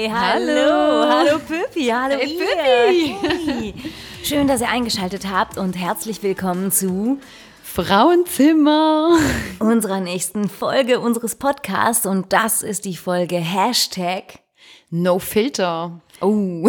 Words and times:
Hi, 0.00 0.08
hallo, 0.08 1.06
hallo 1.06 1.38
Püppi, 1.46 1.88
hallo 1.88 2.16
Hey, 2.16 2.38
ihr. 2.38 3.16
Hey. 3.22 3.74
Schön, 4.24 4.48
dass 4.48 4.62
ihr 4.62 4.70
eingeschaltet 4.70 5.28
habt 5.28 5.58
und 5.58 5.76
herzlich 5.76 6.22
willkommen 6.22 6.72
zu 6.72 7.18
Frauenzimmer. 7.62 9.18
unserer 9.58 10.00
nächsten 10.00 10.48
Folge 10.48 11.00
unseres 11.00 11.34
Podcasts 11.34 12.06
und 12.06 12.32
das 12.32 12.62
ist 12.62 12.86
die 12.86 12.96
Folge 12.96 13.36
Hashtag 13.36 14.38
No 14.88 15.18
Filter. 15.18 16.00
Oh. 16.22 16.26
uh, 16.26 16.68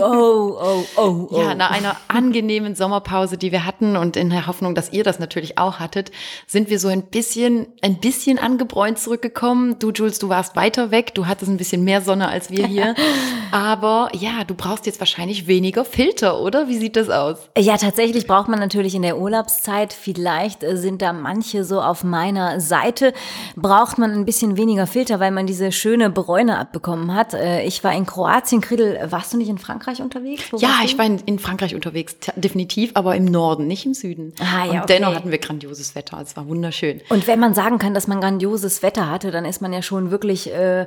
oh, 0.00 0.58
oh, 0.60 0.84
oh, 0.96 1.28
oh. 1.30 1.40
Ja, 1.40 1.54
nach 1.54 1.70
einer 1.70 1.96
angenehmen 2.08 2.74
Sommerpause, 2.74 3.36
die 3.36 3.50
wir 3.52 3.66
hatten 3.66 3.96
und 3.96 4.16
in 4.16 4.30
der 4.30 4.46
Hoffnung, 4.46 4.74
dass 4.74 4.92
ihr 4.92 5.04
das 5.04 5.18
natürlich 5.18 5.58
auch 5.58 5.78
hattet, 5.80 6.10
sind 6.46 6.70
wir 6.70 6.78
so 6.78 6.88
ein 6.88 7.02
bisschen, 7.02 7.66
ein 7.82 7.98
bisschen 7.98 8.38
angebräunt 8.38 8.98
zurückgekommen. 8.98 9.78
Du, 9.78 9.90
Jules, 9.90 10.18
du 10.18 10.28
warst 10.28 10.54
weiter 10.56 10.90
weg. 10.90 11.14
Du 11.14 11.26
hattest 11.26 11.50
ein 11.50 11.56
bisschen 11.56 11.82
mehr 11.84 12.02
Sonne 12.02 12.28
als 12.28 12.50
wir 12.50 12.66
hier. 12.66 12.94
Aber 13.52 14.10
ja, 14.12 14.44
du 14.46 14.54
brauchst 14.54 14.86
jetzt 14.86 15.00
wahrscheinlich 15.00 15.46
weniger 15.46 15.84
Filter, 15.84 16.40
oder? 16.40 16.68
Wie 16.68 16.78
sieht 16.78 16.96
das 16.96 17.10
aus? 17.10 17.38
Ja, 17.58 17.76
tatsächlich 17.76 18.26
braucht 18.26 18.48
man 18.48 18.58
natürlich 18.60 18.94
in 18.94 19.02
der 19.02 19.18
Urlaubszeit, 19.18 19.92
vielleicht 19.92 20.62
äh, 20.62 20.76
sind 20.76 21.02
da 21.02 21.12
manche 21.12 21.64
so 21.64 21.80
auf 21.82 22.04
meiner 22.04 22.60
Seite, 22.60 23.12
braucht 23.56 23.98
man 23.98 24.12
ein 24.12 24.24
bisschen 24.24 24.56
weniger 24.56 24.86
Filter, 24.86 25.20
weil 25.20 25.32
man 25.32 25.46
diese 25.46 25.72
schöne 25.72 26.10
Bräune 26.10 26.58
abbekommen 26.58 27.12
hat. 27.14 27.34
Äh, 27.34 27.64
Ich 27.64 27.84
war 27.84 27.92
in 27.92 28.06
Kroatien, 28.06 28.51
Kriddel, 28.60 28.98
warst 29.10 29.32
du 29.32 29.36
nicht 29.36 29.48
in 29.48 29.58
Frankreich 29.58 30.02
unterwegs? 30.02 30.44
Wo 30.52 30.58
Ja, 30.58 30.80
ich 30.84 30.98
war 30.98 31.04
in, 31.04 31.18
in 31.26 31.38
Frankreich 31.38 31.74
unterwegs, 31.74 32.16
definitiv, 32.36 32.92
aber 32.94 33.16
im 33.16 33.24
Norden, 33.24 33.66
nicht 33.66 33.86
im 33.86 33.94
Süden. 33.94 34.34
Ah, 34.40 34.64
ja, 34.64 34.70
und 34.72 34.76
okay. 34.78 34.84
dennoch 34.88 35.14
hatten 35.14 35.30
wir 35.30 35.38
grandioses 35.38 35.94
Wetter. 35.94 36.18
Es 36.20 36.36
war 36.36 36.46
wunderschön. 36.48 37.00
Und 37.08 37.26
wenn 37.26 37.40
man 37.40 37.54
sagen 37.54 37.78
kann, 37.78 37.94
dass 37.94 38.06
man 38.06 38.20
grandioses 38.20 38.82
Wetter 38.82 39.10
hatte, 39.10 39.30
dann 39.30 39.44
ist 39.44 39.62
man 39.62 39.72
ja 39.72 39.82
schon 39.82 40.10
wirklich, 40.10 40.52
äh, 40.52 40.86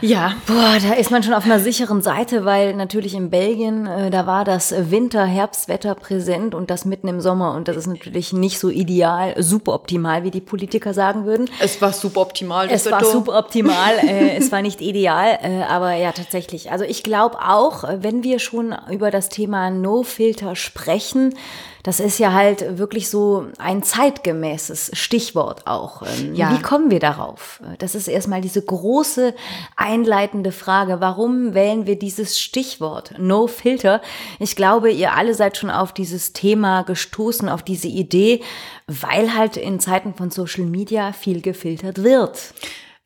Ja, 0.00 0.34
boah, 0.46 0.76
da 0.80 0.94
ist 0.94 1.10
man 1.10 1.22
schon 1.22 1.34
auf 1.34 1.44
einer 1.44 1.60
sicheren 1.60 2.02
Seite, 2.02 2.44
weil 2.44 2.74
natürlich 2.74 3.14
in 3.14 3.30
Belgien, 3.30 3.86
äh, 3.86 4.10
da 4.10 4.26
war 4.26 4.44
das 4.44 4.74
Winter-Herbstwetter 4.90 5.94
präsent 5.94 6.54
und 6.54 6.70
das 6.70 6.84
mitten 6.84 7.08
im 7.08 7.20
Sommer 7.20 7.54
und 7.54 7.68
das 7.68 7.76
ist 7.76 7.86
natürlich 7.86 8.32
nicht 8.32 8.58
so 8.58 8.70
ideal, 8.70 9.34
super 9.42 9.74
optimal, 9.74 10.24
wie 10.24 10.30
die 10.30 10.40
Politiker 10.40 10.94
sagen 10.94 11.24
würden. 11.24 11.48
es 11.60 11.80
war 11.80 11.92
super 11.92 12.20
optimal. 12.20 12.68
das 12.68 12.86
Es 12.86 12.92
war 12.92 13.04
super 13.04 13.38
optimal, 13.38 13.98
äh, 13.98 14.36
es 14.36 14.52
war 14.52 14.62
nicht 14.62 14.80
ideal, 14.80 15.38
äh, 15.42 15.62
aber 15.62 15.94
ja, 15.94 16.12
tatsächlich. 16.12 16.70
Also 16.70 16.84
ich 16.84 17.01
glaube 17.02 17.38
auch, 17.38 17.84
wenn 17.88 18.22
wir 18.22 18.38
schon 18.38 18.74
über 18.90 19.10
das 19.10 19.28
Thema 19.28 19.70
No-Filter 19.70 20.56
sprechen, 20.56 21.34
das 21.82 21.98
ist 21.98 22.18
ja 22.18 22.32
halt 22.32 22.78
wirklich 22.78 23.10
so 23.10 23.46
ein 23.58 23.82
zeitgemäßes 23.82 24.92
Stichwort 24.94 25.66
auch. 25.66 26.02
Ähm, 26.02 26.34
Ja. 26.34 26.56
Wie 26.56 26.62
kommen 26.62 26.90
wir 26.90 27.00
darauf? 27.00 27.60
Das 27.78 27.94
ist 27.96 28.06
erstmal 28.06 28.40
diese 28.40 28.62
große 28.62 29.34
einleitende 29.76 30.52
Frage. 30.52 31.00
Warum 31.00 31.54
wählen 31.54 31.86
wir 31.86 31.98
dieses 31.98 32.38
Stichwort 32.38 33.14
No-Filter? 33.18 34.00
Ich 34.38 34.54
glaube, 34.54 34.92
ihr 34.92 35.14
alle 35.14 35.34
seid 35.34 35.56
schon 35.56 35.70
auf 35.70 35.92
dieses 35.92 36.32
Thema 36.32 36.82
gestoßen, 36.82 37.48
auf 37.48 37.62
diese 37.62 37.88
Idee, 37.88 38.42
weil 38.86 39.34
halt 39.34 39.56
in 39.56 39.80
Zeiten 39.80 40.14
von 40.14 40.30
Social 40.30 40.64
Media 40.64 41.12
viel 41.12 41.40
gefiltert 41.40 42.04
wird. 42.04 42.54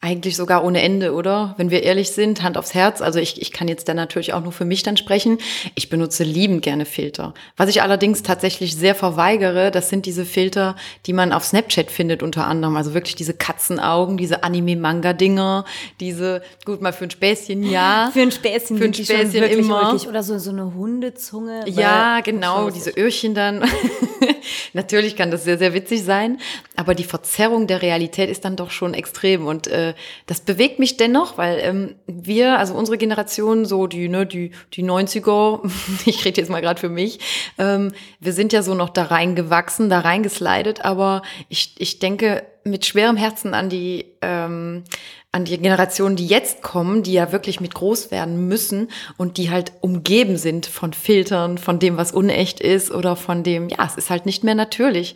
Eigentlich 0.06 0.36
sogar 0.36 0.62
ohne 0.62 0.82
Ende, 0.82 1.12
oder? 1.14 1.56
Wenn 1.56 1.72
wir 1.72 1.82
ehrlich 1.82 2.12
sind, 2.12 2.44
Hand 2.44 2.56
aufs 2.56 2.74
Herz. 2.74 3.02
Also 3.02 3.18
ich, 3.18 3.42
ich 3.42 3.50
kann 3.50 3.66
jetzt 3.66 3.88
dann 3.88 3.96
natürlich 3.96 4.34
auch 4.34 4.40
nur 4.40 4.52
für 4.52 4.64
mich 4.64 4.84
dann 4.84 4.96
sprechen. 4.96 5.38
Ich 5.74 5.88
benutze 5.88 6.22
liebend 6.22 6.62
gerne 6.62 6.84
Filter. 6.84 7.34
Was 7.56 7.68
ich 7.70 7.82
allerdings 7.82 8.22
tatsächlich 8.22 8.76
sehr 8.76 8.94
verweigere, 8.94 9.72
das 9.72 9.88
sind 9.88 10.06
diese 10.06 10.24
Filter, 10.24 10.76
die 11.06 11.12
man 11.12 11.32
auf 11.32 11.44
Snapchat 11.44 11.90
findet 11.90 12.22
unter 12.22 12.46
anderem. 12.46 12.76
Also 12.76 12.94
wirklich 12.94 13.16
diese 13.16 13.34
Katzenaugen, 13.34 14.16
diese 14.16 14.44
Anime-Manga-Dinger, 14.44 15.64
diese, 15.98 16.40
gut, 16.64 16.80
mal 16.80 16.92
für 16.92 17.06
ein 17.06 17.10
Späßchen, 17.10 17.64
ja. 17.64 18.10
Für 18.14 18.20
ein 18.20 18.30
Späßchen, 18.30 18.78
Für 18.78 18.84
ein 18.84 18.94
Späßchen 18.94 19.32
wirklich 19.32 19.58
immer. 19.58 19.90
ulkig. 19.90 20.06
Oder 20.06 20.22
so, 20.22 20.38
so 20.38 20.50
eine 20.50 20.72
Hundezunge. 20.72 21.64
Ja, 21.66 22.20
genau, 22.20 22.70
diese 22.70 22.90
Öhrchen 22.90 23.34
dann. 23.34 23.64
Natürlich 24.72 25.16
kann 25.16 25.32
das 25.32 25.42
sehr, 25.42 25.58
sehr 25.58 25.74
witzig 25.74 26.04
sein, 26.04 26.38
aber 26.76 26.94
die 26.94 27.02
Verzerrung 27.02 27.66
der 27.66 27.82
Realität 27.82 28.30
ist 28.30 28.44
dann 28.44 28.54
doch 28.54 28.70
schon 28.70 28.94
extrem 28.94 29.46
und 29.46 29.66
äh, 29.66 29.94
das 30.26 30.40
bewegt 30.40 30.78
mich 30.78 30.96
dennoch, 30.96 31.38
weil 31.38 31.58
ähm, 31.60 31.94
wir, 32.06 32.58
also 32.58 32.74
unsere 32.74 32.98
Generation, 32.98 33.64
so 33.64 33.86
die, 33.86 34.08
ne, 34.08 34.26
die, 34.26 34.52
die 34.74 34.84
90er, 34.84 35.60
ich 36.06 36.24
rede 36.24 36.40
jetzt 36.40 36.50
mal 36.50 36.60
gerade 36.60 36.80
für 36.80 36.88
mich, 36.88 37.18
ähm, 37.58 37.92
wir 38.20 38.32
sind 38.32 38.52
ja 38.52 38.62
so 38.62 38.74
noch 38.74 38.90
da 38.90 39.04
reingewachsen, 39.04 39.90
da 39.90 40.00
reingeslidet, 40.00 40.84
aber 40.84 41.22
ich, 41.48 41.74
ich 41.78 41.98
denke 41.98 42.44
mit 42.64 42.84
schwerem 42.84 43.16
Herzen 43.16 43.54
an 43.54 43.68
die, 43.68 44.06
ähm, 44.22 44.84
an 45.36 45.44
die 45.44 45.58
Generationen, 45.58 46.16
die 46.16 46.26
jetzt 46.26 46.62
kommen, 46.62 47.02
die 47.02 47.12
ja 47.12 47.30
wirklich 47.30 47.60
mit 47.60 47.74
groß 47.74 48.10
werden 48.10 48.48
müssen 48.48 48.88
und 49.18 49.36
die 49.36 49.50
halt 49.50 49.72
umgeben 49.82 50.38
sind 50.38 50.64
von 50.64 50.94
Filtern, 50.94 51.58
von 51.58 51.78
dem, 51.78 51.98
was 51.98 52.12
unecht 52.12 52.60
ist 52.60 52.90
oder 52.90 53.16
von 53.16 53.42
dem, 53.42 53.68
ja, 53.68 53.84
es 53.86 53.96
ist 53.96 54.08
halt 54.08 54.24
nicht 54.24 54.44
mehr 54.44 54.54
natürlich. 54.54 55.14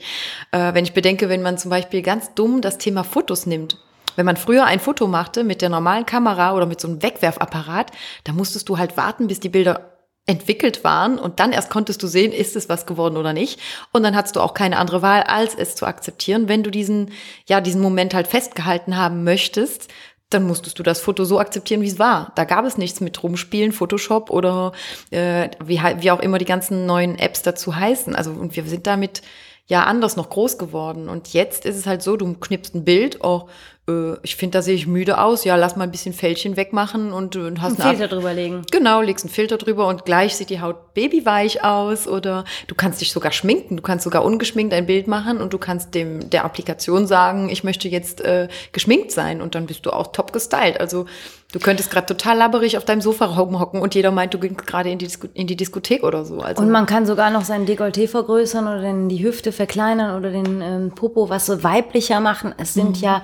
Äh, 0.53 0.75
wenn 0.75 0.85
ich 0.85 0.93
bedenke, 0.93 1.31
wenn 1.31 1.43
man 1.43 1.57
zum 1.57 1.71
Beispiel 1.71 2.03
ganz 2.03 2.35
dumm 2.35 2.61
das 2.61 2.77
Thema 2.77 3.03
Fotos 3.03 3.47
nimmt. 3.47 3.79
Wenn 4.21 4.27
man 4.27 4.37
früher 4.37 4.67
ein 4.67 4.81
Foto 4.81 5.07
machte 5.07 5.45
mit 5.45 5.63
der 5.63 5.71
normalen 5.71 6.05
Kamera 6.05 6.55
oder 6.55 6.67
mit 6.67 6.79
so 6.79 6.89
einem 6.89 7.03
Wegwerfapparat, 7.03 7.91
da 8.25 8.35
musstest 8.35 8.69
du 8.69 8.77
halt 8.77 8.99
warten, 8.99 9.29
bis 9.29 9.41
die 9.41 9.49
Bilder 9.49 9.93
entwickelt 10.27 10.85
waren 10.85 11.19
und 11.19 11.41
dann 11.41 11.53
erst 11.53 11.71
konntest 11.71 12.03
du 12.03 12.07
sehen, 12.07 12.31
ist 12.31 12.55
es 12.55 12.69
was 12.69 12.85
geworden 12.85 13.17
oder 13.17 13.33
nicht. 13.33 13.59
Und 13.95 14.03
dann 14.03 14.15
hattest 14.15 14.37
du 14.37 14.41
auch 14.41 14.53
keine 14.53 14.77
andere 14.77 15.01
Wahl, 15.01 15.23
als 15.23 15.55
es 15.55 15.75
zu 15.75 15.87
akzeptieren. 15.87 16.51
Wenn 16.51 16.63
du 16.63 16.71
diesen, 16.71 17.13
ja, 17.49 17.63
diesen 17.63 17.81
Moment 17.81 18.13
halt 18.13 18.27
festgehalten 18.27 18.99
haben 18.99 19.25
möchtest, 19.25 19.89
dann 20.29 20.47
musstest 20.47 20.79
du 20.79 20.83
das 20.83 21.01
Foto 21.01 21.25
so 21.25 21.41
akzeptieren, 21.41 21.81
wie 21.81 21.89
es 21.89 21.99
war. 21.99 22.33
Da 22.35 22.45
gab 22.45 22.67
es 22.67 22.77
nichts 22.77 23.01
mit 23.01 23.23
Rumspielen, 23.23 23.73
Photoshop 23.73 24.29
oder 24.29 24.73
äh, 25.11 25.49
wie, 25.65 25.81
wie 25.81 26.11
auch 26.11 26.21
immer 26.21 26.37
die 26.37 26.45
ganzen 26.45 26.85
neuen 26.85 27.19
Apps 27.19 27.41
dazu 27.41 27.75
heißen. 27.75 28.15
Also 28.15 28.33
und 28.33 28.55
wir 28.55 28.65
sind 28.65 28.87
damit 28.87 29.23
ja 29.71 29.85
anders 29.85 30.17
noch 30.17 30.29
groß 30.29 30.59
geworden. 30.59 31.09
Und 31.09 31.33
jetzt 31.33 31.65
ist 31.65 31.77
es 31.77 31.87
halt 31.87 32.03
so, 32.03 32.17
du 32.17 32.35
knippst 32.35 32.75
ein 32.75 32.85
Bild, 32.85 33.23
oh, 33.23 33.49
äh, 33.89 34.17
ich 34.23 34.35
finde, 34.35 34.59
da 34.59 34.63
sehe 34.63 34.75
ich 34.75 34.89
müde 34.89 35.19
aus, 35.21 35.45
ja, 35.45 35.55
lass 35.55 35.77
mal 35.77 35.85
ein 35.85 35.93
bisschen 35.93 36.13
Fältchen 36.13 36.57
wegmachen 36.57 37.13
und, 37.13 37.37
und 37.37 37.63
hast 37.63 37.81
Einen 37.81 37.83
eine 37.83 37.99
Filter 37.99 38.15
drüber 38.15 38.35
legen. 38.35 38.63
Genau, 38.73 39.01
legst 39.01 39.25
einen 39.25 39.33
Filter 39.33 39.59
drüber 39.59 39.87
und 39.87 40.05
gleich 40.05 40.37
sieht 40.37 40.51
die 40.51 40.61
Haut 40.61 40.93
babyweich 40.95 41.65
aus 41.65 42.09
oder 42.09 42.45
du 42.67 42.75
kannst 42.75 43.01
dich 43.01 43.13
sogar 43.13 43.31
schminken, 43.31 43.77
du 43.77 43.83
kannst 43.83 44.03
sogar 44.03 44.25
ungeschminkt 44.25 44.75
ein 44.75 44.87
Bild 44.87 45.07
machen 45.07 45.41
und 45.41 45.53
du 45.53 45.59
kannst 45.59 45.95
dem 45.95 46.29
der 46.31 46.45
Applikation 46.45 47.07
sagen, 47.07 47.49
ich 47.49 47.63
möchte 47.63 47.89
jetzt 47.89 48.21
äh, 48.23 48.49
geschminkt 48.73 49.13
sein 49.13 49.41
und 49.41 49.55
dann 49.55 49.67
bist 49.67 49.87
du 49.87 49.91
auch 49.91 50.09
top 50.09 50.33
gestylt. 50.33 50.81
Also 50.81 51.07
du 51.53 51.59
könntest 51.59 51.91
gerade 51.91 52.07
total 52.07 52.39
labberig 52.39 52.77
auf 52.77 52.85
deinem 52.85 53.01
Sofa 53.01 53.37
hocken 53.37 53.81
und 53.81 53.95
jeder 53.95 54.11
meint, 54.11 54.35
du 54.35 54.39
gehst 54.39 54.67
gerade 54.67 54.91
in 54.91 54.99
in 55.35 55.47
die 55.47 55.57
Diskothek 55.57 56.03
oder 56.03 56.25
so. 56.25 56.41
Also 56.41 56.63
Und 56.63 56.71
man 56.71 56.87
kann 56.87 57.07
sogar 57.07 57.31
noch 57.31 57.45
sein 57.45 57.67
Dekolleté 57.67 58.09
vergrößern 58.09 58.67
oder 58.67 58.81
den, 58.81 59.09
die 59.09 59.23
Hüfte 59.23 59.53
verkleinern 59.53 60.17
oder 60.19 60.31
den 60.31 60.61
ähm, 60.63 60.93
Popo 60.95 61.29
was 61.29 61.47
so 61.47 61.63
weiblicher 61.63 62.21
machen. 62.21 62.55
Es 62.59 62.75
sind 62.75 62.99
Mhm. 62.99 63.03
ja 63.03 63.23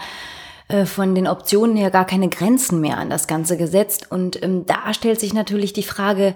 äh, 0.68 0.84
von 0.84 1.14
den 1.14 1.28
Optionen 1.28 1.76
her 1.76 1.90
gar 1.90 2.06
keine 2.06 2.28
Grenzen 2.28 2.80
mehr 2.80 2.98
an 2.98 3.10
das 3.10 3.26
Ganze 3.28 3.56
gesetzt. 3.56 4.10
Und 4.10 4.42
ähm, 4.42 4.66
da 4.66 4.92
stellt 4.92 5.20
sich 5.20 5.32
natürlich 5.32 5.72
die 5.72 5.82
Frage, 5.84 6.34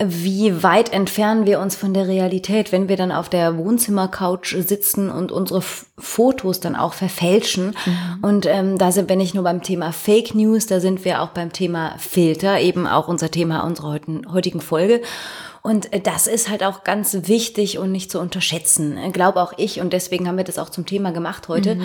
wie 0.00 0.62
weit 0.62 0.92
entfernen 0.92 1.44
wir 1.44 1.58
uns 1.58 1.74
von 1.74 1.92
der 1.92 2.06
Realität, 2.06 2.70
wenn 2.70 2.88
wir 2.88 2.96
dann 2.96 3.10
auf 3.10 3.28
der 3.28 3.58
Wohnzimmercouch 3.58 4.54
sitzen 4.60 5.10
und 5.10 5.32
unsere 5.32 5.58
F 5.58 5.86
Fotos 5.98 6.60
dann 6.60 6.76
auch 6.76 6.94
verfälschen. 6.94 7.74
Und 8.22 8.46
ähm, 8.46 8.78
da 8.78 8.92
sind 8.92 9.08
wir 9.08 9.16
nicht 9.16 9.34
nur 9.34 9.42
beim 9.42 9.64
Thema 9.64 9.90
Fake 9.92 10.36
News, 10.36 10.66
da 10.66 10.78
sind 10.78 11.04
wir 11.04 11.20
auch 11.20 11.30
beim 11.30 11.52
Thema 11.52 11.96
Filter, 11.98 12.60
eben 12.60 12.86
auch 12.86 13.08
unser 13.08 13.32
Thema 13.32 13.62
unserer 13.62 13.98
heutigen, 14.32 14.60
Folge. 14.60 15.02
Und 15.62 15.92
äh, 15.92 16.00
das 16.00 16.28
ist 16.28 16.48
halt 16.48 16.62
auch 16.62 16.84
ganz 16.84 17.16
wichtig 17.26 17.78
und 17.78 17.90
nicht 17.90 18.12
zu 18.12 18.20
unterschätzen. 18.20 18.96
Glaube 19.12 19.42
auch 19.42 19.52
ich 19.56 19.80
und 19.80 19.92
deswegen 19.92 20.28
haben 20.28 20.36
wir 20.36 20.44
das 20.44 20.60
auch 20.60 20.70
zum 20.70 20.86
Thema 20.86 21.10
gemacht 21.10 21.48
heute. 21.48 21.80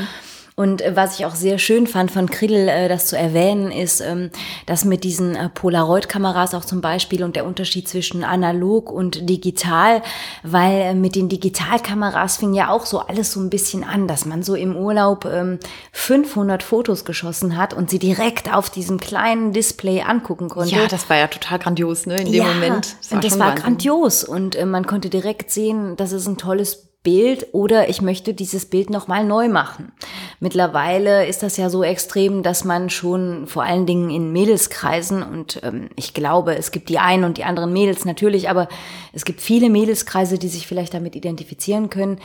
Und 0.55 0.81
äh, 0.81 0.95
was 0.95 1.19
ich 1.19 1.25
auch 1.25 1.35
sehr 1.35 1.57
schön 1.57 1.87
fand 1.87 2.11
von 2.11 2.29
Kriddel, 2.29 2.67
äh, 2.67 2.87
das 2.87 3.07
zu 3.07 3.17
erwähnen, 3.17 3.71
ist, 3.71 4.01
ähm, 4.01 4.29
dass 4.65 4.85
mit 4.85 5.03
diesen 5.03 5.35
äh, 5.35 5.49
Polaroid-Kameras 5.49 6.53
auch 6.53 6.65
zum 6.65 6.81
Beispiel 6.81 7.23
und 7.23 7.35
der 7.35 7.45
Unterschied 7.45 7.87
zwischen 7.87 8.23
analog 8.23 8.91
und 8.91 9.29
digital, 9.29 10.01
weil 10.43 10.93
mit 10.95 11.15
den 11.15 11.29
Digitalkameras 11.29 12.37
fing 12.37 12.53
ja 12.53 12.69
auch 12.69 12.85
so 12.85 12.99
alles 12.99 13.31
so 13.31 13.39
ein 13.39 13.49
bisschen 13.49 13.83
an, 13.83 14.07
dass 14.07 14.25
man 14.25 14.43
so 14.43 14.55
im 14.55 14.75
Urlaub 14.75 15.25
ähm, 15.25 15.59
500 15.91 16.61
Fotos 16.61 17.05
geschossen 17.05 17.57
hat 17.57 17.73
und 17.73 17.89
sie 17.89 17.99
direkt 17.99 18.53
auf 18.53 18.69
diesem 18.69 18.99
kleinen 18.99 19.53
Display 19.53 20.01
angucken 20.01 20.49
konnte. 20.49 20.75
ja, 20.75 20.87
das 20.87 21.09
war 21.09 21.17
ja 21.17 21.27
total 21.27 21.59
grandios, 21.59 22.05
ne? 22.05 22.21
In 22.21 22.31
dem 22.31 22.45
Moment. 22.45 22.95
und 23.09 23.23
das 23.23 23.39
war 23.39 23.47
Wahnsinn. 23.49 23.63
grandios 23.63 24.23
und 24.23 24.63
man 24.65 24.85
konnte 24.85 25.09
direkt 25.09 25.51
sehen, 25.51 25.95
das 25.95 26.11
ist 26.11 26.27
ein 26.27 26.37
tolles 26.37 26.92
Bild 27.03 27.47
oder 27.51 27.89
ich 27.89 28.01
möchte 28.01 28.33
dieses 28.33 28.65
Bild 28.65 28.89
nochmal 28.89 29.25
neu 29.25 29.49
machen. 29.49 29.91
mittlerweile 30.39 31.25
ist 31.27 31.43
das 31.43 31.57
ja 31.57 31.69
so 31.69 31.83
extrem, 31.83 32.43
dass 32.43 32.63
man 32.63 32.89
schon 32.89 33.45
vor 33.45 33.63
allen 33.63 33.85
Dingen 33.85 34.09
in 34.09 34.31
Mädelskreisen 34.31 35.21
und 35.21 35.59
ähm, 35.63 35.89
ich 35.97 36.13
glaube, 36.13 36.55
es 36.55 36.71
gibt 36.71 36.87
die 36.87 36.99
einen 36.99 37.25
und 37.25 37.37
die 37.37 37.43
anderen 37.43 37.73
Mädels 37.73 38.05
natürlich, 38.05 38.49
aber 38.49 38.69
es 39.11 39.25
gibt 39.25 39.41
viele 39.41 39.69
Mädelskreise, 39.69 40.39
die 40.39 40.47
sich 40.47 40.65
vielleicht 40.65 40.93
damit 40.93 41.15
identifizieren 41.15 41.89
können, 41.89 42.19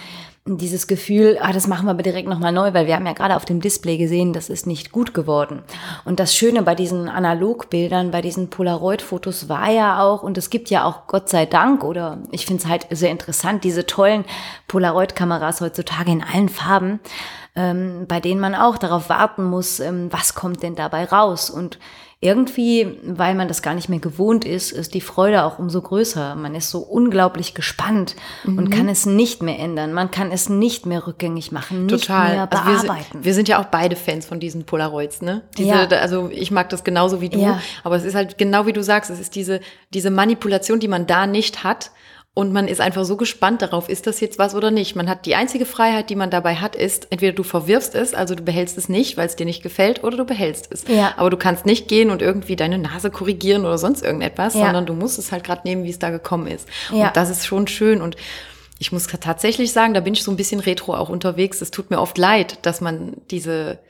dieses 0.57 0.87
Gefühl, 0.87 1.39
ah, 1.43 1.53
das 1.53 1.67
machen 1.67 1.87
wir 1.87 1.91
aber 1.91 2.03
direkt 2.03 2.29
nochmal 2.29 2.53
neu, 2.53 2.73
weil 2.73 2.87
wir 2.87 2.95
haben 2.95 3.05
ja 3.05 3.13
gerade 3.13 3.37
auf 3.37 3.45
dem 3.45 3.61
Display 3.61 3.99
gesehen, 3.99 4.33
das 4.33 4.49
ist 4.49 4.67
nicht 4.67 4.93
gut 4.93 5.13
geworden. 5.13 5.63
Und 6.05 6.21
das 6.21 6.35
Schöne 6.35 6.63
bei 6.63 6.75
diesen 6.75 7.09
Analogbildern, 7.09 8.11
bei 8.11 8.23
diesen 8.23 8.49
Polaroid-Fotos 8.49 9.49
war 9.49 9.71
ja 9.71 10.03
auch, 10.03 10.23
und 10.23 10.39
es 10.39 10.49
gibt 10.49 10.71
ja 10.71 10.85
auch 10.85 11.07
Gott 11.07 11.29
sei 11.29 11.45
Dank, 11.45 11.85
oder 11.85 12.19
ich 12.31 12.47
finde 12.47 12.63
es 12.63 12.69
halt 12.69 12.87
sehr 12.91 13.11
interessant, 13.11 13.65
diese 13.65 13.85
tollen 13.85 14.25
Polaroid-Kameras 14.69 15.61
heutzutage 15.61 16.13
in 16.13 16.23
allen 16.23 16.49
Farben, 16.49 17.01
ähm, 17.55 18.07
bei 18.09 18.21
denen 18.21 18.41
man 18.41 18.55
auch 18.55 18.79
darauf 18.79 19.09
warten 19.09 19.45
muss, 19.45 19.81
ähm, 19.81 20.09
was 20.11 20.35
kommt 20.35 20.63
denn 20.63 20.77
dabei 20.77 21.05
raus. 21.05 21.51
Und 21.51 21.79
irgendwie, 22.21 22.99
weil 23.05 23.37
man 23.37 23.47
das 23.47 23.63
gar 23.63 23.75
nicht 23.75 23.89
mehr 23.89 24.01
gewohnt 24.01 24.45
ist, 24.45 24.73
ist 24.73 24.95
die 24.95 25.01
Freude 25.01 25.45
auch 25.45 25.61
umso 25.61 25.81
größer. 25.81 26.35
Man 26.35 26.57
ist 26.57 26.69
so 26.69 26.81
unglaublich 26.81 27.55
gespannt 27.55 28.17
mhm. 28.43 28.59
und 28.59 28.71
kann 28.71 28.89
es 28.89 29.07
nicht 29.07 29.41
mehr 29.41 29.61
ändern. 29.61 29.93
Man 29.93 30.11
kann 30.11 30.33
es 30.33 30.49
nicht 30.49 30.85
mehr 30.85 31.07
rückgängig 31.07 31.53
machen, 31.53 31.87
nicht 31.87 32.07
Total. 32.07 32.35
mehr 32.35 32.47
bearbeiten. 32.49 32.77
Also 32.77 32.87
wir, 32.89 33.03
sind, 33.13 33.25
wir, 33.25 33.35
sind, 33.35 33.49
ja 33.49 33.61
auch 33.61 33.67
beide 33.67 33.95
Fans 33.95 34.27
von 34.27 34.41
diesen 34.41 34.65
Polaroids, 34.65 35.23
ne? 35.23 35.43
Diese, 35.57 35.69
ja. 35.69 35.87
Also 35.87 36.29
ich 36.33 36.51
mag 36.51 36.69
das 36.71 36.83
genauso 36.83 37.21
wie 37.21 37.29
du, 37.29 37.39
ja. 37.39 37.61
aber 37.85 37.95
es 37.95 38.05
ist 38.05 38.17
halt 38.17 38.37
genau 38.37 38.67
wie 38.67 38.73
du 38.73 38.83
sagst, 38.83 39.13
es 39.13 39.21
ist 39.21 39.37
diese, 39.37 39.61
diese 39.95 40.11
Manipulation, 40.11 40.81
die 40.81 40.89
man 40.89 41.07
da 41.07 41.29
nicht 41.29 41.63
hat 41.63 41.93
und 42.39 42.53
man 42.53 42.69
ist 42.69 42.81
einfach 42.81 43.05
so 43.05 43.17
gespannt 43.17 43.63
darauf, 43.63 43.89
ist 43.89 44.07
das 44.07 44.21
jetzt 44.21 44.39
was 44.39 44.55
oder 44.55 44.71
nicht. 44.71 44.95
Man 44.95 45.09
hat 45.09 45.27
die 45.27 45.35
einzige 45.35 45.67
Freiheit, 45.67 46.09
die 46.09 46.15
man 46.15 46.31
dabei 46.31 46.55
hat, 46.55 46.77
ist, 46.77 47.09
entweder 47.11 47.33
du 47.33 47.43
verwirfst 47.43 47.97
es, 47.97 48.15
also 48.15 48.37
du 48.37 48.45
behältst 48.45 48.79
es 48.79 48.89
nicht, 48.89 49.17
weil 49.17 49.27
es 49.27 49.35
dir 49.35 49.45
nicht 49.45 49.61
gefällt, 49.61 50.05
oder 50.05 50.19
du 50.19 50.25
behältst 50.25 50.69
es. 50.71 50.85
Ja. 50.87 51.15
Aber 51.17 51.31
du 51.31 51.37
kannst 51.37 51.67
nicht 51.67 51.89
gehen 51.89 52.11
und 52.11 52.23
irgendwie 52.23 52.55
deine 52.55 52.79
Nase 52.79 53.11
korrigieren 53.11 53.63
oder 53.63 53.77
sonst 53.77 54.05
irgendetwas, 54.05 54.55
ja. 54.55 54.67
sondern 54.67 54.87
du 54.87 54.93
musst 54.93 55.19
es 55.19 55.33
halt 55.33 55.43
gerade 55.43 55.63
nehmen, 55.65 55.83
wie 55.83 55.91
es 55.91 55.99
da 55.99 56.11
gekommen 56.11 56.47
ist. 56.47 56.69
Ja. 56.93 57.09
Und 57.09 57.17
das 57.17 57.29
ist 57.29 57.45
schon 57.45 57.67
schön. 57.67 58.01
Und 58.01 58.15
ich 58.79 58.93
muss 58.93 59.09
tatsächlich 59.09 59.73
sagen, 59.73 59.93
da 59.93 59.99
bin 59.99 60.13
ich 60.13 60.23
so 60.23 60.31
ein 60.31 60.37
bisschen 60.37 60.61
retro 60.61 60.95
auch 60.95 61.09
unterwegs. 61.09 61.61
Es 61.61 61.73
tut 61.73 61.91
mir 61.91 61.99
oft 61.99 62.19
leid, 62.19 62.61
dass 62.63 62.81
man 62.81 63.15
diese 63.33 63.81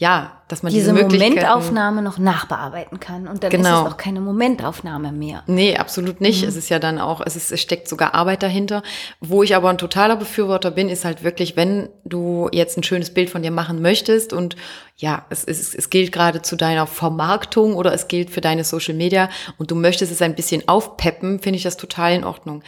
ja, 0.00 0.40
dass 0.46 0.62
man 0.62 0.72
diese, 0.72 0.94
diese 0.94 1.04
Momentaufnahme 1.04 2.02
noch 2.02 2.18
nachbearbeiten 2.18 3.00
kann 3.00 3.26
und 3.26 3.42
dann 3.42 3.50
genau. 3.50 3.80
ist 3.80 3.86
es 3.88 3.92
auch 3.92 3.96
keine 3.96 4.20
Momentaufnahme 4.20 5.10
mehr. 5.10 5.42
Nee, 5.48 5.76
absolut 5.76 6.20
nicht. 6.20 6.42
Mhm. 6.42 6.48
Es 6.48 6.54
ist 6.54 6.68
ja 6.68 6.78
dann 6.78 7.00
auch, 7.00 7.20
es, 7.26 7.34
ist, 7.34 7.50
es 7.50 7.60
steckt 7.60 7.88
sogar 7.88 8.14
Arbeit 8.14 8.44
dahinter. 8.44 8.84
Wo 9.20 9.42
ich 9.42 9.56
aber 9.56 9.68
ein 9.70 9.76
totaler 9.76 10.14
Befürworter 10.14 10.70
bin, 10.70 10.88
ist 10.88 11.04
halt 11.04 11.24
wirklich, 11.24 11.56
wenn 11.56 11.88
du 12.04 12.48
jetzt 12.52 12.76
ein 12.76 12.84
schönes 12.84 13.12
Bild 13.12 13.28
von 13.28 13.42
dir 13.42 13.50
machen 13.50 13.82
möchtest 13.82 14.32
und 14.32 14.54
ja, 14.96 15.26
es, 15.30 15.42
es, 15.42 15.74
es 15.74 15.90
gilt 15.90 16.12
gerade 16.12 16.42
zu 16.42 16.54
deiner 16.54 16.86
Vermarktung 16.86 17.74
oder 17.74 17.92
es 17.92 18.06
gilt 18.06 18.30
für 18.30 18.40
deine 18.40 18.62
Social 18.62 18.94
Media 18.94 19.28
und 19.58 19.72
du 19.72 19.74
möchtest 19.74 20.12
es 20.12 20.22
ein 20.22 20.36
bisschen 20.36 20.68
aufpeppen, 20.68 21.40
finde 21.40 21.56
ich 21.56 21.64
das 21.64 21.76
total 21.76 22.14
in 22.14 22.22
Ordnung 22.22 22.62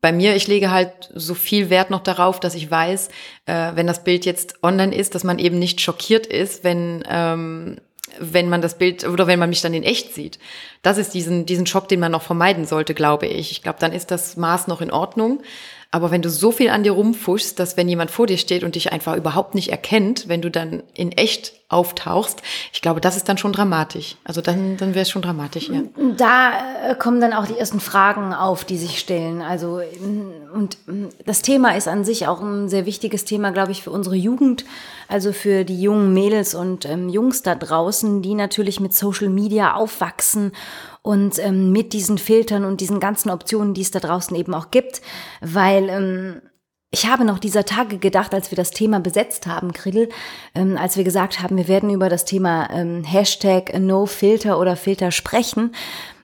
bei 0.00 0.12
mir, 0.12 0.34
ich 0.34 0.46
lege 0.46 0.70
halt 0.70 1.10
so 1.14 1.34
viel 1.34 1.70
Wert 1.70 1.90
noch 1.90 2.02
darauf, 2.02 2.40
dass 2.40 2.54
ich 2.54 2.70
weiß, 2.70 3.08
äh, 3.46 3.72
wenn 3.74 3.86
das 3.86 4.04
Bild 4.04 4.24
jetzt 4.24 4.62
online 4.62 4.94
ist, 4.94 5.14
dass 5.14 5.24
man 5.24 5.38
eben 5.38 5.58
nicht 5.58 5.80
schockiert 5.80 6.26
ist, 6.26 6.64
wenn, 6.64 7.04
ähm, 7.08 7.76
wenn 8.18 8.48
man 8.48 8.62
das 8.62 8.78
Bild 8.78 9.06
oder 9.06 9.26
wenn 9.26 9.38
man 9.38 9.50
mich 9.50 9.60
dann 9.60 9.74
in 9.74 9.82
echt 9.82 10.14
sieht. 10.14 10.38
Das 10.82 10.98
ist 10.98 11.14
diesen, 11.14 11.46
diesen 11.46 11.66
Schock, 11.66 11.88
den 11.88 12.00
man 12.00 12.12
noch 12.12 12.22
vermeiden 12.22 12.64
sollte, 12.64 12.94
glaube 12.94 13.26
ich. 13.26 13.52
Ich 13.52 13.62
glaube, 13.62 13.78
dann 13.78 13.92
ist 13.92 14.10
das 14.10 14.36
Maß 14.36 14.66
noch 14.66 14.80
in 14.80 14.90
Ordnung. 14.90 15.42
Aber 15.92 16.12
wenn 16.12 16.22
du 16.22 16.30
so 16.30 16.52
viel 16.52 16.70
an 16.70 16.84
dir 16.84 16.92
rumfuschst, 16.92 17.58
dass 17.58 17.76
wenn 17.76 17.88
jemand 17.88 18.12
vor 18.12 18.28
dir 18.28 18.38
steht 18.38 18.62
und 18.62 18.76
dich 18.76 18.92
einfach 18.92 19.16
überhaupt 19.16 19.56
nicht 19.56 19.70
erkennt, 19.70 20.28
wenn 20.28 20.40
du 20.40 20.48
dann 20.48 20.84
in 20.94 21.10
echt 21.10 21.54
auftauchst, 21.68 22.42
ich 22.72 22.80
glaube, 22.80 23.00
das 23.00 23.16
ist 23.16 23.28
dann 23.28 23.38
schon 23.38 23.52
dramatisch. 23.52 24.16
Also 24.22 24.40
dann, 24.40 24.76
dann 24.76 24.94
wäre 24.94 25.02
es 25.02 25.10
schon 25.10 25.22
dramatisch, 25.22 25.68
ja. 25.68 25.82
Da 26.16 26.90
äh, 26.90 26.94
kommen 26.94 27.20
dann 27.20 27.32
auch 27.32 27.46
die 27.46 27.58
ersten 27.58 27.80
Fragen 27.80 28.32
auf, 28.32 28.64
die 28.64 28.76
sich 28.76 29.00
stellen. 29.00 29.42
Also, 29.42 29.80
und 30.52 30.78
das 31.26 31.42
Thema 31.42 31.76
ist 31.76 31.88
an 31.88 32.04
sich 32.04 32.28
auch 32.28 32.40
ein 32.40 32.68
sehr 32.68 32.86
wichtiges 32.86 33.24
Thema, 33.24 33.50
glaube 33.50 33.72
ich, 33.72 33.82
für 33.82 33.90
unsere 33.90 34.16
Jugend, 34.16 34.64
also 35.08 35.32
für 35.32 35.64
die 35.64 35.80
jungen 35.80 36.14
Mädels 36.14 36.54
und 36.54 36.84
ähm, 36.86 37.08
Jungs 37.08 37.42
da 37.42 37.56
draußen, 37.56 38.22
die 38.22 38.34
natürlich 38.34 38.78
mit 38.78 38.94
Social 38.94 39.28
Media 39.28 39.74
aufwachsen 39.74 40.52
und 41.02 41.38
ähm, 41.38 41.72
mit 41.72 41.92
diesen 41.92 42.18
Filtern 42.18 42.64
und 42.64 42.80
diesen 42.80 43.00
ganzen 43.00 43.30
Optionen, 43.30 43.74
die 43.74 43.82
es 43.82 43.90
da 43.90 44.00
draußen 44.00 44.36
eben 44.36 44.54
auch 44.54 44.70
gibt, 44.70 45.00
weil 45.40 45.88
ähm, 45.88 46.42
ich 46.92 47.06
habe 47.06 47.24
noch 47.24 47.38
dieser 47.38 47.64
Tage 47.64 47.98
gedacht, 47.98 48.34
als 48.34 48.50
wir 48.50 48.56
das 48.56 48.72
Thema 48.72 48.98
besetzt 48.98 49.46
haben, 49.46 49.72
Kriddel, 49.72 50.08
ähm, 50.56 50.76
als 50.76 50.96
wir 50.96 51.04
gesagt 51.04 51.40
haben, 51.40 51.56
wir 51.56 51.68
werden 51.68 51.90
über 51.90 52.08
das 52.08 52.24
Thema 52.24 52.68
ähm, 52.70 53.04
Hashtag 53.04 53.78
No 53.78 54.06
Filter 54.06 54.58
oder 54.58 54.74
Filter 54.74 55.12
sprechen. 55.12 55.72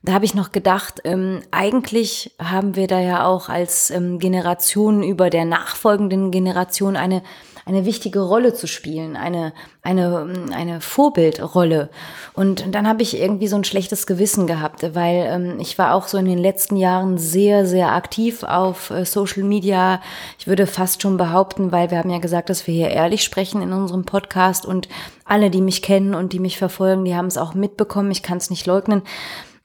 Da 0.03 0.13
habe 0.13 0.25
ich 0.25 0.35
noch 0.35 0.51
gedacht, 0.51 1.01
ähm, 1.05 1.43
eigentlich 1.53 2.35
haben 2.43 2.75
wir 2.75 2.89
da 2.89 2.99
ja 3.01 3.27
auch 3.27 3.49
als 3.49 3.91
ähm, 3.91 4.19
Generation 4.19 5.05
über 5.05 5.31
der 5.31 5.45
nachfolgenden 5.45 6.33
Generation 6.33 6.97
eine 6.97 7.23
eine 7.67 7.85
wichtige 7.85 8.21
Rolle 8.21 8.55
zu 8.55 8.69
spielen, 8.69 9.17
eine, 9.17 9.53
eine, 9.83 10.29
eine 10.53 10.81
Vorbildrolle. 10.81 11.91
Und 12.33 12.73
dann 12.73 12.87
habe 12.87 13.03
ich 13.03 13.21
irgendwie 13.21 13.49
so 13.49 13.57
ein 13.57 13.65
schlechtes 13.65 14.07
Gewissen 14.07 14.47
gehabt, 14.47 14.95
weil 14.95 15.27
ähm, 15.29 15.57
ich 15.59 15.77
war 15.77 15.93
auch 15.93 16.07
so 16.07 16.17
in 16.17 16.27
den 16.27 16.39
letzten 16.39 16.77
Jahren 16.77 17.19
sehr, 17.19 17.67
sehr 17.67 17.91
aktiv 17.91 18.45
auf 18.45 18.91
äh, 18.91 19.05
Social 19.05 19.43
Media. 19.43 20.01
Ich 20.39 20.47
würde 20.47 20.69
fast 20.69 21.03
schon 21.03 21.17
behaupten, 21.17 21.73
weil 21.73 21.91
wir 21.91 21.99
haben 21.99 22.11
ja 22.11 22.21
gesagt, 22.21 22.51
dass 22.51 22.69
wir 22.69 22.75
hier 22.75 22.91
ehrlich 22.91 23.25
sprechen 23.25 23.61
in 23.61 23.73
unserem 23.73 24.05
Podcast 24.05 24.65
und 24.65 24.89
alle, 25.25 25.51
die 25.51 25.61
mich 25.61 25.83
kennen 25.83 26.15
und 26.15 26.33
die 26.33 26.39
mich 26.39 26.59
verfolgen, 26.59 27.05
die 27.05 27.17
haben 27.17 27.27
es 27.27 27.37
auch 27.37 27.55
mitbekommen. 27.55 28.13
Ich 28.13 28.23
kann 28.23 28.39
es 28.39 28.49
nicht 28.49 28.67
leugnen. 28.67 29.03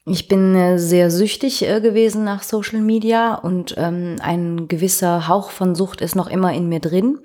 Ich 0.08 0.28
bin 0.28 0.56
äh, 0.56 0.80
sehr 0.80 1.12
süchtig 1.12 1.62
äh, 1.70 1.80
gewesen 1.80 2.24
nach 2.24 2.42
Social 2.42 2.82
Media 2.82 3.36
und 3.36 3.76
ähm, 3.78 4.16
ein 4.22 4.68
gewisser 4.68 5.28
Hauch 5.28 5.52
von 5.52 5.76
Sucht 5.76 6.02
ist 6.02 6.16
noch 6.16 6.28
immer 6.28 6.52
in 6.52 6.68
mir 6.68 6.80
drin. 6.80 7.20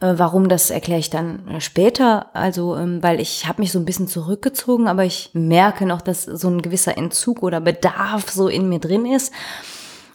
Äh, 0.00 0.14
warum, 0.16 0.48
das 0.48 0.70
erkläre 0.70 1.00
ich 1.00 1.10
dann 1.10 1.48
äh, 1.48 1.60
später. 1.60 2.34
Also, 2.34 2.76
ähm, 2.76 3.02
weil 3.02 3.20
ich 3.20 3.46
habe 3.46 3.62
mich 3.62 3.72
so 3.72 3.78
ein 3.78 3.84
bisschen 3.84 4.08
zurückgezogen, 4.08 4.88
aber 4.88 5.04
ich 5.04 5.30
merke 5.34 5.86
noch, 5.86 6.00
dass 6.00 6.24
so 6.24 6.48
ein 6.48 6.62
gewisser 6.62 6.96
Entzug 6.96 7.42
oder 7.42 7.60
Bedarf 7.60 8.30
so 8.30 8.48
in 8.48 8.68
mir 8.68 8.78
drin 8.78 9.06
ist. 9.06 9.32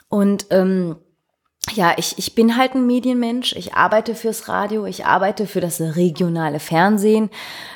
Und 0.09 0.47
ähm, 0.49 0.95
ja, 1.73 1.93
ich, 1.97 2.17
ich 2.17 2.35
bin 2.35 2.57
halt 2.57 2.73
ein 2.73 2.87
Medienmensch. 2.87 3.53
Ich 3.53 3.73
arbeite 3.75 4.15
fürs 4.15 4.47
Radio, 4.47 4.85
ich 4.85 5.05
arbeite 5.05 5.45
für 5.45 5.61
das 5.61 5.79
regionale 5.79 6.59
Fernsehen. 6.59 7.29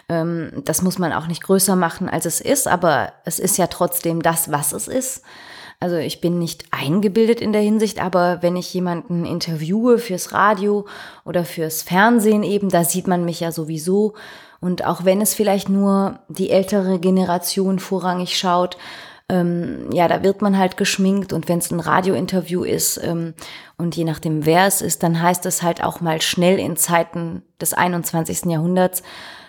Ähm, 0.10 0.64
das 0.66 0.82
muss 0.82 0.98
man 0.98 1.14
auch 1.14 1.28
nicht 1.28 1.44
größer 1.44 1.76
machen, 1.76 2.10
als 2.10 2.26
es 2.26 2.42
ist, 2.42 2.68
aber 2.68 3.14
es 3.26 3.40
ist 3.40 3.58
ja 3.58 3.68
trotzdem 3.68 4.22
das, 4.22 4.52
was 4.52 4.74
es 4.74 4.88
ist. 4.88 5.22
Also 5.84 5.98
ich 5.98 6.22
bin 6.22 6.40
nicht 6.40 6.64
eingebildet 6.72 7.42
in 7.42 7.52
der 7.52 7.62
Hinsicht, 7.62 8.02
aber 8.02 8.38
wenn 8.40 8.56
ich 8.56 8.74
jemanden 8.74 9.26
interviewe 9.26 9.98
fürs 9.98 10.32
Radio 10.32 10.88
oder 11.26 11.44
fürs 11.44 11.82
Fernsehen 11.82 12.44
eben, 12.44 12.70
da 12.70 12.86
sieht 12.86 13.06
man 13.06 13.26
mich 13.26 13.42
ja 13.42 13.52
sowieso. 13.52 14.14
Und 14.62 14.86
auch 14.86 15.04
wenn 15.04 15.20
es 15.20 15.34
vielleicht 15.34 15.68
nur 15.68 16.20
die 16.30 16.52
ältere 16.52 17.00
Generation 17.00 17.80
vorrangig 17.80 18.38
schaut, 18.38 18.78
ähm, 19.28 19.90
ja, 19.92 20.08
da 20.08 20.24
wird 20.24 20.42
man 20.42 20.58
halt 20.58 20.78
geschminkt 20.78 21.34
und 21.34 21.50
wenn 21.50 21.60
es 21.60 21.70
ein 21.70 21.82
Radiointerview 21.82 22.64
ist 22.64 22.98
ähm, 23.04 23.34
und 23.78 23.98
je 23.98 24.06
nachdem 24.06 24.46
wer 24.46 24.68
es 24.68 24.82
ist, 24.82 25.04
dann 25.04 25.22
heißt 25.22 25.46
es 25.46 25.64
halt 25.64 25.84
auch 25.84 26.00
mal 26.00 26.22
schnell 26.22 26.60
in 26.60 26.78
Zeiten 26.78 27.42
des 27.60 27.74
21. 27.74 28.46
Jahrhunderts, 28.46 29.04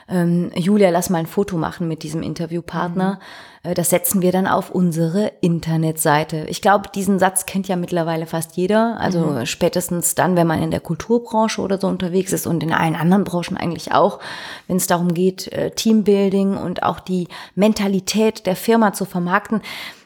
ähm, 0.09 0.51
Julia, 0.57 0.91
lass 0.91 1.11
mal 1.11 1.19
ein 1.19 1.27
Foto 1.27 1.57
machen 1.57 1.87
mit 1.87 2.03
diesem 2.03 2.25
Interviewpartner. 2.25 3.15
Mhm. 3.15 3.19
Äh, 3.65 3.75
das 3.75 3.91
setzen 3.91 4.23
wir 4.23 4.31
dann 4.31 4.47
auf 4.47 4.71
unsere 4.71 5.33
Internetseite. 5.41 6.47
Ich 6.49 6.63
glaube, 6.63 6.89
diesen 6.95 7.19
Satz 7.19 7.47
kennt 7.47 7.67
ja 7.67 7.77
mittlerweile 7.77 8.27
fast 8.27 8.57
jeder. 8.57 9.01
Also 9.01 9.21
mhm. 9.21 9.47
spätestens 9.47 10.15
dann, 10.15 10.37
wenn 10.37 10.47
man 10.47 10.63
in 10.63 10.71
der 10.71 10.81
Kulturbranche 10.81 11.61
oder 11.61 11.81
so 11.81 11.89
unterwegs 11.89 12.33
ist 12.33 12.47
und 12.47 12.63
in 12.63 12.73
allen 12.73 12.95
anderen 12.95 13.25
Branchen 13.25 13.57
eigentlich 13.57 13.93
auch, 13.93 14.21
wenn 14.69 14.77
es 14.77 14.87
darum 14.87 15.15
geht, 15.15 15.53
äh, 15.53 15.73
Teambuilding 15.73 16.57
und 16.57 16.83
auch 16.83 17.01
die 17.01 17.29
Mentalität 17.55 18.47
der 18.47 18.57
Firma 18.57 18.93
zu 18.93 19.05
vermarkten 19.05 19.63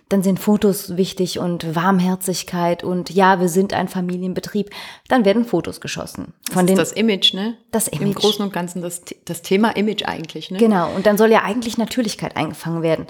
dann 0.08 0.22
sind 0.22 0.40
Fotos 0.40 0.96
wichtig 0.96 1.38
und 1.38 1.74
Warmherzigkeit 1.74 2.82
und 2.82 3.10
ja, 3.10 3.40
wir 3.40 3.48
sind 3.48 3.74
ein 3.74 3.88
Familienbetrieb, 3.88 4.70
dann 5.08 5.24
werden 5.24 5.44
Fotos 5.44 5.80
geschossen. 5.80 6.32
Von 6.50 6.66
das 6.66 6.72
ist 6.72 6.78
das 6.78 6.92
Image, 6.92 7.34
ne? 7.34 7.58
Das 7.70 7.88
Image. 7.88 8.02
Im 8.02 8.14
Großen 8.14 8.42
und 8.44 8.52
Ganzen 8.52 8.80
das, 8.80 9.02
das 9.24 9.42
Thema 9.42 9.76
Image 9.76 10.04
eigentlich, 10.06 10.50
ne? 10.50 10.58
Genau, 10.58 10.90
und 10.94 11.06
dann 11.06 11.18
soll 11.18 11.30
ja 11.30 11.42
eigentlich 11.42 11.76
Natürlichkeit 11.76 12.36
eingefangen 12.36 12.82
werden. 12.82 13.06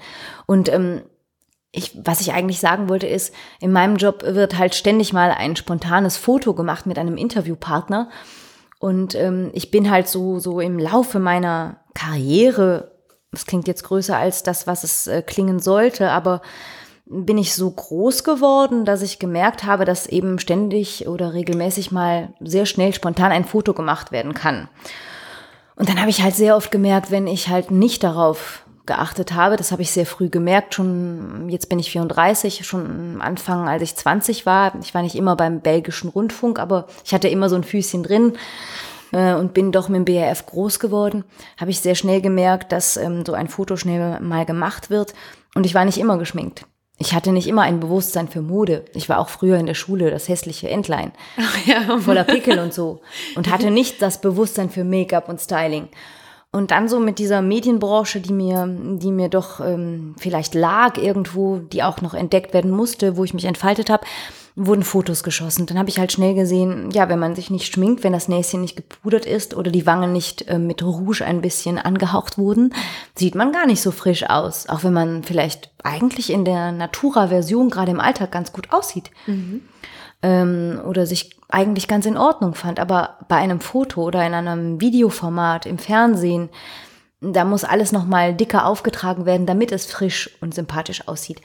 Und 0.46 0.68
ähm, 0.72 1.02
ich, 1.70 1.96
was 2.02 2.20
ich 2.20 2.32
eigentlich 2.32 2.58
sagen 2.58 2.88
wollte, 2.88 3.06
ist, 3.06 3.32
in 3.60 3.72
meinem 3.72 3.96
Job 3.96 4.24
wird 4.24 4.58
halt 4.58 4.74
ständig 4.74 5.12
mal 5.12 5.30
ein 5.30 5.54
spontanes 5.54 6.16
Foto 6.16 6.54
gemacht 6.54 6.86
mit 6.86 6.98
einem 6.98 7.16
Interviewpartner. 7.16 8.08
Und 8.80 9.14
ähm, 9.14 9.50
ich 9.52 9.70
bin 9.70 9.90
halt 9.90 10.08
so, 10.08 10.38
so 10.38 10.60
im 10.60 10.78
Laufe 10.78 11.18
meiner 11.18 11.80
Karriere, 11.94 12.92
das 13.30 13.46
klingt 13.46 13.68
jetzt 13.68 13.84
größer 13.84 14.16
als 14.16 14.42
das, 14.42 14.66
was 14.66 14.82
es 14.82 15.06
äh, 15.06 15.22
klingen 15.22 15.60
sollte, 15.60 16.10
aber 16.10 16.40
bin 17.10 17.38
ich 17.38 17.54
so 17.54 17.70
groß 17.70 18.22
geworden, 18.22 18.84
dass 18.84 19.02
ich 19.02 19.18
gemerkt 19.18 19.64
habe, 19.64 19.84
dass 19.84 20.06
eben 20.06 20.38
ständig 20.38 21.08
oder 21.08 21.32
regelmäßig 21.32 21.90
mal 21.90 22.34
sehr 22.40 22.66
schnell 22.66 22.92
spontan 22.92 23.32
ein 23.32 23.44
Foto 23.44 23.72
gemacht 23.72 24.12
werden 24.12 24.34
kann. 24.34 24.68
Und 25.76 25.88
dann 25.88 26.00
habe 26.00 26.10
ich 26.10 26.22
halt 26.22 26.34
sehr 26.34 26.56
oft 26.56 26.70
gemerkt, 26.70 27.10
wenn 27.10 27.26
ich 27.26 27.48
halt 27.48 27.70
nicht 27.70 28.02
darauf 28.04 28.64
geachtet 28.84 29.34
habe, 29.34 29.56
das 29.56 29.70
habe 29.70 29.82
ich 29.82 29.90
sehr 29.90 30.06
früh 30.06 30.28
gemerkt, 30.28 30.74
schon 30.74 31.48
jetzt 31.50 31.68
bin 31.68 31.78
ich 31.78 31.90
34, 31.90 32.66
schon 32.66 33.14
am 33.14 33.20
Anfang, 33.20 33.68
als 33.68 33.82
ich 33.82 33.94
20 33.94 34.46
war. 34.46 34.72
Ich 34.82 34.94
war 34.94 35.02
nicht 35.02 35.14
immer 35.14 35.36
beim 35.36 35.60
belgischen 35.60 36.08
Rundfunk, 36.08 36.58
aber 36.58 36.86
ich 37.04 37.14
hatte 37.14 37.28
immer 37.28 37.48
so 37.48 37.56
ein 37.56 37.64
Füßchen 37.64 38.02
drin 38.02 38.32
äh, 39.12 39.34
und 39.34 39.54
bin 39.54 39.72
doch 39.72 39.88
mit 39.88 39.98
dem 39.98 40.04
BRF 40.06 40.46
groß 40.46 40.80
geworden. 40.80 41.24
Habe 41.58 41.70
ich 41.70 41.80
sehr 41.80 41.94
schnell 41.94 42.22
gemerkt, 42.22 42.72
dass 42.72 42.96
ähm, 42.96 43.24
so 43.26 43.34
ein 43.34 43.48
Foto 43.48 43.76
schnell 43.76 44.20
mal 44.20 44.46
gemacht 44.46 44.88
wird 44.88 45.14
und 45.54 45.66
ich 45.66 45.74
war 45.74 45.84
nicht 45.84 45.98
immer 45.98 46.18
geschminkt. 46.18 46.64
Ich 47.00 47.14
hatte 47.14 47.32
nicht 47.32 47.46
immer 47.46 47.62
ein 47.62 47.78
Bewusstsein 47.78 48.26
für 48.26 48.42
Mode. 48.42 48.84
Ich 48.92 49.08
war 49.08 49.20
auch 49.20 49.28
früher 49.28 49.56
in 49.58 49.66
der 49.66 49.74
Schule 49.74 50.10
das 50.10 50.28
hässliche 50.28 50.68
Entlein. 50.68 51.12
Ja. 51.64 51.98
Voller 51.98 52.24
Pickel 52.24 52.58
und 52.58 52.74
so. 52.74 53.00
Und 53.36 53.50
hatte 53.52 53.70
nicht 53.70 54.02
das 54.02 54.20
Bewusstsein 54.20 54.68
für 54.70 54.84
Make-up 54.84 55.28
und 55.28 55.40
Styling. 55.40 55.88
Und 56.50 56.70
dann 56.70 56.88
so 56.88 56.98
mit 56.98 57.18
dieser 57.18 57.42
Medienbranche, 57.42 58.20
die 58.20 58.32
mir, 58.32 58.66
die 58.66 59.12
mir 59.12 59.28
doch 59.28 59.60
ähm, 59.60 60.14
vielleicht 60.18 60.54
lag 60.54 60.96
irgendwo, 60.96 61.58
die 61.58 61.82
auch 61.82 62.00
noch 62.00 62.14
entdeckt 62.14 62.54
werden 62.54 62.70
musste, 62.70 63.16
wo 63.16 63.24
ich 63.24 63.34
mich 63.34 63.44
entfaltet 63.44 63.90
habe, 63.90 64.04
wurden 64.58 64.82
Fotos 64.82 65.22
geschossen. 65.22 65.66
Dann 65.66 65.78
habe 65.78 65.88
ich 65.88 65.98
halt 65.98 66.10
schnell 66.10 66.34
gesehen, 66.34 66.90
ja, 66.90 67.08
wenn 67.08 67.20
man 67.20 67.36
sich 67.36 67.48
nicht 67.48 67.72
schminkt, 67.72 68.02
wenn 68.02 68.12
das 68.12 68.28
Näschen 68.28 68.60
nicht 68.60 68.76
gepudert 68.76 69.24
ist 69.24 69.56
oder 69.56 69.70
die 69.70 69.86
Wangen 69.86 70.12
nicht 70.12 70.48
äh, 70.48 70.58
mit 70.58 70.82
Rouge 70.82 71.24
ein 71.24 71.40
bisschen 71.40 71.78
angehaucht 71.78 72.38
wurden, 72.38 72.74
sieht 73.14 73.36
man 73.36 73.52
gar 73.52 73.66
nicht 73.66 73.80
so 73.80 73.92
frisch 73.92 74.28
aus. 74.28 74.68
Auch 74.68 74.82
wenn 74.82 74.92
man 74.92 75.22
vielleicht 75.22 75.70
eigentlich 75.84 76.30
in 76.30 76.44
der 76.44 76.72
Natura-Version 76.72 77.70
gerade 77.70 77.92
im 77.92 78.00
Alltag 78.00 78.32
ganz 78.32 78.52
gut 78.52 78.72
aussieht. 78.72 79.10
Mhm. 79.26 79.62
Ähm, 80.22 80.80
oder 80.84 81.06
sich 81.06 81.36
eigentlich 81.48 81.86
ganz 81.86 82.04
in 82.04 82.16
Ordnung 82.16 82.54
fand. 82.54 82.80
Aber 82.80 83.18
bei 83.28 83.36
einem 83.36 83.60
Foto 83.60 84.02
oder 84.02 84.26
in 84.26 84.34
einem 84.34 84.80
Videoformat 84.80 85.66
im 85.66 85.78
Fernsehen, 85.78 86.48
da 87.20 87.44
muss 87.44 87.62
alles 87.62 87.92
nochmal 87.92 88.34
dicker 88.34 88.66
aufgetragen 88.66 89.24
werden, 89.24 89.46
damit 89.46 89.70
es 89.70 89.86
frisch 89.86 90.36
und 90.40 90.52
sympathisch 90.52 91.06
aussieht. 91.06 91.40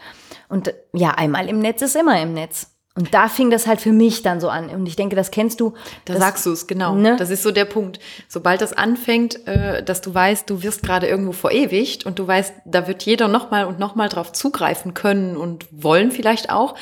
Und 0.50 0.74
ja, 0.94 1.12
einmal 1.12 1.48
im 1.48 1.60
Netz 1.60 1.84
ist 1.84 1.96
immer 1.96 2.20
im 2.20 2.34
Netz. 2.34 2.73
Und 2.96 3.12
da 3.14 3.28
fing 3.28 3.50
das 3.50 3.66
halt 3.66 3.82
für 3.82 3.92
mich 3.92 4.22
dann 4.22 4.40
so 4.40 4.50
an. 4.50 4.70
Und 4.70 4.86
ich 4.86 4.96
denke, 4.96 5.16
das 5.16 5.32
kennst 5.32 5.60
du. 5.60 5.74
Da 6.06 6.16
sagst 6.16 6.46
du 6.46 6.52
es, 6.52 6.68
genau. 6.68 6.94
Ne? 6.94 7.16
Das 7.18 7.32
ist 7.32 7.42
so 7.42 7.52
der 7.52 7.66
Punkt. 7.66 8.00
Sobald 8.28 8.62
das 8.62 8.72
anfängt, 8.72 9.48
äh, 9.48 9.82
dass 9.84 10.02
du 10.02 10.14
weißt, 10.14 10.48
du 10.48 10.62
wirst 10.62 10.84
gerade 10.84 11.08
irgendwo 11.08 11.32
verewigt 11.32 12.06
und 12.06 12.20
du 12.20 12.28
weißt, 12.28 12.54
da 12.66 12.88
wird 12.88 13.02
jeder 13.04 13.28
nochmal 13.28 13.66
und 13.66 13.80
nochmal 13.80 14.10
drauf 14.10 14.32
zugreifen 14.32 14.94
können 14.94 15.38
und 15.38 15.66
wollen 15.72 16.12
vielleicht 16.12 16.52
auch. 16.52 16.76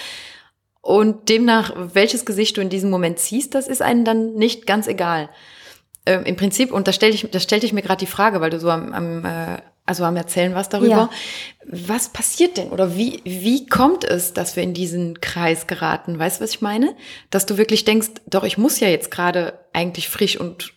Und 0.81 1.29
demnach, 1.29 1.73
welches 1.77 2.25
Gesicht 2.25 2.57
du 2.57 2.61
in 2.61 2.69
diesem 2.69 2.89
Moment 2.89 3.19
ziehst, 3.19 3.55
das 3.55 3.69
ist 3.69 3.81
einem 3.81 4.03
dann 4.03 4.33
nicht 4.33 4.65
ganz 4.65 4.87
egal. 4.87 5.29
Ähm, 6.05 6.23
Im 6.25 6.35
Prinzip, 6.35 6.73
und 6.73 6.87
da 6.89 6.91
stellte 6.91 7.15
ich, 7.15 7.31
da 7.31 7.39
stellte 7.39 7.65
ich 7.65 7.73
mir 7.73 7.83
gerade 7.83 7.99
die 7.99 8.11
Frage, 8.11 8.41
weil 8.41 8.49
du 8.49 8.59
so 8.59 8.69
am, 8.69 8.91
am 8.91 9.23
äh, 9.23 9.59
also 9.85 10.03
am 10.03 10.15
Erzählen 10.15 10.55
was 10.55 10.69
darüber. 10.69 10.89
Ja. 10.89 11.09
Was 11.65 12.09
passiert 12.09 12.57
denn 12.57 12.69
oder 12.69 12.95
wie, 12.95 13.21
wie 13.23 13.65
kommt 13.65 14.03
es, 14.03 14.33
dass 14.33 14.55
wir 14.55 14.63
in 14.63 14.73
diesen 14.73 15.21
Kreis 15.21 15.67
geraten? 15.67 16.17
Weißt 16.17 16.39
du, 16.39 16.43
was 16.43 16.51
ich 16.51 16.61
meine? 16.61 16.95
Dass 17.29 17.45
du 17.45 17.57
wirklich 17.57 17.85
denkst, 17.85 18.09
doch, 18.27 18.43
ich 18.43 18.57
muss 18.57 18.79
ja 18.79 18.87
jetzt 18.87 19.11
gerade 19.11 19.59
eigentlich 19.73 20.09
frisch 20.09 20.39
und 20.39 20.73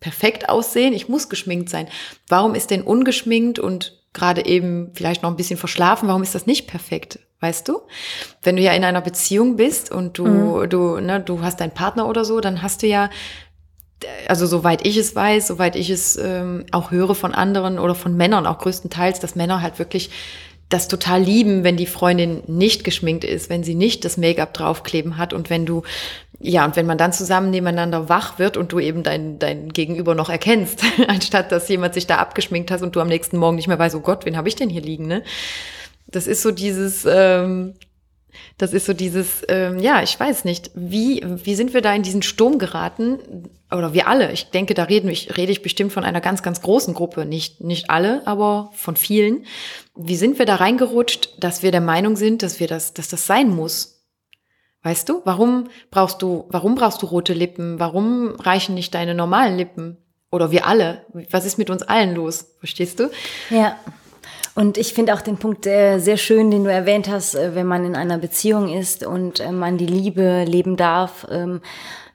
perfekt 0.00 0.48
aussehen, 0.48 0.92
ich 0.92 1.08
muss 1.08 1.28
geschminkt 1.28 1.70
sein. 1.70 1.88
Warum 2.28 2.54
ist 2.54 2.70
denn 2.70 2.82
ungeschminkt 2.82 3.58
und 3.58 4.04
gerade 4.12 4.46
eben 4.46 4.92
vielleicht 4.94 5.22
noch 5.22 5.30
ein 5.30 5.36
bisschen 5.36 5.58
verschlafen, 5.58 6.08
warum 6.08 6.22
ist 6.22 6.34
das 6.34 6.46
nicht 6.46 6.66
perfekt? 6.66 7.18
Weißt 7.40 7.68
du? 7.68 7.80
Wenn 8.42 8.56
du 8.56 8.62
ja 8.62 8.72
in 8.72 8.84
einer 8.84 9.02
Beziehung 9.02 9.56
bist 9.56 9.92
und 9.92 10.16
du, 10.16 10.26
mhm. 10.26 10.70
du, 10.70 11.00
ne, 11.00 11.20
du 11.20 11.42
hast 11.42 11.60
deinen 11.60 11.72
Partner 11.74 12.08
oder 12.08 12.24
so, 12.24 12.40
dann 12.40 12.62
hast 12.62 12.82
du 12.82 12.86
ja 12.86 13.10
also 14.28 14.46
soweit 14.46 14.86
ich 14.86 14.96
es 14.96 15.14
weiß, 15.14 15.46
soweit 15.46 15.76
ich 15.76 15.90
es 15.90 16.16
ähm, 16.16 16.66
auch 16.70 16.90
höre 16.90 17.14
von 17.14 17.34
anderen 17.34 17.78
oder 17.78 17.94
von 17.94 18.16
Männern 18.16 18.46
auch 18.46 18.58
größtenteils, 18.58 19.20
dass 19.20 19.36
Männer 19.36 19.62
halt 19.62 19.78
wirklich 19.78 20.10
das 20.68 20.88
total 20.88 21.22
lieben, 21.22 21.62
wenn 21.64 21.76
die 21.76 21.86
Freundin 21.86 22.42
nicht 22.46 22.82
geschminkt 22.82 23.24
ist, 23.24 23.50
wenn 23.50 23.62
sie 23.62 23.74
nicht 23.74 24.04
das 24.04 24.16
Make-up 24.16 24.52
draufkleben 24.52 25.16
hat 25.16 25.32
und 25.32 25.48
wenn 25.48 25.64
du, 25.64 25.82
ja, 26.40 26.64
und 26.64 26.74
wenn 26.74 26.86
man 26.86 26.98
dann 26.98 27.12
zusammen 27.12 27.50
nebeneinander 27.50 28.08
wach 28.08 28.38
wird 28.38 28.56
und 28.56 28.72
du 28.72 28.80
eben 28.80 29.04
dein, 29.04 29.38
dein 29.38 29.68
Gegenüber 29.68 30.14
noch 30.14 30.28
erkennst, 30.28 30.82
anstatt 31.08 31.52
dass 31.52 31.68
jemand 31.68 31.94
sich 31.94 32.06
da 32.06 32.16
abgeschminkt 32.16 32.70
hat 32.70 32.82
und 32.82 32.96
du 32.96 33.00
am 33.00 33.08
nächsten 33.08 33.38
Morgen 33.38 33.56
nicht 33.56 33.68
mehr 33.68 33.78
weißt, 33.78 33.94
oh 33.94 34.00
Gott, 34.00 34.26
wen 34.26 34.36
habe 34.36 34.48
ich 34.48 34.56
denn 34.56 34.68
hier 34.68 34.82
liegen, 34.82 35.06
ne? 35.06 35.22
Das 36.08 36.28
ist 36.28 36.42
so 36.42 36.52
dieses, 36.52 37.04
ähm, 37.08 37.74
das 38.58 38.72
ist 38.72 38.86
so 38.86 38.92
dieses, 38.92 39.42
ähm, 39.48 39.78
ja, 39.78 40.02
ich 40.02 40.18
weiß 40.18 40.44
nicht, 40.44 40.70
wie, 40.74 41.22
wie 41.24 41.54
sind 41.54 41.74
wir 41.74 41.82
da 41.82 41.92
in 41.92 42.02
diesen 42.02 42.22
Sturm 42.22 42.58
geraten? 42.58 43.48
Oder 43.70 43.92
wir 43.92 44.06
alle. 44.06 44.32
Ich 44.32 44.50
denke, 44.50 44.74
da 44.74 44.84
reden, 44.84 45.08
ich, 45.08 45.36
rede 45.36 45.52
ich 45.52 45.62
bestimmt 45.62 45.92
von 45.92 46.04
einer 46.04 46.20
ganz, 46.20 46.42
ganz 46.42 46.62
großen 46.62 46.94
Gruppe. 46.94 47.24
Nicht, 47.24 47.62
nicht 47.62 47.90
alle, 47.90 48.26
aber 48.26 48.70
von 48.74 48.96
vielen. 48.96 49.44
Wie 49.94 50.16
sind 50.16 50.38
wir 50.38 50.46
da 50.46 50.56
reingerutscht, 50.56 51.42
dass 51.42 51.62
wir 51.62 51.72
der 51.72 51.80
Meinung 51.80 52.16
sind, 52.16 52.42
dass 52.42 52.60
wir 52.60 52.68
das, 52.68 52.94
dass 52.94 53.08
das 53.08 53.26
sein 53.26 53.48
muss? 53.48 54.04
Weißt 54.82 55.08
du? 55.08 55.20
Warum 55.24 55.68
brauchst 55.90 56.22
du, 56.22 56.44
warum 56.48 56.76
brauchst 56.76 57.02
du 57.02 57.06
rote 57.06 57.32
Lippen? 57.32 57.80
Warum 57.80 58.36
reichen 58.36 58.74
nicht 58.74 58.94
deine 58.94 59.14
normalen 59.14 59.56
Lippen? 59.56 59.96
Oder 60.30 60.50
wir 60.50 60.66
alle? 60.66 61.04
Was 61.30 61.44
ist 61.44 61.58
mit 61.58 61.70
uns 61.70 61.82
allen 61.82 62.14
los? 62.14 62.54
Verstehst 62.58 63.00
du? 63.00 63.10
Ja. 63.50 63.76
Und 64.56 64.78
ich 64.78 64.94
finde 64.94 65.12
auch 65.12 65.20
den 65.20 65.36
Punkt 65.36 65.66
äh, 65.66 65.98
sehr 65.98 66.16
schön, 66.16 66.50
den 66.50 66.64
du 66.64 66.72
erwähnt 66.72 67.10
hast, 67.10 67.34
äh, 67.34 67.54
wenn 67.54 67.66
man 67.66 67.84
in 67.84 67.94
einer 67.94 68.16
Beziehung 68.16 68.72
ist 68.72 69.04
und 69.06 69.38
äh, 69.38 69.52
man 69.52 69.76
die 69.76 69.86
Liebe 69.86 70.44
leben 70.44 70.78
darf, 70.78 71.26
ähm, 71.30 71.60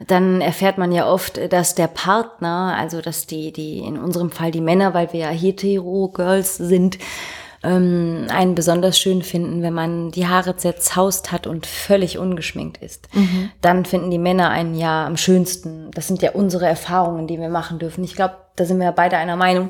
dann 0.07 0.41
erfährt 0.41 0.79
man 0.79 0.91
ja 0.91 1.07
oft, 1.07 1.39
dass 1.53 1.75
der 1.75 1.85
Partner, 1.85 2.75
also 2.75 2.99
dass 2.99 3.27
die, 3.27 3.53
die 3.53 3.77
in 3.77 3.99
unserem 3.99 4.31
Fall 4.31 4.49
die 4.49 4.59
Männer, 4.59 4.95
weil 4.95 5.13
wir 5.13 5.19
ja 5.19 5.29
hetero 5.29 6.09
Girls 6.09 6.57
sind, 6.57 6.97
ähm, 7.63 8.25
einen 8.29 8.55
besonders 8.55 8.97
schön 8.97 9.21
finden, 9.21 9.61
wenn 9.61 9.73
man 9.73 10.09
die 10.09 10.25
Haare 10.25 10.57
zerzaust 10.57 11.31
hat 11.31 11.45
und 11.45 11.67
völlig 11.67 12.17
ungeschminkt 12.17 12.77
ist. 12.77 13.07
Mhm. 13.13 13.51
Dann 13.61 13.85
finden 13.85 14.09
die 14.09 14.17
Männer 14.17 14.49
einen 14.49 14.73
ja 14.73 15.05
am 15.05 15.15
schönsten. 15.15 15.91
Das 15.91 16.07
sind 16.07 16.23
ja 16.23 16.31
unsere 16.31 16.65
Erfahrungen, 16.65 17.27
die 17.27 17.39
wir 17.39 17.49
machen 17.49 17.77
dürfen. 17.77 18.03
Ich 18.03 18.15
glaube, 18.15 18.37
da 18.55 18.65
sind 18.65 18.79
wir 18.79 18.91
beide 18.93 19.17
einer 19.17 19.35
Meinung. 19.35 19.69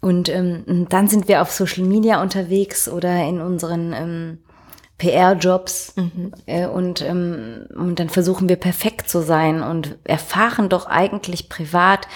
Und 0.00 0.28
ähm, 0.28 0.86
dann 0.88 1.08
sind 1.08 1.26
wir 1.28 1.42
auf 1.42 1.50
Social 1.50 1.84
Media 1.84 2.22
unterwegs 2.22 2.88
oder 2.88 3.26
in 3.26 3.40
unseren 3.40 3.92
ähm, 3.92 4.38
PR-Jobs 4.98 5.94
mhm. 5.96 6.32
äh, 6.46 6.66
und, 6.66 7.02
ähm, 7.02 7.66
und 7.74 7.98
dann 7.98 8.08
versuchen 8.08 8.48
wir 8.48 8.56
perfekt 8.56 9.08
zu 9.08 9.22
sein 9.22 9.62
und 9.62 9.96
erfahren 10.04 10.68
doch 10.68 10.86
eigentlich 10.86 11.48
privat, 11.48 12.06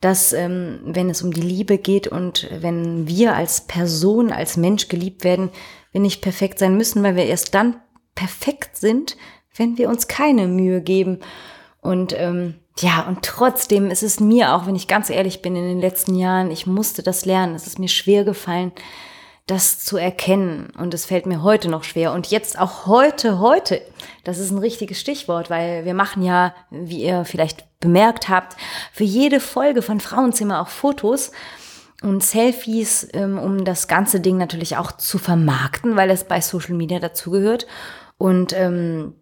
dass 0.00 0.32
ähm, 0.32 0.80
wenn 0.84 1.10
es 1.10 1.22
um 1.22 1.32
die 1.32 1.40
Liebe 1.40 1.76
geht 1.76 2.08
und 2.08 2.48
wenn 2.60 3.06
wir 3.06 3.34
als 3.34 3.66
Person, 3.66 4.32
als 4.32 4.56
Mensch 4.56 4.88
geliebt 4.88 5.24
werden, 5.24 5.50
wir 5.92 6.00
nicht 6.00 6.22
perfekt 6.22 6.58
sein 6.58 6.76
müssen, 6.76 7.02
weil 7.02 7.16
wir 7.16 7.26
erst 7.26 7.54
dann 7.54 7.76
perfekt 8.14 8.76
sind, 8.76 9.16
wenn 9.56 9.76
wir 9.76 9.88
uns 9.88 10.08
keine 10.08 10.46
Mühe 10.46 10.80
geben. 10.80 11.18
Und 11.80 12.14
ähm, 12.16 12.54
ja, 12.80 13.06
und 13.06 13.22
trotzdem 13.22 13.90
ist 13.90 14.02
es 14.02 14.20
mir 14.20 14.54
auch, 14.54 14.66
wenn 14.66 14.76
ich 14.76 14.88
ganz 14.88 15.10
ehrlich 15.10 15.42
bin, 15.42 15.56
in 15.56 15.64
den 15.64 15.80
letzten 15.80 16.14
Jahren, 16.14 16.50
ich 16.50 16.66
musste 16.66 17.02
das 17.02 17.24
lernen. 17.24 17.54
Es 17.54 17.66
ist 17.66 17.78
mir 17.78 17.88
schwer 17.88 18.24
gefallen, 18.24 18.72
das 19.46 19.80
zu 19.80 19.96
erkennen. 19.96 20.70
Und 20.78 20.94
es 20.94 21.06
fällt 21.06 21.26
mir 21.26 21.42
heute 21.42 21.68
noch 21.68 21.84
schwer. 21.84 22.12
Und 22.12 22.28
jetzt 22.28 22.58
auch 22.58 22.86
heute, 22.86 23.40
heute, 23.40 23.82
das 24.24 24.38
ist 24.38 24.50
ein 24.50 24.58
richtiges 24.58 25.00
Stichwort, 25.00 25.50
weil 25.50 25.84
wir 25.84 25.94
machen 25.94 26.22
ja, 26.22 26.54
wie 26.70 27.02
ihr 27.02 27.24
vielleicht 27.24 27.66
bemerkt 27.80 28.28
habt, 28.28 28.56
für 28.92 29.04
jede 29.04 29.40
Folge 29.40 29.82
von 29.82 30.00
Frauenzimmer 30.00 30.60
auch 30.60 30.68
Fotos 30.68 31.32
und 32.02 32.22
Selfies, 32.22 33.08
ähm, 33.12 33.38
um 33.38 33.64
das 33.64 33.88
ganze 33.88 34.20
Ding 34.20 34.36
natürlich 34.36 34.76
auch 34.76 34.92
zu 34.92 35.18
vermarkten, 35.18 35.96
weil 35.96 36.10
es 36.10 36.24
bei 36.24 36.40
Social 36.40 36.74
Media 36.74 36.98
dazugehört. 36.98 37.66
Und 38.16 38.52
ähm, 38.52 39.14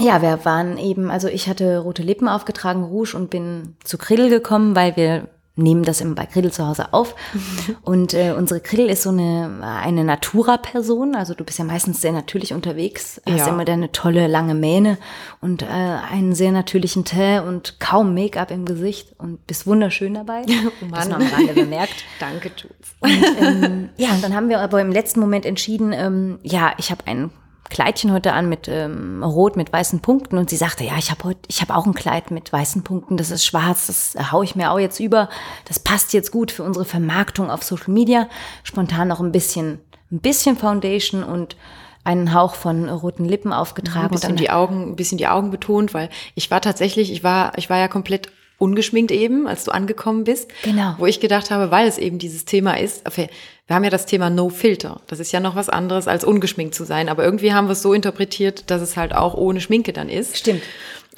ja, 0.00 0.22
wir 0.22 0.44
waren 0.44 0.76
eben, 0.76 1.10
also 1.10 1.28
ich 1.28 1.48
hatte 1.48 1.78
rote 1.78 2.02
Lippen 2.02 2.28
aufgetragen, 2.28 2.84
Rouge 2.84 3.14
und 3.14 3.30
bin 3.30 3.76
zu 3.84 3.96
Grill 3.96 4.28
gekommen, 4.28 4.74
weil 4.74 4.96
wir 4.96 5.28
nehmen 5.56 5.84
das 5.84 6.00
immer 6.00 6.16
bei 6.16 6.26
Grill 6.26 6.50
zu 6.50 6.66
Hause 6.66 6.92
auf. 6.92 7.14
Und 7.82 8.12
äh, 8.12 8.34
unsere 8.36 8.60
Grill 8.60 8.88
ist 8.88 9.02
so 9.02 9.10
eine, 9.10 9.60
eine 9.62 10.02
Natura-Person. 10.04 11.14
Also 11.14 11.34
du 11.34 11.44
bist 11.44 11.58
ja 11.58 11.64
meistens 11.64 12.00
sehr 12.00 12.12
natürlich 12.12 12.52
unterwegs, 12.52 13.20
hast 13.24 13.38
ja. 13.38 13.48
immer 13.48 13.64
deine 13.64 13.92
tolle 13.92 14.26
lange 14.26 14.54
Mähne 14.54 14.98
und 15.40 15.62
äh, 15.62 15.66
einen 15.66 16.34
sehr 16.34 16.50
natürlichen 16.50 17.04
Tee 17.04 17.38
und 17.38 17.78
kaum 17.78 18.14
Make-up 18.14 18.50
im 18.50 18.64
Gesicht 18.64 19.14
und 19.18 19.46
bist 19.46 19.66
wunderschön 19.66 20.14
dabei. 20.14 20.42
Oh 20.82 20.86
Mann. 20.86 20.92
Das 20.92 21.08
noch 21.08 21.16
am 21.16 21.26
Rande 21.26 21.52
bemerkt. 21.52 22.04
Danke, 22.18 22.50
Jules. 22.56 22.96
Und, 23.00 23.38
ähm, 23.40 23.88
ja, 23.96 24.10
und 24.10 24.24
dann 24.24 24.34
haben 24.34 24.48
wir 24.48 24.60
aber 24.60 24.80
im 24.80 24.90
letzten 24.90 25.20
Moment 25.20 25.46
entschieden, 25.46 25.92
ähm, 25.92 26.38
ja, 26.42 26.72
ich 26.78 26.90
habe 26.90 27.06
einen 27.06 27.30
Kleidchen 27.74 28.12
heute 28.12 28.32
an 28.32 28.48
mit 28.48 28.68
ähm, 28.68 29.24
rot 29.24 29.56
mit 29.56 29.72
weißen 29.72 29.98
Punkten 29.98 30.38
und 30.38 30.48
sie 30.48 30.56
sagte, 30.56 30.84
ja, 30.84 30.96
ich 30.96 31.10
habe 31.10 31.24
heute, 31.24 31.40
ich 31.48 31.60
habe 31.60 31.74
auch 31.74 31.86
ein 31.86 31.92
Kleid 31.92 32.30
mit 32.30 32.52
weißen 32.52 32.84
Punkten, 32.84 33.16
das 33.16 33.32
ist 33.32 33.44
schwarz, 33.44 33.88
das 33.88 34.30
hau 34.30 34.44
ich 34.44 34.54
mir 34.54 34.70
auch 34.70 34.78
jetzt 34.78 35.00
über, 35.00 35.28
das 35.64 35.80
passt 35.80 36.12
jetzt 36.12 36.30
gut 36.30 36.52
für 36.52 36.62
unsere 36.62 36.84
Vermarktung 36.84 37.50
auf 37.50 37.64
Social 37.64 37.92
Media. 37.92 38.28
Spontan 38.62 39.08
noch 39.08 39.18
ein 39.18 39.32
bisschen, 39.32 39.80
ein 40.12 40.20
bisschen 40.20 40.56
Foundation 40.56 41.24
und 41.24 41.56
einen 42.04 42.32
Hauch 42.32 42.54
von 42.54 42.88
roten 42.88 43.24
Lippen 43.24 43.52
aufgetragen. 43.52 44.06
Ein 44.06 44.10
bisschen 44.10 44.36
die 44.36 44.50
Augen, 44.50 44.90
ein 44.92 44.96
bisschen 44.96 45.18
die 45.18 45.26
Augen 45.26 45.50
betont, 45.50 45.94
weil 45.94 46.10
ich 46.36 46.52
war 46.52 46.60
tatsächlich, 46.60 47.10
ich 47.10 47.24
war, 47.24 47.58
ich 47.58 47.70
war 47.70 47.78
ja 47.78 47.88
komplett 47.88 48.30
ungeschminkt 48.58 49.10
eben, 49.10 49.46
als 49.46 49.64
du 49.64 49.70
angekommen 49.70 50.24
bist. 50.24 50.50
Genau. 50.62 50.94
Wo 50.98 51.06
ich 51.06 51.20
gedacht 51.20 51.50
habe, 51.50 51.70
weil 51.70 51.88
es 51.88 51.98
eben 51.98 52.18
dieses 52.18 52.44
Thema 52.44 52.78
ist, 52.78 53.06
okay, 53.06 53.28
wir 53.66 53.76
haben 53.76 53.84
ja 53.84 53.90
das 53.90 54.06
Thema 54.06 54.28
No 54.30 54.50
Filter. 54.50 55.00
Das 55.06 55.20
ist 55.20 55.32
ja 55.32 55.40
noch 55.40 55.56
was 55.56 55.68
anderes 55.68 56.06
als 56.06 56.24
ungeschminkt 56.24 56.74
zu 56.74 56.84
sein. 56.84 57.08
Aber 57.08 57.24
irgendwie 57.24 57.54
haben 57.54 57.66
wir 57.66 57.72
es 57.72 57.82
so 57.82 57.94
interpretiert, 57.94 58.70
dass 58.70 58.82
es 58.82 58.96
halt 58.96 59.14
auch 59.14 59.34
ohne 59.34 59.60
Schminke 59.60 59.92
dann 59.92 60.08
ist. 60.08 60.36
Stimmt. 60.36 60.62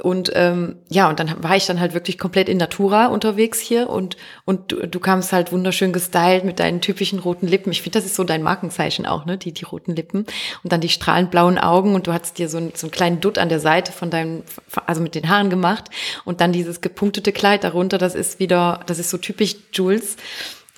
Und 0.03 0.31
ähm, 0.35 0.77
ja, 0.89 1.09
und 1.09 1.21
dann 1.21 1.43
war 1.43 1.57
ich 1.57 1.67
dann 1.67 1.81
halt 1.81 1.95
wirklich 1.95 2.19
komplett 2.19 2.49
in 2.49 2.59
Natura 2.59 3.07
unterwegs 3.07 3.61
hier 3.61 3.89
und, 3.89 4.17
und 4.45 4.73
du, 4.73 4.87
du 4.87 5.01
kamst 5.01 5.33
halt 5.33 5.53
wunderschön 5.53 5.93
gestylt 5.93 6.45
mit 6.45 6.61
deinen 6.61 6.81
typischen 6.81 7.19
roten 7.19 7.47
Lippen. 7.47 7.73
Ich 7.73 7.83
finde, 7.83 7.99
das 7.99 8.07
ist 8.07 8.15
so 8.15 8.25
dein 8.25 8.43
Markenzeichen 8.43 9.07
auch, 9.07 9.25
ne? 9.25 9.39
Die, 9.39 9.53
die 9.53 9.65
roten 9.65 9.97
Lippen. 9.97 10.27
Und 10.63 10.73
dann 10.73 10.81
die 10.81 10.89
strahlend 10.89 11.31
blauen 11.31 11.59
Augen 11.59 11.95
und 11.95 12.07
du 12.07 12.13
hattest 12.13 12.39
dir 12.39 12.49
so, 12.49 12.59
ein, 12.59 12.73
so 12.75 12.87
einen 12.87 12.93
kleinen 12.93 13.21
Dutt 13.21 13.39
an 13.39 13.49
der 13.49 13.61
Seite 13.61 13.93
von 13.93 14.11
deinem, 14.11 14.43
also 14.87 15.01
mit 15.01 15.15
den 15.15 15.29
Haaren 15.29 15.51
gemacht. 15.51 15.85
Und 16.25 16.41
dann 16.41 16.53
dieses 16.53 16.81
gepunktete 16.81 17.33
Kleid 17.33 17.65
darunter, 17.65 17.97
das 17.97 18.15
ist 18.15 18.39
wieder, 18.39 18.81
das 18.87 18.99
ist 18.99 19.11
so 19.11 19.19
typisch 19.19 19.57
Jules. 19.73 20.17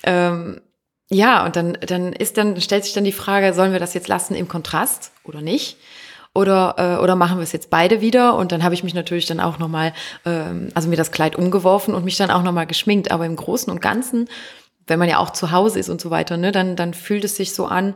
Ähm, 0.03 0.61
ja, 1.11 1.43
und 1.45 1.55
dann, 1.55 1.77
dann 1.81 2.13
ist 2.13 2.37
dann, 2.37 2.61
stellt 2.61 2.85
sich 2.85 2.93
dann 2.93 3.03
die 3.03 3.11
Frage, 3.11 3.53
sollen 3.53 3.71
wir 3.71 3.79
das 3.79 3.95
jetzt 3.95 4.07
lassen 4.07 4.35
im 4.35 4.47
Kontrast 4.47 5.11
oder 5.23 5.41
nicht? 5.41 5.77
Oder, 6.39 6.75
äh, 6.77 7.03
oder 7.03 7.15
machen 7.15 7.37
wir 7.37 7.43
es 7.43 7.51
jetzt 7.51 7.69
beide 7.69 7.99
wieder? 7.99 8.35
Und 8.35 8.53
dann 8.53 8.63
habe 8.63 8.73
ich 8.73 8.83
mich 8.83 8.93
natürlich 8.93 9.25
dann 9.25 9.41
auch 9.41 9.59
nochmal, 9.59 9.93
ähm, 10.25 10.69
also 10.73 10.87
mir 10.87 10.95
das 10.95 11.11
Kleid 11.11 11.35
umgeworfen 11.35 11.93
und 11.93 12.05
mich 12.05 12.15
dann 12.15 12.31
auch 12.31 12.43
nochmal 12.43 12.65
geschminkt. 12.65 13.11
Aber 13.11 13.25
im 13.25 13.35
Großen 13.35 13.71
und 13.71 13.81
Ganzen, 13.81 14.29
wenn 14.87 14.99
man 14.99 15.09
ja 15.09 15.19
auch 15.19 15.31
zu 15.31 15.51
Hause 15.51 15.79
ist 15.79 15.89
und 15.89 15.99
so 15.99 16.09
weiter, 16.11 16.37
ne, 16.37 16.53
dann, 16.53 16.77
dann 16.77 16.93
fühlt 16.93 17.25
es 17.25 17.35
sich 17.35 17.53
so 17.53 17.65
an, 17.65 17.93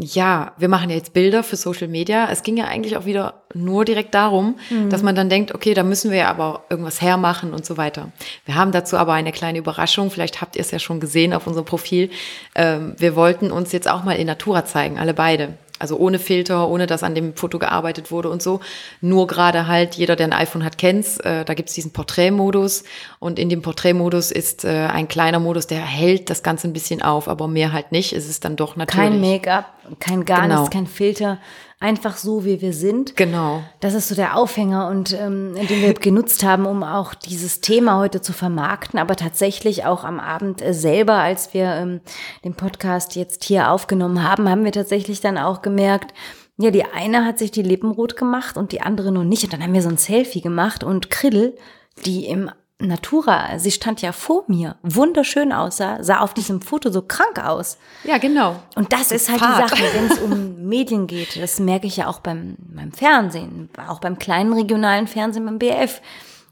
ja, 0.00 0.52
wir 0.56 0.68
machen 0.68 0.90
ja 0.90 0.96
jetzt 0.96 1.12
Bilder 1.12 1.42
für 1.42 1.56
Social 1.56 1.88
Media. 1.88 2.28
Es 2.30 2.44
ging 2.44 2.56
ja 2.56 2.66
eigentlich 2.66 2.96
auch 2.96 3.04
wieder 3.04 3.42
nur 3.52 3.84
direkt 3.84 4.14
darum, 4.14 4.56
mhm. 4.70 4.90
dass 4.90 5.02
man 5.02 5.16
dann 5.16 5.28
denkt, 5.28 5.52
okay, 5.54 5.74
da 5.74 5.82
müssen 5.82 6.12
wir 6.12 6.18
ja 6.18 6.30
aber 6.30 6.64
irgendwas 6.70 7.02
hermachen 7.02 7.52
und 7.52 7.66
so 7.66 7.76
weiter. 7.76 8.12
Wir 8.46 8.54
haben 8.54 8.70
dazu 8.70 8.96
aber 8.96 9.12
eine 9.12 9.32
kleine 9.32 9.58
Überraschung. 9.58 10.12
Vielleicht 10.12 10.40
habt 10.40 10.54
ihr 10.54 10.60
es 10.60 10.70
ja 10.70 10.78
schon 10.78 11.00
gesehen 11.00 11.34
auf 11.34 11.48
unserem 11.48 11.66
Profil. 11.66 12.10
Ähm, 12.54 12.94
wir 12.96 13.16
wollten 13.16 13.50
uns 13.50 13.72
jetzt 13.72 13.88
auch 13.90 14.04
mal 14.04 14.12
in 14.12 14.28
Natura 14.28 14.64
zeigen, 14.64 14.98
alle 14.98 15.14
beide. 15.14 15.54
Also 15.78 15.96
ohne 15.96 16.18
Filter, 16.18 16.68
ohne 16.68 16.86
dass 16.86 17.02
an 17.02 17.14
dem 17.14 17.34
Foto 17.34 17.58
gearbeitet 17.58 18.10
wurde 18.10 18.30
und 18.30 18.42
so. 18.42 18.60
Nur 19.00 19.26
gerade 19.26 19.66
halt, 19.66 19.94
jeder, 19.94 20.16
der 20.16 20.26
ein 20.26 20.32
iPhone 20.32 20.64
hat, 20.64 20.78
kennt's. 20.78 21.18
Äh, 21.18 21.44
da 21.44 21.54
gibt's 21.54 21.74
diesen 21.74 21.92
Porträtmodus. 21.92 22.84
Und 23.18 23.38
in 23.38 23.48
dem 23.48 23.62
Porträtmodus 23.62 24.30
ist 24.30 24.64
äh, 24.64 24.88
ein 24.92 25.08
kleiner 25.08 25.38
Modus, 25.38 25.66
der 25.66 25.80
hält 25.80 26.30
das 26.30 26.42
Ganze 26.42 26.68
ein 26.68 26.72
bisschen 26.72 27.02
auf, 27.02 27.28
aber 27.28 27.48
mehr 27.48 27.72
halt 27.72 27.92
nicht. 27.92 28.12
Es 28.12 28.28
ist 28.28 28.44
dann 28.44 28.56
doch 28.56 28.76
natürlich. 28.76 29.10
Kein 29.10 29.20
Make-up, 29.20 29.66
kein 30.00 30.24
gar 30.24 30.42
genau. 30.42 30.60
nichts, 30.60 30.70
kein 30.70 30.86
Filter 30.86 31.38
einfach 31.80 32.16
so, 32.16 32.44
wie 32.44 32.60
wir 32.60 32.72
sind. 32.72 33.14
Genau. 33.16 33.62
Das 33.80 33.94
ist 33.94 34.08
so 34.08 34.14
der 34.14 34.36
Aufhänger 34.36 34.88
und 34.88 35.12
ähm, 35.12 35.54
den 35.54 35.82
wir 35.82 35.94
genutzt 35.94 36.42
haben, 36.42 36.66
um 36.66 36.82
auch 36.82 37.14
dieses 37.14 37.60
Thema 37.60 37.98
heute 37.98 38.20
zu 38.20 38.32
vermarkten, 38.32 38.98
aber 38.98 39.14
tatsächlich 39.14 39.84
auch 39.84 40.04
am 40.04 40.18
Abend 40.18 40.60
äh, 40.60 40.74
selber, 40.74 41.14
als 41.14 41.54
wir 41.54 41.66
ähm, 41.66 42.00
den 42.44 42.54
Podcast 42.54 43.14
jetzt 43.14 43.44
hier 43.44 43.70
aufgenommen 43.70 44.28
haben, 44.28 44.48
haben 44.48 44.64
wir 44.64 44.72
tatsächlich 44.72 45.20
dann 45.20 45.38
auch 45.38 45.62
gemerkt, 45.62 46.12
ja, 46.60 46.72
die 46.72 46.84
eine 46.84 47.24
hat 47.24 47.38
sich 47.38 47.52
die 47.52 47.62
Lippen 47.62 47.92
rot 47.92 48.16
gemacht 48.16 48.56
und 48.56 48.72
die 48.72 48.80
andere 48.80 49.12
noch 49.12 49.22
nicht. 49.22 49.44
Und 49.44 49.52
dann 49.52 49.62
haben 49.62 49.74
wir 49.74 49.82
so 49.82 49.88
ein 49.88 49.96
Selfie 49.96 50.40
gemacht 50.40 50.82
und 50.82 51.08
Krill, 51.08 51.56
die 52.04 52.26
im 52.26 52.50
Natura, 52.80 53.58
sie 53.58 53.72
stand 53.72 54.02
ja 54.02 54.12
vor 54.12 54.44
mir, 54.46 54.76
wunderschön 54.82 55.52
aussah, 55.52 56.02
sah 56.02 56.20
auf 56.20 56.32
diesem 56.32 56.60
Foto 56.60 56.90
so 56.90 57.02
krank 57.02 57.44
aus. 57.44 57.76
Ja, 58.04 58.18
genau. 58.18 58.62
Und 58.76 58.92
das 58.92 59.10
ist 59.10 59.28
halt 59.28 59.40
Fahrt. 59.40 59.72
die 59.72 59.76
Sache, 59.76 59.84
wenn 59.94 60.06
es 60.06 60.18
um 60.18 60.68
Medien 60.68 61.08
geht. 61.08 61.42
Das 61.42 61.58
merke 61.58 61.88
ich 61.88 61.96
ja 61.96 62.06
auch 62.06 62.20
beim, 62.20 62.56
beim 62.58 62.92
Fernsehen, 62.92 63.68
auch 63.88 63.98
beim 63.98 64.18
kleinen 64.18 64.52
regionalen 64.52 65.08
Fernsehen 65.08 65.44
beim 65.44 65.58
BF. 65.58 66.00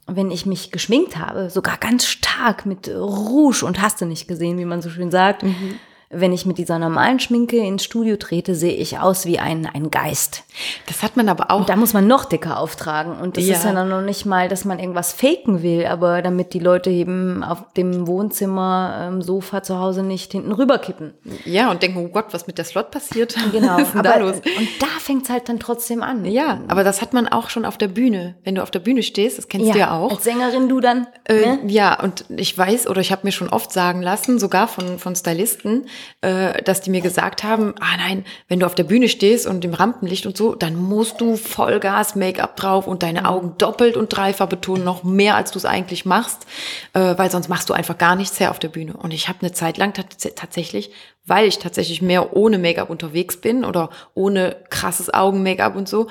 Wenn 0.09 0.30
ich 0.33 0.47
mich 0.47 0.73
geschminkt 0.73 1.16
habe, 1.16 1.49
sogar 1.50 1.78
ganz 1.78 2.06
stark 2.06 2.66
mit 2.66 2.88
Rouge 2.88 3.64
und 3.64 3.80
hast 3.80 4.00
du 4.00 4.04
nicht 4.04 4.26
gesehen, 4.26 4.59
wie 4.59 4.64
man 4.64 4.83
so 4.83 4.90
schön 4.90 5.11
sagt, 5.12 5.45
mhm 5.45 5.78
wenn 6.10 6.32
ich 6.32 6.46
mit 6.46 6.58
dieser 6.58 6.78
normalen 6.78 7.18
Schminke 7.18 7.56
ins 7.56 7.82
Studio 7.82 8.16
trete, 8.16 8.54
sehe 8.54 8.75
ich 8.75 8.99
aus 8.99 9.26
wie 9.26 9.40
ein, 9.40 9.66
ein 9.66 9.90
Geist. 9.90 10.45
Das 10.86 11.02
hat 11.02 11.16
man 11.16 11.28
aber 11.28 11.50
auch. 11.50 11.60
Und 11.60 11.69
da 11.69 11.75
muss 11.75 11.95
man 11.95 12.06
noch 12.06 12.25
dicker 12.25 12.60
auftragen. 12.60 13.19
Und 13.19 13.36
das 13.36 13.47
ja. 13.47 13.56
ist 13.56 13.64
ja 13.64 13.73
dann 13.73 13.88
noch 13.88 14.02
nicht 14.02 14.25
mal, 14.25 14.49
dass 14.49 14.64
man 14.64 14.78
irgendwas 14.78 15.12
faken 15.12 15.62
will, 15.62 15.84
aber 15.86 16.23
damit 16.23 16.54
die 16.54 16.60
Leute 16.60 16.90
eben 16.90 17.42
auf 17.42 17.73
dem 17.76 18.06
Wohnzimmer, 18.06 19.08
ähm, 19.08 19.23
Sofa 19.23 19.64
zu 19.64 19.80
Hause 19.80 20.04
nicht 20.04 20.30
hinten 20.30 20.52
rüberkippen. 20.52 21.14
Ja, 21.45 21.71
und 21.71 21.82
denken, 21.82 21.99
oh 21.99 22.08
Gott, 22.08 22.26
was 22.30 22.47
mit 22.47 22.58
der 22.58 22.64
Slot 22.64 22.90
passiert. 22.90 23.34
Genau. 23.56 23.76
was 23.76 23.82
ist 23.82 23.92
denn 23.92 24.00
aber, 24.00 24.08
da 24.08 24.16
los? 24.19 24.36
Und 24.36 24.69
da 24.80 24.86
fängt 24.99 25.25
es 25.25 25.30
halt 25.30 25.49
dann 25.49 25.58
trotzdem 25.58 26.02
an. 26.02 26.25
Ja, 26.26 26.60
aber 26.69 26.84
das 26.84 27.00
hat 27.00 27.14
man 27.14 27.26
auch 27.26 27.49
schon 27.49 27.64
auf 27.64 27.78
der 27.78 27.88
Bühne. 27.88 28.34
Wenn 28.45 28.56
du 28.56 28.62
auf 28.62 28.71
der 28.71 28.80
Bühne 28.80 29.02
stehst, 29.02 29.38
das 29.38 29.49
kennst 29.49 29.69
ja, 29.69 29.73
du 29.73 29.78
ja 29.78 29.97
auch. 29.97 30.10
Als 30.10 30.25
Sängerin 30.25 30.69
du 30.69 30.80
dann. 30.80 31.06
Äh, 31.25 31.34
ne? 31.34 31.58
Ja, 31.69 31.99
und 32.02 32.26
ich 32.28 32.56
weiß, 32.56 32.88
oder 32.88 33.00
ich 33.00 33.12
habe 33.12 33.23
mir 33.25 33.32
schon 33.32 33.49
oft 33.49 33.73
sagen 33.73 34.02
lassen, 34.02 34.38
sogar 34.38 34.69
von, 34.69 34.99
von 34.99 35.16
Stylisten, 35.16 35.86
äh, 36.21 36.62
dass 36.62 36.80
die 36.80 36.90
mir 36.90 37.00
gesagt 37.00 37.45
haben, 37.45 37.75
ah 37.80 37.97
nein, 37.97 38.25
wenn 38.49 38.60
du 38.60 38.66
auf 38.66 38.75
der 38.75 38.84
Bühne 38.84 39.08
stehst 39.08 39.47
und 39.47 39.64
im 39.64 39.75
Rampenlicht 39.75 40.26
und 40.26 40.36
so, 40.36 40.54
dann 40.54 40.76
musst 40.76 41.21
du 41.21 41.36
Vollgas 41.36 42.14
Make-up 42.14 42.56
drauf 42.56 42.86
und 42.86 43.02
deine 43.02 43.28
Augen 43.28 43.54
doppelt 43.58 43.97
und 43.97 44.08
dreifach 44.08 44.49
betonen, 44.49 44.84
noch 44.84 45.04
mehr 45.04 45.36
als 45.36 45.50
du 45.50 45.58
es 45.58 45.64
eigentlich 45.64 46.04
machst, 46.04 46.47
äh, 46.92 47.16
weil 47.16 47.30
sonst 47.30 47.49
machst 47.49 47.69
du 47.71 47.75
einfach 47.75 47.99
gar 47.99 48.16
nichts 48.16 48.40
her 48.40 48.50
auf 48.50 48.58
der 48.58 48.69
Bühne. 48.69 48.95
Und 48.97 49.12
ich 49.12 49.28
habe 49.28 49.40
eine 49.40 49.52
Zeit 49.52 49.78
lang 49.78 49.92
tatsächlich, 49.95 50.90
weil 51.25 51.47
ich 51.47 51.58
tatsächlich 51.58 52.02
mehr 52.02 52.36
ohne 52.36 52.58
Make-up 52.58 52.90
unterwegs 52.90 53.40
bin 53.40 53.64
oder 53.64 53.90
ohne 54.14 54.56
krasses 54.71 55.12
Augen-Make-up 55.12 55.76
und 55.76 55.88
so, 55.88 56.08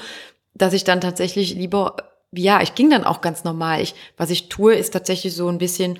dass 0.53 0.73
ich 0.73 0.83
dann 0.83 1.01
tatsächlich 1.01 1.53
lieber 1.53 1.95
ja, 2.37 2.61
ich 2.61 2.75
ging 2.75 2.89
dann 2.89 3.03
auch 3.03 3.21
ganz 3.21 3.43
normal. 3.43 3.81
Ich, 3.81 3.95
was 4.17 4.29
ich 4.29 4.49
tue, 4.49 4.75
ist 4.75 4.91
tatsächlich 4.91 5.35
so 5.35 5.47
ein 5.47 5.57
bisschen 5.57 5.99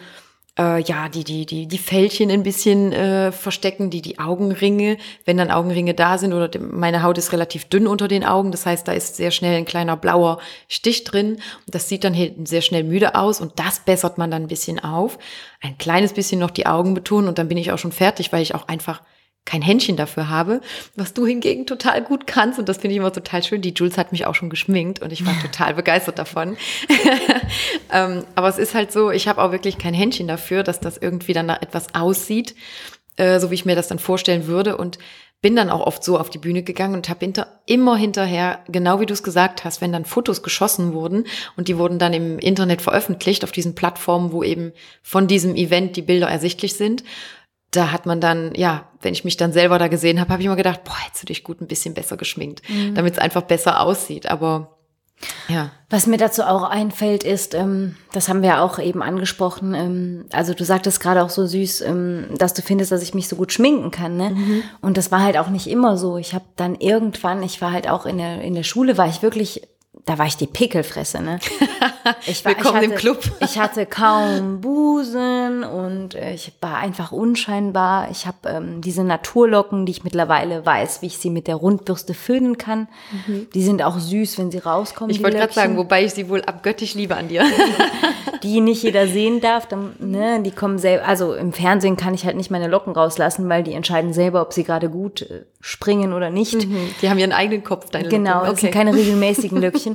äh, 0.57 0.81
ja, 0.83 1.09
die, 1.09 1.23
die, 1.23 1.45
die, 1.45 1.67
die 1.67 1.77
Fältchen 1.77 2.31
ein 2.31 2.43
bisschen 2.43 2.93
äh, 2.93 3.31
verstecken, 3.31 3.89
die, 3.89 4.01
die 4.01 4.19
Augenringe, 4.19 4.97
wenn 5.25 5.37
dann 5.37 5.51
Augenringe 5.51 5.93
da 5.93 6.17
sind 6.17 6.33
oder 6.33 6.49
meine 6.59 7.03
Haut 7.03 7.17
ist 7.17 7.33
relativ 7.33 7.65
dünn 7.65 7.87
unter 7.87 8.07
den 8.07 8.23
Augen, 8.23 8.51
das 8.51 8.65
heißt, 8.65 8.87
da 8.87 8.93
ist 8.93 9.17
sehr 9.17 9.31
schnell 9.31 9.57
ein 9.57 9.65
kleiner 9.65 9.97
blauer 9.97 10.39
Stich 10.69 11.03
drin. 11.03 11.33
Und 11.65 11.75
das 11.75 11.89
sieht 11.89 12.03
dann 12.03 12.13
hinten 12.13 12.45
sehr 12.45 12.61
schnell 12.61 12.83
müde 12.83 13.15
aus 13.15 13.41
und 13.41 13.59
das 13.59 13.79
bessert 13.79 14.17
man 14.17 14.31
dann 14.31 14.43
ein 14.43 14.47
bisschen 14.47 14.79
auf. 14.79 15.17
Ein 15.61 15.77
kleines 15.77 16.13
bisschen 16.13 16.39
noch 16.39 16.51
die 16.51 16.67
Augen 16.67 16.93
betonen 16.93 17.27
und 17.27 17.37
dann 17.37 17.49
bin 17.49 17.57
ich 17.57 17.71
auch 17.71 17.77
schon 17.77 17.91
fertig, 17.91 18.31
weil 18.31 18.41
ich 18.41 18.55
auch 18.55 18.67
einfach 18.67 19.01
kein 19.45 19.61
Händchen 19.61 19.95
dafür 19.95 20.27
habe, 20.27 20.59
was 20.95 21.13
du 21.13 21.25
hingegen 21.25 21.67
total 21.67 22.01
gut 22.01 22.25
kannst 22.25 22.57
und 22.57 22.67
das 22.67 22.77
finde 22.77 22.93
ich 22.93 22.97
immer 22.97 23.13
total 23.13 23.43
schön. 23.43 23.61
Die 23.61 23.73
Jules 23.75 23.97
hat 23.97 24.11
mich 24.11 24.25
auch 24.25 24.35
schon 24.35 24.49
geschminkt 24.49 25.01
und 25.01 25.13
ich 25.13 25.25
war 25.25 25.39
total 25.41 25.75
begeistert 25.75 26.17
davon. 26.17 26.57
ähm, 27.93 28.23
aber 28.33 28.49
es 28.49 28.57
ist 28.57 28.73
halt 28.73 28.91
so, 28.91 29.11
ich 29.11 29.27
habe 29.27 29.41
auch 29.41 29.51
wirklich 29.51 29.77
kein 29.77 29.93
Händchen 29.93 30.27
dafür, 30.27 30.63
dass 30.63 30.79
das 30.79 30.97
irgendwie 30.97 31.33
dann 31.33 31.45
nach 31.45 31.61
etwas 31.61 31.93
aussieht, 31.93 32.55
äh, 33.17 33.39
so 33.39 33.51
wie 33.51 33.55
ich 33.55 33.65
mir 33.65 33.75
das 33.75 33.87
dann 33.87 33.99
vorstellen 33.99 34.47
würde 34.47 34.77
und 34.77 34.97
bin 35.41 35.55
dann 35.55 35.69
auch 35.69 35.85
oft 35.85 36.03
so 36.03 36.17
auf 36.17 36.31
die 36.31 36.39
Bühne 36.39 36.63
gegangen 36.63 36.95
und 36.95 37.07
habe 37.07 37.19
hinter, 37.19 37.59
immer 37.67 37.97
hinterher, 37.97 38.61
genau 38.67 38.99
wie 38.99 39.05
du 39.05 39.13
es 39.13 39.21
gesagt 39.21 39.63
hast, 39.63 39.79
wenn 39.79 39.91
dann 39.91 40.05
Fotos 40.05 40.41
geschossen 40.41 40.93
wurden 40.93 41.25
und 41.55 41.67
die 41.67 41.77
wurden 41.77 41.99
dann 41.99 42.13
im 42.13 42.39
Internet 42.39 42.81
veröffentlicht 42.81 43.43
auf 43.43 43.51
diesen 43.51 43.75
Plattformen, 43.75 44.31
wo 44.31 44.41
eben 44.41 44.71
von 45.03 45.27
diesem 45.27 45.55
Event 45.55 45.97
die 45.97 46.01
Bilder 46.01 46.27
ersichtlich 46.27 46.73
sind 46.73 47.03
da 47.75 47.91
hat 47.91 48.05
man 48.05 48.21
dann, 48.21 48.53
ja, 48.55 48.89
wenn 49.01 49.13
ich 49.13 49.25
mich 49.25 49.37
dann 49.37 49.53
selber 49.53 49.79
da 49.79 49.87
gesehen 49.87 50.19
habe, 50.19 50.31
habe 50.31 50.41
ich 50.41 50.45
immer 50.45 50.55
gedacht, 50.55 50.83
boah, 50.83 50.97
hättest 51.05 51.23
du 51.23 51.27
dich 51.27 51.43
gut 51.43 51.61
ein 51.61 51.67
bisschen 51.67 51.93
besser 51.93 52.17
geschminkt, 52.17 52.61
mhm. 52.69 52.95
damit 52.95 53.13
es 53.13 53.19
einfach 53.19 53.43
besser 53.43 53.81
aussieht. 53.81 54.27
Aber 54.27 54.75
ja. 55.47 55.71
Was 55.89 56.07
mir 56.07 56.17
dazu 56.17 56.43
auch 56.43 56.63
einfällt, 56.63 57.23
ist, 57.23 57.53
ähm, 57.53 57.95
das 58.11 58.27
haben 58.27 58.41
wir 58.41 58.61
auch 58.61 58.79
eben 58.79 59.01
angesprochen, 59.01 59.73
ähm, 59.73 60.25
also 60.31 60.53
du 60.53 60.65
sagtest 60.65 60.99
gerade 60.99 61.23
auch 61.23 61.29
so 61.29 61.45
süß, 61.45 61.81
ähm, 61.81 62.25
dass 62.37 62.53
du 62.53 62.61
findest, 62.61 62.91
dass 62.91 63.01
ich 63.01 63.13
mich 63.13 63.27
so 63.29 63.35
gut 63.35 63.53
schminken 63.53 63.91
kann, 63.91 64.17
ne? 64.17 64.31
Mhm. 64.31 64.63
Und 64.81 64.97
das 64.97 65.11
war 65.11 65.21
halt 65.21 65.37
auch 65.37 65.49
nicht 65.49 65.67
immer 65.67 65.97
so. 65.97 66.17
Ich 66.17 66.33
habe 66.33 66.45
dann 66.55 66.75
irgendwann, 66.75 67.43
ich 67.43 67.61
war 67.61 67.71
halt 67.71 67.89
auch 67.89 68.05
in 68.05 68.17
der, 68.17 68.41
in 68.41 68.55
der 68.55 68.63
Schule, 68.63 68.97
war 68.97 69.07
ich 69.07 69.21
wirklich 69.21 69.61
da 70.05 70.19
war 70.19 70.27
ich 70.27 70.37
die 70.37 70.47
Pickelfresse, 70.47 71.21
ne? 71.21 71.39
Ich 72.27 72.45
war, 72.45 72.51
Willkommen 72.51 72.75
ich 72.75 72.83
hatte, 72.83 72.93
im 72.93 72.99
Club. 72.99 73.23
ich 73.39 73.57
hatte 73.57 73.85
kaum 73.87 74.61
Busen 74.61 75.63
und 75.63 76.13
äh, 76.13 76.35
ich 76.35 76.51
war 76.61 76.77
einfach 76.77 77.11
unscheinbar. 77.11 78.11
Ich 78.11 78.27
habe 78.27 78.37
ähm, 78.47 78.81
diese 78.81 79.03
Naturlocken, 79.03 79.87
die 79.87 79.91
ich 79.91 80.03
mittlerweile 80.03 80.63
weiß, 80.63 81.01
wie 81.01 81.07
ich 81.07 81.17
sie 81.17 81.31
mit 81.31 81.47
der 81.47 81.55
Rundbürste 81.55 82.13
föhnen 82.13 82.59
kann. 82.59 82.87
Mhm. 83.25 83.47
Die 83.55 83.63
sind 83.63 83.81
auch 83.81 83.97
süß, 83.97 84.37
wenn 84.37 84.51
sie 84.51 84.59
rauskommen. 84.59 85.09
Ich 85.09 85.23
wollte 85.23 85.37
gerade 85.37 85.53
sagen, 85.53 85.77
wobei 85.77 86.05
ich 86.05 86.13
sie 86.13 86.29
wohl 86.29 86.43
abgöttisch 86.43 86.93
liebe 86.93 87.15
an 87.15 87.27
dir. 87.27 87.43
die 88.43 88.61
nicht 88.61 88.83
jeder 88.83 89.07
sehen 89.07 89.41
darf, 89.41 89.65
dann, 89.65 89.93
ne, 89.99 90.41
die 90.43 90.51
kommen 90.51 90.77
selber, 90.77 91.07
also 91.07 91.33
im 91.33 91.51
Fernsehen 91.51 91.97
kann 91.97 92.13
ich 92.13 92.25
halt 92.25 92.37
nicht 92.37 92.51
meine 92.51 92.67
Locken 92.67 92.93
rauslassen, 92.93 93.49
weil 93.49 93.63
die 93.63 93.73
entscheiden 93.73 94.13
selber, 94.13 94.43
ob 94.43 94.53
sie 94.53 94.63
gerade 94.63 94.89
gut 94.89 95.23
äh, 95.23 95.45
springen 95.61 96.13
oder 96.13 96.29
nicht. 96.29 96.67
Mhm. 96.67 96.89
Die 97.01 97.09
haben 97.09 97.17
ihren 97.17 97.31
eigenen 97.31 97.63
Kopf, 97.63 97.89
deine 97.89 98.07
Genau, 98.07 98.33
Locken. 98.33 98.41
Okay. 98.41 98.51
das 98.51 98.61
sind 98.61 98.73
keine 98.73 98.93
regelmäßigen 98.93 99.59
Löckchen. 99.59 99.94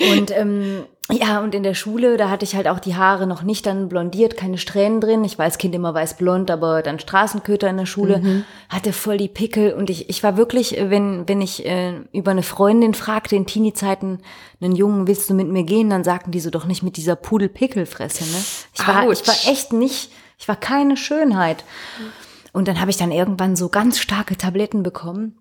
Und 0.00 0.36
ähm, 0.36 0.84
ja, 1.10 1.40
und 1.40 1.54
in 1.54 1.62
der 1.62 1.74
Schule, 1.74 2.16
da 2.16 2.30
hatte 2.30 2.44
ich 2.44 2.54
halt 2.54 2.68
auch 2.68 2.78
die 2.78 2.96
Haare 2.96 3.26
noch 3.26 3.42
nicht 3.42 3.66
dann 3.66 3.88
blondiert, 3.88 4.36
keine 4.36 4.56
Strähnen 4.56 5.00
drin. 5.00 5.24
Ich 5.24 5.36
war 5.36 5.44
als 5.44 5.58
Kind 5.58 5.74
immer 5.74 5.92
weiß 5.92 6.16
blond, 6.16 6.50
aber 6.50 6.80
dann 6.80 6.98
Straßenköter 6.98 7.68
in 7.68 7.76
der 7.76 7.86
Schule, 7.86 8.18
mhm. 8.18 8.44
hatte 8.68 8.92
voll 8.92 9.18
die 9.18 9.28
Pickel 9.28 9.74
und 9.74 9.90
ich, 9.90 10.08
ich 10.08 10.22
war 10.22 10.36
wirklich, 10.36 10.76
wenn, 10.78 11.28
wenn 11.28 11.40
ich 11.40 11.66
äh, 11.66 12.00
über 12.12 12.30
eine 12.30 12.42
Freundin 12.42 12.94
fragte 12.94 13.36
in 13.36 13.46
Teenie-Zeiten, 13.46 14.20
einen 14.60 14.76
Jungen, 14.76 15.06
willst 15.06 15.28
du 15.28 15.34
mit 15.34 15.48
mir 15.48 15.64
gehen, 15.64 15.90
dann 15.90 16.04
sagten 16.04 16.30
die 16.30 16.40
so 16.40 16.50
doch 16.50 16.64
nicht 16.66 16.82
mit 16.82 16.96
dieser 16.96 17.16
Pudel-Pickelfresse, 17.16 18.24
ne? 18.24 18.44
Ich 18.74 18.86
war, 18.86 19.10
ich 19.10 19.26
war 19.26 19.52
echt 19.52 19.72
nicht, 19.72 20.10
ich 20.38 20.48
war 20.48 20.56
keine 20.56 20.96
Schönheit. 20.96 21.64
Und 22.52 22.68
dann 22.68 22.80
habe 22.80 22.90
ich 22.90 22.96
dann 22.96 23.12
irgendwann 23.12 23.56
so 23.56 23.68
ganz 23.68 23.98
starke 23.98 24.36
Tabletten 24.36 24.82
bekommen 24.82 25.36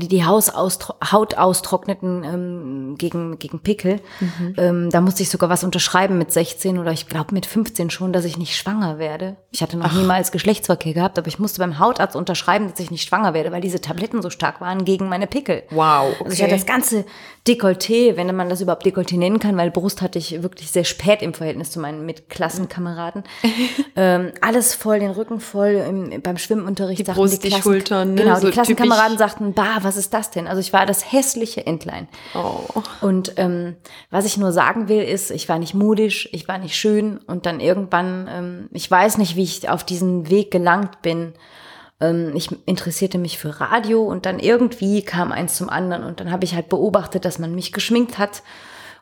die 0.00 0.08
die 0.08 0.24
Haus 0.24 0.52
Haut 0.54 1.36
austrockneten 1.36 2.24
ähm, 2.24 2.94
gegen, 2.98 3.38
gegen 3.38 3.60
Pickel. 3.60 4.00
Mhm. 4.20 4.54
Ähm, 4.56 4.90
da 4.90 5.00
musste 5.00 5.22
ich 5.22 5.30
sogar 5.30 5.48
was 5.50 5.62
unterschreiben 5.62 6.18
mit 6.18 6.32
16 6.32 6.78
oder 6.78 6.90
ich 6.90 7.08
glaube 7.08 7.32
mit 7.32 7.46
15 7.46 7.90
schon, 7.90 8.12
dass 8.12 8.24
ich 8.24 8.36
nicht 8.36 8.56
schwanger 8.56 8.98
werde. 8.98 9.36
Ich 9.52 9.62
hatte 9.62 9.76
noch 9.76 9.86
Ach. 9.90 9.94
niemals 9.94 10.32
Geschlechtsverkehr 10.32 10.94
gehabt, 10.94 11.18
aber 11.18 11.28
ich 11.28 11.38
musste 11.38 11.60
beim 11.60 11.78
Hautarzt 11.78 12.16
unterschreiben, 12.16 12.68
dass 12.70 12.80
ich 12.80 12.90
nicht 12.90 13.08
schwanger 13.08 13.34
werde, 13.34 13.52
weil 13.52 13.60
diese 13.60 13.80
Tabletten 13.80 14.20
so 14.20 14.30
stark 14.30 14.60
waren 14.60 14.84
gegen 14.84 15.08
meine 15.08 15.28
Pickel. 15.28 15.62
Wow. 15.70 16.14
Okay. 16.14 16.24
Also 16.24 16.32
ich 16.32 16.42
hatte 16.42 16.54
das 16.54 16.66
ganze 16.66 17.04
Dekolleté, 17.46 18.16
wenn 18.16 18.34
man 18.34 18.48
das 18.48 18.60
überhaupt 18.60 18.84
Dekolleté 18.84 19.16
nennen 19.16 19.38
kann, 19.38 19.56
weil 19.56 19.70
Brust 19.70 20.02
hatte 20.02 20.18
ich 20.18 20.42
wirklich 20.42 20.72
sehr 20.72 20.84
spät 20.84 21.22
im 21.22 21.34
Verhältnis 21.34 21.70
zu 21.70 21.78
meinen 21.78 22.04
Mitklassenkameraden. 22.04 23.22
ähm, 23.96 24.32
alles 24.40 24.74
voll, 24.74 24.98
den 24.98 25.10
Rücken 25.10 25.38
voll 25.38 25.84
im, 25.88 26.22
beim 26.22 26.38
Schwimmunterricht. 26.38 27.06
Die 27.06 27.12
Brust, 27.12 27.44
die, 27.44 27.50
die 27.50 27.62
Schultern. 27.62 28.14
Ne? 28.14 28.22
Genau, 28.22 28.40
so 28.40 28.46
die 28.46 28.52
Klassenkameraden 28.52 29.18
sagten, 29.18 29.52
bah, 29.52 29.83
was 29.84 29.96
ist 29.96 30.14
das 30.14 30.30
denn? 30.30 30.46
Also 30.46 30.60
ich 30.60 30.72
war 30.72 30.86
das 30.86 31.12
hässliche 31.12 31.66
Entlein. 31.66 32.08
Oh. 32.34 32.60
Und 33.00 33.34
ähm, 33.36 33.76
was 34.10 34.24
ich 34.24 34.36
nur 34.36 34.52
sagen 34.52 34.88
will, 34.88 35.02
ist, 35.02 35.30
ich 35.30 35.48
war 35.48 35.58
nicht 35.58 35.74
modisch, 35.74 36.28
ich 36.32 36.48
war 36.48 36.58
nicht 36.58 36.76
schön 36.76 37.18
und 37.18 37.46
dann 37.46 37.60
irgendwann, 37.60 38.28
ähm, 38.30 38.68
ich 38.72 38.90
weiß 38.90 39.18
nicht, 39.18 39.36
wie 39.36 39.42
ich 39.42 39.68
auf 39.68 39.84
diesen 39.84 40.30
Weg 40.30 40.50
gelangt 40.50 41.02
bin. 41.02 41.34
Ähm, 42.00 42.32
ich 42.34 42.48
interessierte 42.66 43.18
mich 43.18 43.38
für 43.38 43.60
Radio 43.60 44.02
und 44.02 44.26
dann 44.26 44.38
irgendwie 44.38 45.02
kam 45.02 45.32
eins 45.32 45.56
zum 45.56 45.68
anderen 45.68 46.04
und 46.04 46.20
dann 46.20 46.30
habe 46.30 46.44
ich 46.44 46.54
halt 46.54 46.68
beobachtet, 46.68 47.24
dass 47.24 47.38
man 47.38 47.54
mich 47.54 47.72
geschminkt 47.72 48.18
hat 48.18 48.42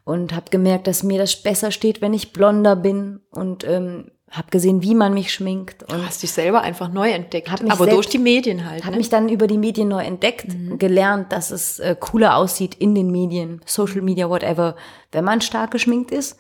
und 0.04 0.34
habe 0.34 0.50
gemerkt, 0.50 0.86
dass 0.86 1.02
mir 1.02 1.18
das 1.18 1.42
besser 1.42 1.70
steht, 1.70 2.00
wenn 2.00 2.14
ich 2.14 2.32
blonder 2.32 2.76
bin 2.76 3.20
und 3.30 3.64
ähm, 3.64 4.10
habe 4.32 4.50
gesehen, 4.50 4.82
wie 4.82 4.94
man 4.94 5.12
mich 5.12 5.32
schminkt. 5.32 5.82
Und 5.84 5.92
du 5.92 6.06
hast 6.06 6.22
dich 6.22 6.32
selber 6.32 6.62
einfach 6.62 6.90
neu 6.90 7.10
entdeckt, 7.10 7.50
aber 7.50 7.76
selbst, 7.76 7.92
durch 7.92 8.06
die 8.08 8.18
Medien 8.18 8.68
halt. 8.68 8.82
Habe 8.84 8.92
ne? 8.92 8.98
mich 8.98 9.10
dann 9.10 9.28
über 9.28 9.46
die 9.46 9.58
Medien 9.58 9.88
neu 9.88 10.02
entdeckt, 10.02 10.48
mhm. 10.48 10.78
gelernt, 10.78 11.32
dass 11.32 11.50
es 11.50 11.78
äh, 11.78 11.94
cooler 11.98 12.36
aussieht 12.36 12.74
in 12.74 12.94
den 12.94 13.10
Medien, 13.10 13.60
Social 13.66 14.00
Media, 14.00 14.30
whatever, 14.30 14.74
wenn 15.12 15.24
man 15.24 15.42
stark 15.42 15.70
geschminkt 15.70 16.10
ist. 16.10 16.38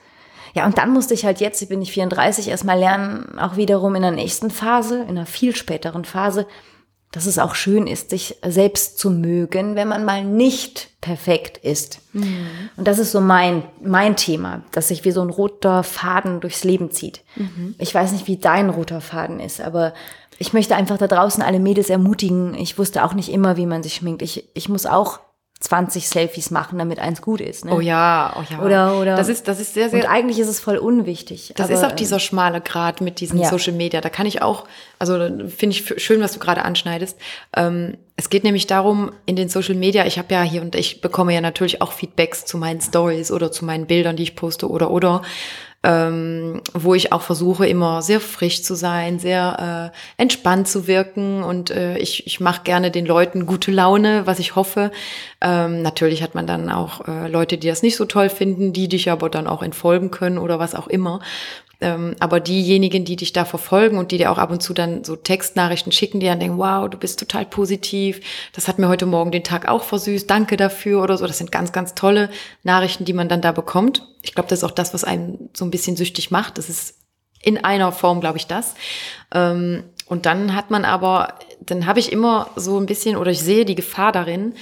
Ja, 0.54 0.66
und 0.66 0.78
dann 0.78 0.90
musste 0.90 1.14
ich 1.14 1.24
halt 1.24 1.40
jetzt, 1.40 1.60
ich 1.62 1.68
bin 1.68 1.80
ich 1.82 1.92
34, 1.92 2.48
erstmal 2.48 2.78
lernen, 2.78 3.38
auch 3.38 3.56
wiederum 3.56 3.94
in 3.94 4.02
der 4.02 4.10
nächsten 4.10 4.50
Phase, 4.50 5.02
in 5.02 5.10
einer 5.10 5.26
viel 5.26 5.54
späteren 5.54 6.04
Phase, 6.04 6.46
dass 7.12 7.26
es 7.26 7.38
auch 7.38 7.54
schön 7.54 7.86
ist, 7.86 8.10
sich 8.10 8.38
selbst 8.44 8.98
zu 8.98 9.10
mögen, 9.10 9.76
wenn 9.76 9.86
man 9.86 10.04
mal 10.04 10.24
nicht 10.24 10.88
perfekt 11.02 11.58
ist. 11.58 12.00
Mhm. 12.14 12.46
Und 12.76 12.88
das 12.88 12.98
ist 12.98 13.12
so 13.12 13.20
mein, 13.20 13.64
mein 13.82 14.16
Thema, 14.16 14.62
dass 14.72 14.88
sich 14.88 15.04
wie 15.04 15.10
so 15.10 15.20
ein 15.20 15.30
roter 15.30 15.82
Faden 15.82 16.40
durchs 16.40 16.64
Leben 16.64 16.90
zieht. 16.90 17.22
Mhm. 17.36 17.74
Ich 17.78 17.94
weiß 17.94 18.12
nicht, 18.12 18.26
wie 18.26 18.38
dein 18.38 18.70
roter 18.70 19.02
Faden 19.02 19.40
ist, 19.40 19.60
aber 19.60 19.92
ich 20.38 20.54
möchte 20.54 20.74
einfach 20.74 20.96
da 20.96 21.06
draußen 21.06 21.42
alle 21.42 21.60
Mädels 21.60 21.90
ermutigen. 21.90 22.54
Ich 22.54 22.78
wusste 22.78 23.04
auch 23.04 23.12
nicht 23.12 23.30
immer, 23.30 23.58
wie 23.58 23.66
man 23.66 23.82
sich 23.82 23.94
schminkt. 23.94 24.22
Ich, 24.22 24.48
ich 24.54 24.70
muss 24.70 24.86
auch 24.86 25.20
20 25.62 26.08
Selfies 26.08 26.50
machen, 26.50 26.78
damit 26.78 26.98
eins 26.98 27.22
gut 27.22 27.40
ist. 27.40 27.64
Ne? 27.64 27.72
Oh 27.72 27.80
ja, 27.80 28.34
oh 28.36 28.42
ja. 28.50 28.60
Oder, 28.60 28.98
oder. 29.00 29.16
Das 29.16 29.28
ist, 29.28 29.46
das 29.46 29.60
ist 29.60 29.74
sehr, 29.74 29.88
sehr. 29.88 30.00
Und 30.00 30.10
eigentlich 30.10 30.40
ist 30.40 30.48
es 30.48 30.58
voll 30.58 30.76
unwichtig. 30.76 31.52
Das 31.56 31.66
aber, 31.66 31.74
ist 31.74 31.84
auch 31.84 31.92
dieser 31.92 32.18
schmale 32.18 32.60
Grad 32.60 33.00
mit 33.00 33.20
diesen 33.20 33.38
ja. 33.38 33.48
Social 33.48 33.72
Media. 33.72 34.00
Da 34.00 34.08
kann 34.08 34.26
ich 34.26 34.42
auch, 34.42 34.66
also 34.98 35.14
finde 35.48 35.76
ich 35.76 35.94
schön, 36.02 36.20
was 36.20 36.32
du 36.32 36.40
gerade 36.40 36.64
anschneidest. 36.64 37.16
Ähm, 37.56 37.96
es 38.16 38.28
geht 38.28 38.42
nämlich 38.42 38.66
darum, 38.66 39.12
in 39.24 39.36
den 39.36 39.48
Social 39.48 39.76
Media, 39.76 40.04
ich 40.04 40.18
habe 40.18 40.34
ja 40.34 40.42
hier 40.42 40.62
und 40.62 40.74
ich 40.74 41.00
bekomme 41.00 41.32
ja 41.32 41.40
natürlich 41.40 41.80
auch 41.80 41.92
Feedbacks 41.92 42.44
zu 42.44 42.58
meinen 42.58 42.80
Stories 42.80 43.30
oder 43.30 43.52
zu 43.52 43.64
meinen 43.64 43.86
Bildern, 43.86 44.16
die 44.16 44.24
ich 44.24 44.34
poste 44.34 44.68
oder 44.68 44.90
oder 44.90 45.22
ähm, 45.84 46.60
wo 46.74 46.94
ich 46.94 47.12
auch 47.12 47.22
versuche, 47.22 47.66
immer 47.66 48.02
sehr 48.02 48.20
frisch 48.20 48.62
zu 48.62 48.74
sein, 48.74 49.18
sehr 49.18 49.92
äh, 49.92 50.20
entspannt 50.20 50.68
zu 50.68 50.86
wirken 50.86 51.42
und 51.42 51.70
äh, 51.70 51.98
ich, 51.98 52.26
ich 52.26 52.38
mache 52.38 52.62
gerne 52.62 52.90
den 52.90 53.04
Leuten 53.04 53.46
gute 53.46 53.72
Laune, 53.72 54.26
was 54.26 54.38
ich 54.38 54.54
hoffe. 54.54 54.92
Ähm, 55.40 55.82
natürlich 55.82 56.22
hat 56.22 56.36
man 56.36 56.46
dann 56.46 56.70
auch 56.70 57.08
äh, 57.08 57.28
Leute, 57.28 57.58
die 57.58 57.66
das 57.66 57.82
nicht 57.82 57.96
so 57.96 58.04
toll 58.04 58.28
finden, 58.28 58.72
die 58.72 58.88
dich 58.88 59.10
aber 59.10 59.28
dann 59.28 59.48
auch 59.48 59.62
entfolgen 59.62 60.12
können 60.12 60.38
oder 60.38 60.60
was 60.60 60.76
auch 60.76 60.86
immer. 60.86 61.20
Ähm, 61.82 62.14
aber 62.20 62.38
diejenigen, 62.38 63.04
die 63.04 63.16
dich 63.16 63.32
da 63.32 63.44
verfolgen 63.44 63.98
und 63.98 64.12
die 64.12 64.18
dir 64.18 64.30
auch 64.30 64.38
ab 64.38 64.50
und 64.50 64.62
zu 64.62 64.72
dann 64.72 65.02
so 65.02 65.16
Textnachrichten 65.16 65.90
schicken, 65.90 66.20
die 66.20 66.26
dann 66.26 66.38
denken, 66.38 66.58
wow, 66.58 66.88
du 66.88 66.96
bist 66.96 67.18
total 67.18 67.44
positiv, 67.44 68.20
das 68.52 68.68
hat 68.68 68.78
mir 68.78 68.88
heute 68.88 69.04
Morgen 69.04 69.32
den 69.32 69.42
Tag 69.42 69.68
auch 69.68 69.82
versüßt, 69.82 70.30
danke 70.30 70.56
dafür 70.56 71.02
oder 71.02 71.18
so. 71.18 71.26
Das 71.26 71.38
sind 71.38 71.50
ganz, 71.50 71.72
ganz 71.72 71.94
tolle 71.94 72.30
Nachrichten, 72.62 73.04
die 73.04 73.12
man 73.12 73.28
dann 73.28 73.42
da 73.42 73.50
bekommt. 73.50 74.06
Ich 74.22 74.34
glaube, 74.34 74.48
das 74.48 74.60
ist 74.60 74.64
auch 74.64 74.70
das, 74.70 74.94
was 74.94 75.02
einem 75.02 75.50
so 75.54 75.64
ein 75.64 75.72
bisschen 75.72 75.96
süchtig 75.96 76.30
macht. 76.30 76.56
Das 76.56 76.68
ist 76.68 76.94
in 77.42 77.62
einer 77.64 77.90
Form, 77.90 78.20
glaube 78.20 78.38
ich, 78.38 78.46
das. 78.46 78.74
Ähm, 79.34 79.82
und 80.06 80.26
dann 80.26 80.54
hat 80.54 80.70
man 80.70 80.84
aber, 80.84 81.34
dann 81.60 81.86
habe 81.86 81.98
ich 81.98 82.12
immer 82.12 82.50
so 82.54 82.78
ein 82.78 82.86
bisschen, 82.86 83.16
oder 83.16 83.32
ich 83.32 83.40
sehe 83.40 83.64
die 83.64 83.74
Gefahr 83.74 84.12
darin, 84.12 84.54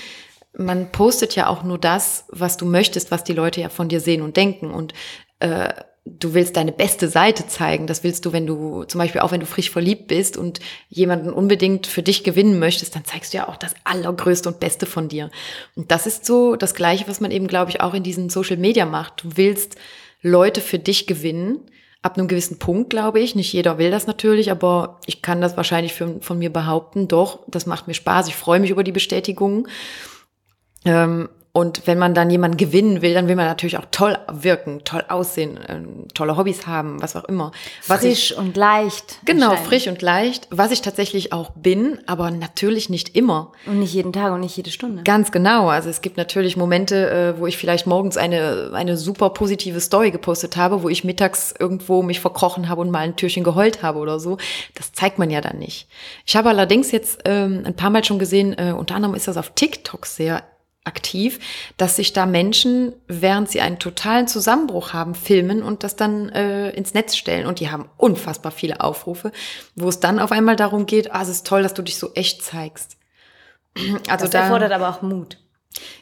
man 0.56 0.90
postet 0.90 1.36
ja 1.36 1.46
auch 1.48 1.62
nur 1.62 1.78
das, 1.78 2.24
was 2.28 2.56
du 2.56 2.66
möchtest, 2.66 3.10
was 3.10 3.24
die 3.24 3.34
Leute 3.34 3.60
ja 3.60 3.68
von 3.68 3.88
dir 3.88 4.00
sehen 4.00 4.22
und 4.22 4.36
denken. 4.36 4.70
Und 4.70 4.94
äh, 5.38 5.68
du 6.04 6.34
willst 6.34 6.56
deine 6.56 6.72
beste 6.72 7.08
Seite 7.08 7.46
zeigen. 7.46 7.86
Das 7.86 8.02
willst 8.02 8.24
du, 8.24 8.32
wenn 8.32 8.46
du 8.46 8.84
zum 8.84 8.98
Beispiel 8.98 9.20
auch 9.20 9.32
wenn 9.32 9.40
du 9.40 9.46
frisch 9.46 9.70
verliebt 9.70 10.08
bist 10.08 10.36
und 10.36 10.60
jemanden 10.88 11.30
unbedingt 11.32 11.86
für 11.86 12.02
dich 12.02 12.24
gewinnen 12.24 12.58
möchtest, 12.58 12.94
dann 12.96 13.04
zeigst 13.04 13.32
du 13.32 13.38
ja 13.38 13.48
auch 13.48 13.56
das 13.56 13.74
allergrößte 13.84 14.48
und 14.48 14.60
Beste 14.60 14.86
von 14.86 15.08
dir. 15.08 15.30
Und 15.76 15.90
das 15.90 16.06
ist 16.06 16.24
so 16.24 16.56
das 16.56 16.74
Gleiche, 16.74 17.06
was 17.08 17.20
man 17.20 17.30
eben, 17.30 17.46
glaube 17.46 17.70
ich, 17.70 17.80
auch 17.80 17.94
in 17.94 18.02
diesen 18.02 18.30
Social 18.30 18.56
Media 18.56 18.86
macht. 18.86 19.24
Du 19.24 19.36
willst 19.36 19.76
Leute 20.22 20.60
für 20.60 20.78
dich 20.78 21.06
gewinnen. 21.06 21.60
Ab 22.02 22.16
einem 22.16 22.28
gewissen 22.28 22.58
Punkt, 22.58 22.88
glaube 22.88 23.20
ich. 23.20 23.34
Nicht 23.34 23.52
jeder 23.52 23.76
will 23.76 23.90
das 23.90 24.06
natürlich, 24.06 24.50
aber 24.50 25.00
ich 25.04 25.20
kann 25.20 25.42
das 25.42 25.58
wahrscheinlich 25.58 25.92
für, 25.92 26.18
von 26.22 26.38
mir 26.38 26.50
behaupten. 26.50 27.08
Doch, 27.08 27.40
das 27.46 27.66
macht 27.66 27.88
mir 27.88 27.94
Spaß. 27.94 28.28
Ich 28.28 28.36
freue 28.36 28.58
mich 28.58 28.70
über 28.70 28.84
die 28.84 28.92
Bestätigung. 28.92 29.68
Ähm, 30.86 31.28
und 31.52 31.88
wenn 31.88 31.98
man 31.98 32.14
dann 32.14 32.30
jemanden 32.30 32.56
gewinnen 32.56 33.02
will, 33.02 33.12
dann 33.12 33.26
will 33.26 33.34
man 33.34 33.46
natürlich 33.46 33.76
auch 33.76 33.86
toll 33.90 34.16
wirken, 34.30 34.82
toll 34.84 35.04
aussehen, 35.08 35.56
äh, 35.56 35.80
tolle 36.14 36.36
Hobbys 36.36 36.68
haben, 36.68 37.02
was 37.02 37.16
auch 37.16 37.24
immer. 37.24 37.50
Was 37.88 38.02
frisch 38.02 38.30
ich, 38.30 38.36
und 38.36 38.56
leicht. 38.56 39.18
Genau, 39.24 39.56
frisch 39.56 39.88
und 39.88 40.00
leicht, 40.00 40.46
was 40.50 40.70
ich 40.70 40.80
tatsächlich 40.80 41.32
auch 41.32 41.50
bin, 41.50 41.98
aber 42.06 42.30
natürlich 42.30 42.88
nicht 42.88 43.16
immer. 43.16 43.50
Und 43.66 43.80
nicht 43.80 43.92
jeden 43.92 44.12
Tag 44.12 44.32
und 44.32 44.40
nicht 44.40 44.56
jede 44.56 44.70
Stunde. 44.70 45.02
Ganz 45.02 45.32
genau. 45.32 45.68
Also 45.68 45.90
es 45.90 46.02
gibt 46.02 46.16
natürlich 46.16 46.56
Momente, 46.56 47.10
äh, 47.10 47.40
wo 47.40 47.48
ich 47.48 47.56
vielleicht 47.56 47.84
morgens 47.84 48.16
eine, 48.16 48.70
eine 48.72 48.96
super 48.96 49.30
positive 49.30 49.80
Story 49.80 50.12
gepostet 50.12 50.56
habe, 50.56 50.84
wo 50.84 50.88
ich 50.88 51.02
mittags 51.02 51.52
irgendwo 51.58 52.02
mich 52.02 52.20
verkrochen 52.20 52.68
habe 52.68 52.80
und 52.80 52.92
mal 52.92 53.00
ein 53.00 53.16
Türchen 53.16 53.42
geheult 53.42 53.82
habe 53.82 53.98
oder 53.98 54.20
so. 54.20 54.38
Das 54.74 54.92
zeigt 54.92 55.18
man 55.18 55.30
ja 55.30 55.40
dann 55.40 55.58
nicht. 55.58 55.88
Ich 56.26 56.36
habe 56.36 56.50
allerdings 56.50 56.92
jetzt 56.92 57.22
ähm, 57.24 57.62
ein 57.64 57.74
paar 57.74 57.90
Mal 57.90 58.04
schon 58.04 58.20
gesehen, 58.20 58.56
äh, 58.56 58.70
unter 58.70 58.94
anderem 58.94 59.16
ist 59.16 59.26
das 59.26 59.36
auf 59.36 59.50
TikTok 59.56 60.06
sehr 60.06 60.44
aktiv, 60.90 61.38
dass 61.76 61.94
sich 61.94 62.12
da 62.12 62.26
Menschen, 62.26 62.92
während 63.06 63.48
sie 63.48 63.60
einen 63.60 63.78
totalen 63.78 64.26
Zusammenbruch 64.26 64.92
haben, 64.92 65.14
filmen 65.14 65.62
und 65.62 65.84
das 65.84 65.94
dann 65.94 66.28
äh, 66.30 66.70
ins 66.70 66.94
Netz 66.94 67.16
stellen. 67.16 67.46
Und 67.46 67.60
die 67.60 67.70
haben 67.70 67.88
unfassbar 67.96 68.50
viele 68.50 68.80
Aufrufe, 68.80 69.30
wo 69.76 69.88
es 69.88 70.00
dann 70.00 70.18
auf 70.18 70.32
einmal 70.32 70.56
darum 70.56 70.86
geht, 70.86 71.12
ah, 71.12 71.22
es 71.22 71.28
ist 71.28 71.46
toll, 71.46 71.62
dass 71.62 71.74
du 71.74 71.82
dich 71.82 71.96
so 71.96 72.12
echt 72.14 72.42
zeigst. 72.42 72.96
Also 74.08 74.24
das 74.24 74.30
da, 74.30 74.40
erfordert 74.42 74.72
aber 74.72 74.88
auch 74.88 75.00
Mut. 75.02 75.38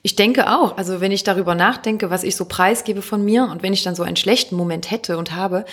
Ich 0.02 0.16
denke 0.16 0.50
auch, 0.50 0.78
also 0.78 1.02
wenn 1.02 1.12
ich 1.12 1.22
darüber 1.22 1.54
nachdenke, 1.54 2.08
was 2.08 2.24
ich 2.24 2.34
so 2.34 2.46
preisgebe 2.46 3.02
von 3.02 3.22
mir 3.22 3.44
und 3.50 3.62
wenn 3.62 3.74
ich 3.74 3.82
dann 3.82 3.94
so 3.94 4.02
einen 4.02 4.16
schlechten 4.16 4.56
Moment 4.56 4.90
hätte 4.90 5.18
und 5.18 5.34
habe, 5.34 5.66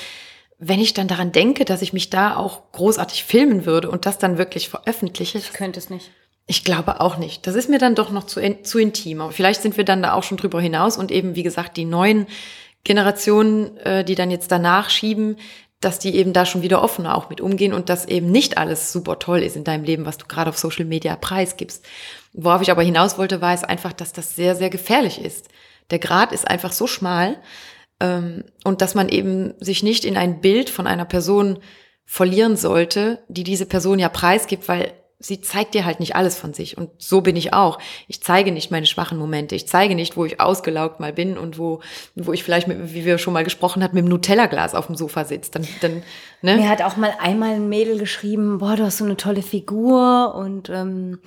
wenn 0.59 0.81
ich 0.81 0.93
dann 0.93 1.07
daran 1.07 1.31
denke, 1.31 1.63
dass 1.63 1.81
ich 1.81 1.93
mich 1.93 2.09
da 2.09 2.35
auch 2.35 2.71
großartig 2.73 3.23
filmen 3.23 3.65
würde 3.65 3.89
und 3.89 4.05
das 4.05 4.17
dann 4.17 4.37
wirklich 4.37 4.67
veröffentliche. 4.67 5.37
Ich 5.37 5.53
könnte 5.53 5.79
es 5.79 5.89
nicht. 5.89 6.11
Ich 6.47 6.63
glaube 6.63 7.01
auch 7.01 7.17
nicht. 7.17 7.47
Das 7.47 7.55
ist 7.55 7.69
mir 7.69 7.79
dann 7.79 7.95
doch 7.95 8.11
noch 8.11 8.25
zu, 8.25 8.39
zu 8.61 8.77
intim. 8.77 9.21
Aber 9.21 9.31
vielleicht 9.31 9.61
sind 9.61 9.77
wir 9.77 9.83
dann 9.83 10.03
da 10.03 10.13
auch 10.13 10.23
schon 10.23 10.37
drüber 10.37 10.61
hinaus 10.61 10.97
und 10.97 11.11
eben, 11.11 11.35
wie 11.35 11.43
gesagt, 11.43 11.75
die 11.75 11.85
neuen 11.85 12.27
Generationen, 12.83 13.77
äh, 13.77 14.03
die 14.03 14.15
dann 14.15 14.29
jetzt 14.29 14.51
danach 14.51 14.91
schieben, 14.91 15.37
dass 15.81 15.99
die 15.99 16.15
eben 16.15 16.33
da 16.33 16.45
schon 16.45 16.61
wieder 16.61 16.81
offener 16.81 17.15
auch 17.15 17.29
mit 17.29 17.41
umgehen 17.41 17.73
und 17.73 17.89
dass 17.89 18.05
eben 18.05 18.31
nicht 18.31 18.57
alles 18.57 18.91
super 18.91 19.19
toll 19.19 19.39
ist 19.39 19.55
in 19.55 19.63
deinem 19.63 19.83
Leben, 19.83 20.05
was 20.05 20.17
du 20.17 20.25
gerade 20.25 20.49
auf 20.49 20.57
Social 20.57 20.85
Media 20.85 21.15
preisgibst. 21.15 21.85
Worauf 22.33 22.61
ich 22.61 22.71
aber 22.71 22.83
hinaus 22.83 23.17
wollte, 23.17 23.41
war 23.41 23.53
es 23.53 23.63
einfach, 23.63 23.93
dass 23.93 24.13
das 24.13 24.35
sehr, 24.35 24.55
sehr 24.55 24.69
gefährlich 24.69 25.23
ist. 25.23 25.49
Der 25.91 25.99
Grad 25.99 26.31
ist 26.31 26.47
einfach 26.47 26.71
so 26.71 26.87
schmal 26.87 27.37
ähm, 27.99 28.43
und 28.63 28.81
dass 28.81 28.95
man 28.95 29.09
eben 29.09 29.53
sich 29.59 29.83
nicht 29.83 30.05
in 30.05 30.17
ein 30.17 30.41
Bild 30.41 30.69
von 30.69 30.87
einer 30.87 31.05
Person 31.05 31.59
verlieren 32.05 32.55
sollte, 32.55 33.23
die 33.27 33.43
diese 33.43 33.65
Person 33.65 33.99
ja 33.99 34.09
preisgibt, 34.09 34.67
weil 34.67 34.93
sie 35.19 35.39
zeigt 35.39 35.73
dir 35.73 35.85
halt 35.85 35.99
nicht 35.99 36.15
alles 36.15 36.37
von 36.37 36.53
sich. 36.53 36.77
Und 36.77 36.89
so 36.97 37.21
bin 37.21 37.35
ich 37.35 37.53
auch. 37.53 37.79
Ich 38.07 38.21
zeige 38.21 38.51
nicht 38.51 38.69
meine 38.69 38.85
schwachen 38.85 39.17
Momente. 39.17 39.55
Ich 39.55 39.67
zeige 39.67 39.95
nicht, 39.95 40.17
wo 40.17 40.25
ich 40.25 40.41
ausgelaugt 40.41 40.99
mal 40.99 41.13
bin 41.13 41.37
und 41.37 41.57
wo, 41.57 41.79
wo 42.15 42.33
ich 42.33 42.43
vielleicht, 42.43 42.67
mit, 42.67 42.93
wie 42.93 43.05
wir 43.05 43.17
schon 43.17 43.33
mal 43.33 43.43
gesprochen 43.43 43.81
hatten, 43.81 43.95
mit 43.95 44.05
dem 44.05 44.09
Nutella-Glas 44.09 44.75
auf 44.75 44.87
dem 44.87 44.95
Sofa 44.95 45.23
sitzt. 45.23 45.55
Dann, 45.55 45.67
dann, 45.81 46.03
ne? 46.41 46.57
Mir 46.57 46.69
hat 46.69 46.81
auch 46.81 46.97
mal 46.97 47.13
einmal 47.19 47.55
ein 47.55 47.69
Mädel 47.69 47.97
geschrieben, 47.97 48.57
boah, 48.57 48.75
du 48.75 48.83
hast 48.83 48.97
so 48.97 49.05
eine 49.05 49.17
tolle 49.17 49.41
Figur 49.41 50.35
und 50.35 50.69
ähm, 50.69 51.19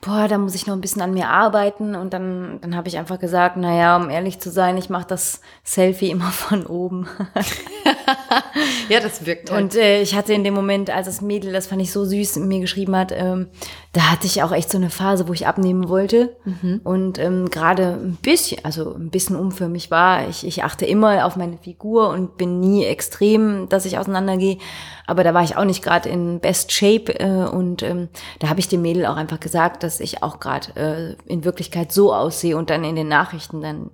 boah, 0.00 0.26
da 0.28 0.38
muss 0.38 0.54
ich 0.54 0.66
noch 0.66 0.74
ein 0.74 0.80
bisschen 0.80 1.02
an 1.02 1.14
mir 1.14 1.28
arbeiten. 1.28 1.94
Und 1.94 2.12
dann, 2.12 2.58
dann 2.60 2.76
habe 2.76 2.88
ich 2.88 2.98
einfach 2.98 3.18
gesagt, 3.20 3.56
naja, 3.56 3.96
um 3.96 4.10
ehrlich 4.10 4.40
zu 4.40 4.50
sein, 4.50 4.76
ich 4.76 4.90
mache 4.90 5.06
das 5.06 5.40
Selfie 5.62 6.10
immer 6.10 6.30
von 6.30 6.66
oben. 6.66 7.08
ja, 8.88 9.00
das 9.00 9.26
wirkt 9.26 9.50
halt. 9.50 9.62
Und 9.62 9.74
äh, 9.76 10.02
ich 10.02 10.14
hatte 10.14 10.32
in 10.32 10.44
dem 10.44 10.54
Moment, 10.54 10.90
als 10.90 11.06
das 11.06 11.20
Mädel, 11.20 11.52
das 11.52 11.66
fand 11.66 11.82
ich 11.82 11.92
so 11.92 12.04
süß, 12.04 12.36
mir 12.36 12.60
geschrieben 12.60 12.96
hat, 12.96 13.12
ähm, 13.12 13.48
da 13.92 14.10
hatte 14.10 14.26
ich 14.26 14.42
auch 14.42 14.52
echt 14.52 14.70
so 14.70 14.78
eine 14.78 14.90
Phase, 14.90 15.28
wo 15.28 15.32
ich 15.32 15.46
abnehmen 15.46 15.88
wollte. 15.88 16.36
Mhm. 16.44 16.80
Und 16.84 17.18
ähm, 17.18 17.48
gerade 17.50 17.98
ein 18.02 18.18
bisschen, 18.20 18.64
also 18.64 18.94
ein 18.94 19.10
bisschen 19.10 19.36
umförmig 19.36 19.90
war. 19.90 20.28
Ich, 20.28 20.46
ich 20.46 20.64
achte 20.64 20.84
immer 20.84 21.24
auf 21.24 21.36
meine 21.36 21.58
Figur 21.58 22.10
und 22.10 22.36
bin 22.36 22.60
nie 22.60 22.84
extrem, 22.84 23.68
dass 23.68 23.86
ich 23.86 23.98
auseinandergehe. 23.98 24.58
Aber 25.06 25.24
da 25.24 25.32
war 25.32 25.42
ich 25.42 25.56
auch 25.56 25.64
nicht 25.64 25.82
gerade 25.82 26.08
in 26.08 26.40
Best 26.40 26.72
Shape. 26.72 27.18
Äh, 27.18 27.48
und 27.48 27.82
ähm, 27.82 28.08
da 28.38 28.48
habe 28.48 28.60
ich 28.60 28.68
dem 28.68 28.82
Mädel 28.82 29.06
auch 29.06 29.16
einfach 29.16 29.40
gesagt, 29.40 29.82
dass 29.82 30.00
ich 30.00 30.22
auch 30.22 30.40
gerade 30.40 30.76
äh, 30.76 31.32
in 31.32 31.44
Wirklichkeit 31.44 31.92
so 31.92 32.12
aussehe 32.12 32.56
und 32.56 32.70
dann 32.70 32.84
in 32.84 32.96
den 32.96 33.08
Nachrichten 33.08 33.60
dann 33.60 33.90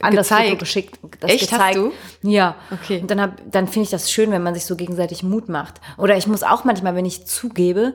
anders 0.00 0.28
gezeigt. 0.28 0.48
Foto 0.48 0.60
geschickt, 0.60 0.98
das 1.20 1.30
Echt, 1.30 1.40
gezeigt. 1.50 1.62
Hast 1.62 1.76
du? 1.76 1.92
Ja. 2.22 2.56
Okay. 2.70 3.00
Und 3.00 3.10
dann 3.10 3.20
hab, 3.20 3.50
dann 3.50 3.66
finde 3.66 3.84
ich 3.84 3.90
das 3.90 4.10
schön, 4.10 4.30
wenn 4.30 4.42
man 4.42 4.54
sich 4.54 4.66
so 4.66 4.76
gegenseitig 4.76 5.22
Mut 5.22 5.48
macht. 5.48 5.80
Oder 5.98 6.16
ich 6.16 6.26
muss 6.26 6.42
auch 6.42 6.64
manchmal, 6.64 6.94
wenn 6.94 7.06
ich 7.06 7.26
zugebe, 7.26 7.94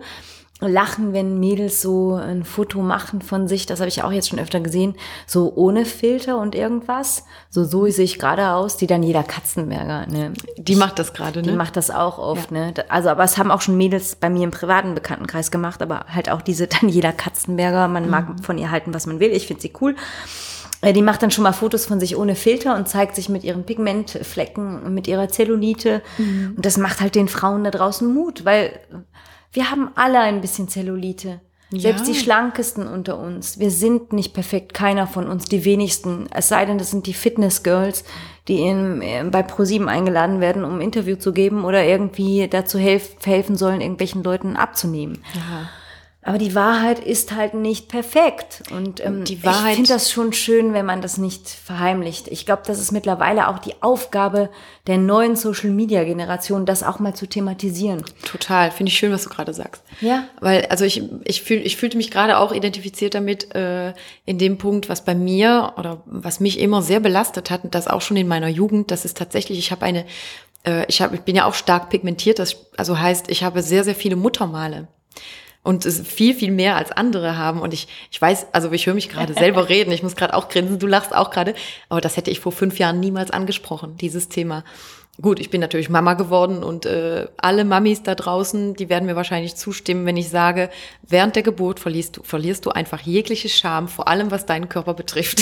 lachen, 0.59 1.13
wenn 1.13 1.39
Mädels 1.39 1.81
so 1.81 2.15
ein 2.15 2.43
Foto 2.43 2.81
machen 2.81 3.21
von 3.21 3.47
sich, 3.47 3.67
das 3.67 3.79
habe 3.79 3.89
ich 3.89 4.01
auch 4.01 4.11
jetzt 4.11 4.29
schon 4.29 4.39
öfter 4.39 4.59
gesehen, 4.59 4.95
so 5.27 5.53
ohne 5.55 5.85
Filter 5.85 6.39
und 6.39 6.55
irgendwas. 6.55 7.25
So 7.49 7.63
so 7.63 7.85
sehe 7.87 8.05
ich 8.05 8.17
gerade 8.17 8.49
aus, 8.49 8.75
die 8.75 8.87
dann 8.87 9.03
jeder 9.03 9.23
Katzenberger, 9.23 10.07
ne? 10.07 10.33
Die 10.57 10.75
macht 10.75 10.97
das 10.97 11.13
gerade, 11.13 11.41
ne? 11.41 11.49
Die 11.49 11.55
macht 11.55 11.77
das 11.77 11.91
auch 11.91 12.17
oft, 12.17 12.51
ja. 12.51 12.71
ne? 12.71 12.73
Also, 12.89 13.09
aber 13.09 13.23
es 13.23 13.37
haben 13.37 13.51
auch 13.51 13.61
schon 13.61 13.77
Mädels 13.77 14.15
bei 14.15 14.29
mir 14.29 14.43
im 14.43 14.51
privaten 14.51 14.95
Bekanntenkreis 14.95 15.51
gemacht, 15.51 15.81
aber 15.81 16.05
halt 16.07 16.29
auch 16.29 16.41
diese 16.41 16.65
dann 16.67 16.89
jeder 16.89 17.13
Katzenberger, 17.13 17.87
man 17.87 18.05
mhm. 18.05 18.09
mag 18.09 18.27
von 18.41 18.57
ihr 18.57 18.71
halten, 18.71 18.93
was 18.95 19.05
man 19.05 19.19
will, 19.19 19.31
ich 19.31 19.45
finde 19.45 19.61
sie 19.61 19.73
cool. 19.79 19.95
Äh, 20.87 20.93
die 20.93 21.01
macht 21.01 21.21
dann 21.21 21.31
schon 21.31 21.43
mal 21.43 21.51
Fotos 21.51 21.85
von 21.85 21.99
sich 21.99 22.15
ohne 22.15 22.35
Filter 22.35 22.75
und 22.75 22.87
zeigt 22.87 23.15
sich 23.15 23.27
mit 23.27 23.43
ihren 23.43 23.65
Pigmentflecken 23.65 24.83
und 24.83 24.93
mit 24.93 25.07
ihrer 25.07 25.27
Zellulite. 25.27 26.01
Mhm. 26.17 26.53
Und 26.55 26.65
das 26.65 26.77
macht 26.77 27.01
halt 27.01 27.15
den 27.15 27.27
Frauen 27.27 27.63
da 27.63 27.71
draußen 27.71 28.11
Mut, 28.11 28.45
weil 28.45 28.79
wir 29.51 29.69
haben 29.69 29.89
alle 29.95 30.19
ein 30.19 30.39
bisschen 30.39 30.69
Zellulite. 30.69 31.41
Ja. 31.71 31.79
Selbst 31.81 32.07
die 32.07 32.15
schlankesten 32.15 32.87
unter 32.87 33.19
uns. 33.19 33.59
Wir 33.59 33.71
sind 33.71 34.13
nicht 34.13 34.33
perfekt, 34.33 34.73
keiner 34.73 35.05
von 35.05 35.27
uns, 35.27 35.45
die 35.45 35.65
wenigsten. 35.65 36.27
Es 36.33 36.47
sei 36.47 36.63
denn, 36.65 36.77
das 36.77 36.91
sind 36.91 37.07
die 37.07 37.13
Fitness 37.13 37.63
Girls, 37.63 38.05
die 38.47 38.61
in, 38.61 39.01
äh, 39.01 39.25
bei 39.29 39.43
ProSieben 39.43 39.89
eingeladen 39.89 40.39
werden, 40.39 40.63
um 40.63 40.75
ein 40.75 40.81
Interview 40.81 41.17
zu 41.17 41.33
geben 41.33 41.65
oder 41.65 41.83
irgendwie 41.83 42.47
dazu 42.47 42.79
helf, 42.79 43.17
helfen 43.25 43.57
sollen, 43.57 43.81
irgendwelchen 43.81 44.23
Leuten 44.23 44.55
abzunehmen. 44.55 45.21
Ja. 45.33 45.69
Aber 46.27 46.39
die 46.39 46.55
Wahrheit 46.55 46.99
ist 46.99 47.33
halt 47.33 47.53
nicht 47.53 47.87
perfekt. 47.87 48.61
Und 48.71 48.99
ähm, 48.99 49.23
die 49.23 49.45
Wahrheit, 49.45 49.69
ich 49.69 49.75
finde 49.75 49.93
das 49.93 50.11
schon 50.11 50.33
schön, 50.33 50.73
wenn 50.73 50.85
man 50.85 51.01
das 51.01 51.17
nicht 51.17 51.47
verheimlicht. 51.47 52.27
Ich 52.27 52.45
glaube, 52.45 52.63
das 52.65 52.81
ist 52.81 52.91
mittlerweile 52.91 53.47
auch 53.47 53.59
die 53.59 53.81
Aufgabe 53.81 54.49
der 54.87 54.97
neuen 54.97 55.37
Social-Media-Generation, 55.37 56.65
das 56.65 56.83
auch 56.83 56.99
mal 56.99 57.15
zu 57.15 57.27
thematisieren. 57.27 58.03
Total. 58.25 58.71
Finde 58.71 58.91
ich 58.91 58.97
schön, 58.97 59.13
was 59.13 59.23
du 59.23 59.29
gerade 59.29 59.53
sagst. 59.53 59.83
Ja. 60.01 60.25
Weil, 60.41 60.65
also 60.65 60.83
ich, 60.83 61.01
ich, 61.23 61.43
fühl, 61.43 61.65
ich 61.65 61.77
fühlte 61.77 61.95
mich 61.95 62.11
gerade 62.11 62.39
auch 62.39 62.51
identifiziert 62.51 63.15
damit, 63.15 63.55
äh, 63.55 63.93
in 64.25 64.37
dem 64.37 64.57
Punkt, 64.57 64.89
was 64.89 65.05
bei 65.05 65.15
mir 65.15 65.75
oder 65.77 66.03
was 66.05 66.41
mich 66.41 66.59
immer 66.59 66.81
sehr 66.81 66.99
belastet 66.99 67.49
hat, 67.49 67.63
und 67.63 67.73
das 67.73 67.87
auch 67.87 68.01
schon 68.01 68.17
in 68.17 68.27
meiner 68.27 68.49
Jugend, 68.49 68.91
das 68.91 69.05
ist 69.05 69.17
tatsächlich, 69.17 69.59
ich 69.59 69.71
habe 69.71 69.85
eine, 69.85 70.05
äh, 70.65 70.83
ich, 70.89 71.01
hab, 71.01 71.13
ich 71.13 71.21
bin 71.21 71.37
ja 71.37 71.45
auch 71.45 71.53
stark 71.53 71.89
pigmentiert, 71.89 72.37
das 72.37 72.57
also 72.75 72.99
heißt, 72.99 73.31
ich 73.31 73.45
habe 73.45 73.61
sehr, 73.61 73.85
sehr 73.85 73.95
viele 73.95 74.17
Muttermale 74.17 74.89
und 75.67 75.85
es 75.85 75.99
viel, 76.07 76.33
viel 76.33 76.51
mehr 76.51 76.77
als 76.77 76.93
andere 76.93 77.37
haben. 77.37 77.59
Und 77.61 77.73
ich, 77.73 77.89
ich 78.09 78.21
weiß, 78.21 78.47
also 78.53 78.71
ich 78.71 78.85
höre 78.85 78.93
mich 78.93 79.09
gerade 79.09 79.33
selber 79.33 79.67
reden, 79.69 79.91
ich 79.91 80.01
muss 80.01 80.15
gerade 80.15 80.33
auch 80.33 80.47
grinsen, 80.47 80.79
du 80.79 80.87
lachst 80.87 81.13
auch 81.13 81.29
gerade, 81.29 81.55
aber 81.89 81.99
das 81.99 82.15
hätte 82.15 82.31
ich 82.31 82.39
vor 82.39 82.53
fünf 82.53 82.79
Jahren 82.79 83.01
niemals 83.01 83.31
angesprochen, 83.31 83.97
dieses 83.97 84.29
Thema. 84.29 84.63
Gut, 85.19 85.39
ich 85.39 85.49
bin 85.49 85.61
natürlich 85.61 85.89
Mama 85.89 86.13
geworden 86.13 86.61
und 86.61 86.85
äh, 86.85 87.27
alle 87.37 87.65
Mamis 87.65 88.03
da 88.03 88.13
draußen, 88.13 88.75
die 88.75 88.87
werden 88.87 89.07
mir 89.07 89.15
wahrscheinlich 89.15 89.55
zustimmen, 89.55 90.05
wenn 90.05 90.15
ich 90.15 90.29
sage, 90.29 90.69
während 91.01 91.35
der 91.35 91.41
Geburt 91.41 91.79
verlierst 91.79 92.17
du, 92.17 92.23
verlierst 92.23 92.67
du 92.67 92.69
einfach 92.69 93.01
jegliche 93.01 93.49
Scham, 93.49 93.87
vor 93.87 94.07
allem 94.07 94.29
was 94.29 94.45
deinen 94.45 94.69
Körper 94.69 94.93
betrifft. 94.93 95.39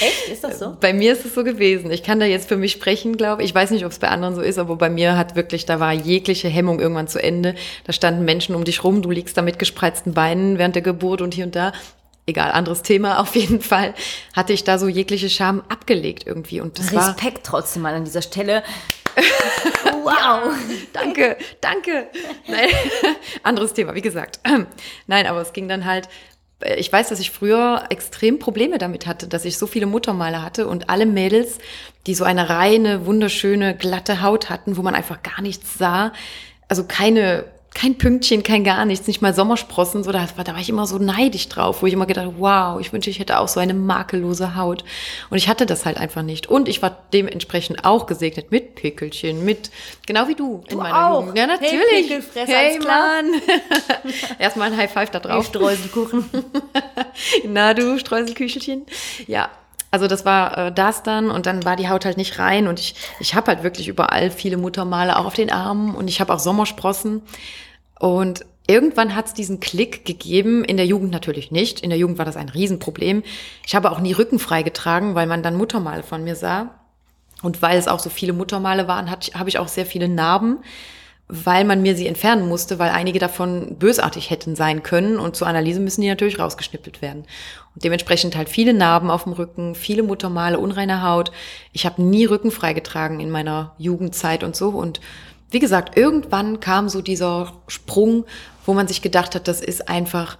Echt? 0.00 0.28
Ist 0.30 0.44
das 0.44 0.60
so? 0.60 0.76
Bei 0.80 0.92
mir 0.92 1.14
ist 1.14 1.24
es 1.24 1.34
so 1.34 1.42
gewesen. 1.42 1.90
Ich 1.90 2.04
kann 2.04 2.20
da 2.20 2.26
jetzt 2.26 2.48
für 2.48 2.56
mich 2.56 2.70
sprechen, 2.70 3.16
glaube 3.16 3.42
ich. 3.42 3.48
Ich 3.48 3.54
weiß 3.56 3.72
nicht, 3.72 3.84
ob 3.84 3.90
es 3.90 3.98
bei 3.98 4.08
anderen 4.08 4.34
so 4.34 4.40
ist, 4.40 4.58
aber 4.58 4.76
bei 4.76 4.90
mir 4.90 5.16
hat 5.16 5.34
wirklich, 5.34 5.66
da 5.66 5.80
war 5.80 5.92
jegliche 5.92 6.48
Hemmung 6.48 6.78
irgendwann 6.78 7.08
zu 7.08 7.22
Ende. 7.22 7.54
Da 7.84 7.92
standen 7.92 8.24
Menschen 8.24 8.54
um 8.54 8.64
dich 8.64 8.84
rum, 8.84 9.02
du 9.02 9.10
liegst 9.10 9.36
da 9.36 9.42
mit 9.42 9.58
gespreizten 9.58 10.14
Beinen 10.14 10.58
während 10.58 10.74
der 10.74 10.82
Geburt 10.82 11.22
und 11.22 11.34
hier 11.34 11.46
und 11.46 11.56
da 11.56 11.72
egal, 12.26 12.50
anderes 12.50 12.82
Thema 12.82 13.20
auf 13.20 13.34
jeden 13.36 13.60
Fall, 13.60 13.94
hatte 14.34 14.52
ich 14.52 14.64
da 14.64 14.78
so 14.78 14.88
jegliche 14.88 15.30
Scham 15.30 15.62
abgelegt 15.68 16.26
irgendwie. 16.26 16.60
Und 16.60 16.78
das 16.78 16.92
Respekt 16.92 17.36
war, 17.36 17.42
trotzdem 17.42 17.82
mal 17.82 17.94
an 17.94 18.04
dieser 18.04 18.22
Stelle. 18.22 18.62
wow. 20.02 20.12
Ja, 20.14 20.50
danke, 20.92 21.36
danke. 21.60 22.08
Nein, 22.48 22.68
anderes 23.42 23.72
Thema, 23.72 23.94
wie 23.94 24.02
gesagt. 24.02 24.40
Nein, 25.06 25.26
aber 25.26 25.40
es 25.40 25.52
ging 25.52 25.68
dann 25.68 25.84
halt, 25.84 26.08
ich 26.76 26.92
weiß, 26.92 27.08
dass 27.08 27.20
ich 27.20 27.30
früher 27.30 27.84
extrem 27.90 28.38
Probleme 28.38 28.78
damit 28.78 29.06
hatte, 29.06 29.28
dass 29.28 29.44
ich 29.44 29.56
so 29.56 29.66
viele 29.66 29.86
Muttermale 29.86 30.42
hatte 30.42 30.66
und 30.66 30.90
alle 30.90 31.06
Mädels, 31.06 31.58
die 32.06 32.14
so 32.14 32.24
eine 32.24 32.48
reine, 32.48 33.06
wunderschöne, 33.06 33.76
glatte 33.76 34.22
Haut 34.22 34.50
hatten, 34.50 34.76
wo 34.76 34.82
man 34.82 34.94
einfach 34.94 35.22
gar 35.22 35.42
nichts 35.42 35.78
sah, 35.78 36.12
also 36.68 36.84
keine 36.84 37.44
kein 37.76 37.98
Pünktchen, 37.98 38.42
kein 38.42 38.64
gar 38.64 38.86
nichts, 38.86 39.06
nicht 39.06 39.20
mal 39.20 39.34
Sommersprossen, 39.34 40.02
so, 40.02 40.10
da, 40.10 40.26
da 40.42 40.52
war 40.54 40.60
ich 40.60 40.70
immer 40.70 40.86
so 40.86 40.96
neidisch 40.96 41.46
drauf, 41.50 41.82
wo 41.82 41.86
ich 41.86 41.92
immer 41.92 42.06
gedacht, 42.06 42.32
wow, 42.38 42.80
ich 42.80 42.90
wünsche, 42.90 43.10
ich 43.10 43.18
hätte 43.18 43.38
auch 43.38 43.48
so 43.48 43.60
eine 43.60 43.74
makellose 43.74 44.56
Haut. 44.56 44.82
Und 45.28 45.36
ich 45.36 45.46
hatte 45.46 45.66
das 45.66 45.84
halt 45.84 45.98
einfach 45.98 46.22
nicht. 46.22 46.46
Und 46.46 46.68
ich 46.68 46.80
war 46.80 47.04
dementsprechend 47.12 47.84
auch 47.84 48.06
gesegnet 48.06 48.50
mit 48.50 48.76
Pickelchen, 48.76 49.44
mit, 49.44 49.70
genau 50.06 50.26
wie 50.26 50.34
du, 50.34 50.62
in 50.68 50.70
du 50.70 50.76
meiner 50.78 51.10
auch. 51.10 51.20
Jugend. 51.20 51.38
Ja, 51.38 51.46
natürlich. 51.46 52.10
Hey, 52.34 52.46
hey 52.46 52.78
Mann. 52.78 53.42
Erstmal 54.38 54.72
ein 54.72 54.78
High 54.78 54.90
Five 54.90 55.10
da 55.10 55.20
drauf. 55.20 55.44
Streuselkuchen. 55.44 56.24
Na 57.44 57.74
du, 57.74 57.98
Streuselküchelchen. 57.98 58.86
Ja, 59.26 59.50
also 59.90 60.08
das 60.08 60.24
war 60.24 60.58
äh, 60.58 60.72
das 60.72 61.02
dann 61.02 61.30
und 61.30 61.44
dann 61.44 61.64
war 61.66 61.76
die 61.76 61.88
Haut 61.88 62.06
halt 62.06 62.16
nicht 62.16 62.38
rein 62.38 62.68
und 62.68 62.80
ich, 62.80 62.94
ich 63.20 63.34
habe 63.34 63.48
halt 63.48 63.62
wirklich 63.62 63.88
überall 63.88 64.30
viele 64.30 64.56
Muttermale, 64.56 65.18
auch 65.18 65.26
auf 65.26 65.34
den 65.34 65.50
Armen 65.50 65.94
und 65.94 66.08
ich 66.08 66.20
habe 66.20 66.32
auch 66.32 66.38
Sommersprossen. 66.38 67.22
Und 67.98 68.44
irgendwann 68.66 69.14
hat 69.14 69.26
es 69.26 69.34
diesen 69.34 69.60
Klick 69.60 70.04
gegeben, 70.04 70.64
in 70.64 70.76
der 70.76 70.86
Jugend 70.86 71.10
natürlich 71.12 71.50
nicht. 71.50 71.80
In 71.80 71.90
der 71.90 71.98
Jugend 71.98 72.18
war 72.18 72.24
das 72.24 72.36
ein 72.36 72.48
Riesenproblem. 72.48 73.22
Ich 73.66 73.74
habe 73.74 73.90
auch 73.90 74.00
nie 74.00 74.12
Rücken 74.12 74.38
freigetragen, 74.38 75.14
weil 75.14 75.26
man 75.26 75.42
dann 75.42 75.56
Muttermale 75.56 76.02
von 76.02 76.24
mir 76.24 76.36
sah. 76.36 76.70
Und 77.42 77.62
weil 77.62 77.78
es 77.78 77.88
auch 77.88 78.00
so 78.00 78.10
viele 78.10 78.32
Muttermale 78.32 78.88
waren, 78.88 79.10
habe 79.10 79.48
ich 79.48 79.58
auch 79.58 79.68
sehr 79.68 79.86
viele 79.86 80.08
Narben, 80.08 80.58
weil 81.28 81.64
man 81.64 81.82
mir 81.82 81.96
sie 81.96 82.06
entfernen 82.06 82.48
musste, 82.48 82.78
weil 82.78 82.90
einige 82.90 83.18
davon 83.18 83.76
bösartig 83.78 84.30
hätten 84.30 84.56
sein 84.56 84.82
können. 84.82 85.18
Und 85.18 85.36
zur 85.36 85.46
Analyse 85.46 85.80
müssen 85.80 86.00
die 86.00 86.08
natürlich 86.08 86.38
rausgeschnippelt 86.38 87.02
werden. 87.02 87.24
Und 87.74 87.84
dementsprechend 87.84 88.36
halt 88.36 88.48
viele 88.48 88.72
Narben 88.72 89.10
auf 89.10 89.24
dem 89.24 89.32
Rücken, 89.32 89.74
viele 89.74 90.02
Muttermale, 90.02 90.58
unreine 90.58 91.02
Haut. 91.02 91.30
Ich 91.72 91.84
habe 91.84 92.02
nie 92.02 92.24
Rücken 92.24 92.50
freigetragen 92.50 93.20
in 93.20 93.30
meiner 93.30 93.74
Jugendzeit 93.76 94.42
und 94.42 94.56
so. 94.56 94.70
Und 94.70 95.00
wie 95.50 95.58
gesagt, 95.58 95.96
irgendwann 95.96 96.60
kam 96.60 96.88
so 96.88 97.02
dieser 97.02 97.52
Sprung, 97.68 98.24
wo 98.64 98.74
man 98.74 98.88
sich 98.88 99.02
gedacht 99.02 99.34
hat, 99.34 99.48
das 99.48 99.60
ist 99.60 99.88
einfach, 99.88 100.38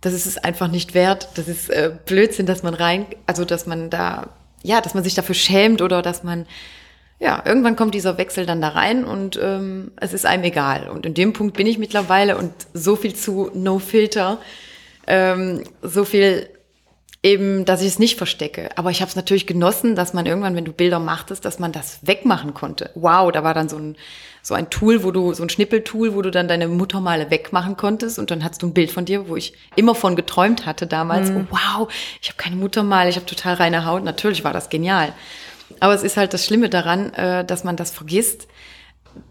das 0.00 0.14
ist 0.14 0.26
es 0.26 0.38
einfach 0.38 0.68
nicht 0.68 0.94
wert. 0.94 1.28
Das 1.34 1.48
ist 1.48 1.68
äh, 1.68 1.92
Blödsinn, 2.06 2.46
dass 2.46 2.62
man 2.62 2.74
rein, 2.74 3.06
also 3.26 3.44
dass 3.44 3.66
man 3.66 3.90
da, 3.90 4.30
ja, 4.62 4.80
dass 4.80 4.94
man 4.94 5.04
sich 5.04 5.14
dafür 5.14 5.34
schämt 5.34 5.82
oder 5.82 6.00
dass 6.00 6.22
man, 6.22 6.46
ja, 7.18 7.42
irgendwann 7.44 7.76
kommt 7.76 7.94
dieser 7.94 8.18
Wechsel 8.18 8.46
dann 8.46 8.60
da 8.60 8.70
rein 8.70 9.04
und 9.04 9.38
ähm, 9.42 9.92
es 9.96 10.12
ist 10.12 10.26
einem 10.26 10.44
egal. 10.44 10.88
Und 10.88 11.06
in 11.06 11.14
dem 11.14 11.32
Punkt 11.32 11.56
bin 11.56 11.66
ich 11.66 11.78
mittlerweile 11.78 12.36
und 12.36 12.52
so 12.72 12.96
viel 12.96 13.14
zu 13.14 13.50
No 13.54 13.78
Filter, 13.78 14.38
ähm, 15.06 15.64
so 15.82 16.04
viel 16.04 16.48
eben, 17.22 17.64
dass 17.64 17.80
ich 17.80 17.88
es 17.88 17.98
nicht 17.98 18.16
verstecke. 18.16 18.70
Aber 18.76 18.90
ich 18.90 19.00
habe 19.00 19.08
es 19.08 19.16
natürlich 19.16 19.46
genossen, 19.46 19.96
dass 19.96 20.14
man 20.14 20.26
irgendwann, 20.26 20.54
wenn 20.54 20.64
du 20.64 20.72
Bilder 20.72 21.00
machtest, 21.00 21.44
dass 21.44 21.58
man 21.58 21.72
das 21.72 21.98
wegmachen 22.02 22.54
konnte. 22.54 22.90
Wow, 22.94 23.32
da 23.32 23.42
war 23.42 23.52
dann 23.52 23.68
so 23.68 23.76
ein 23.76 23.96
so 24.46 24.54
ein 24.54 24.70
Tool, 24.70 25.02
wo 25.02 25.10
du, 25.10 25.34
so 25.34 25.42
ein 25.42 25.48
Schnippeltool, 25.48 26.14
wo 26.14 26.22
du 26.22 26.30
dann 26.30 26.46
deine 26.46 26.68
Muttermale 26.68 27.30
wegmachen 27.30 27.76
konntest 27.76 28.18
und 28.20 28.30
dann 28.30 28.44
hattest 28.44 28.62
du 28.62 28.68
ein 28.68 28.74
Bild 28.74 28.92
von 28.92 29.04
dir, 29.04 29.28
wo 29.28 29.34
ich 29.34 29.54
immer 29.74 29.96
von 29.96 30.14
geträumt 30.14 30.66
hatte 30.66 30.86
damals. 30.86 31.30
Mhm. 31.30 31.48
Oh, 31.50 31.56
wow, 31.56 31.88
ich 32.22 32.28
habe 32.28 32.36
keine 32.36 32.54
Muttermale, 32.54 33.10
ich 33.10 33.16
habe 33.16 33.26
total 33.26 33.54
reine 33.54 33.84
Haut. 33.84 34.04
Natürlich 34.04 34.44
war 34.44 34.52
das 34.52 34.68
genial. 34.68 35.12
Aber 35.80 35.94
es 35.94 36.04
ist 36.04 36.16
halt 36.16 36.32
das 36.32 36.44
Schlimme 36.46 36.68
daran, 36.68 37.12
äh, 37.14 37.44
dass 37.44 37.64
man 37.64 37.74
das 37.74 37.90
vergisst, 37.90 38.46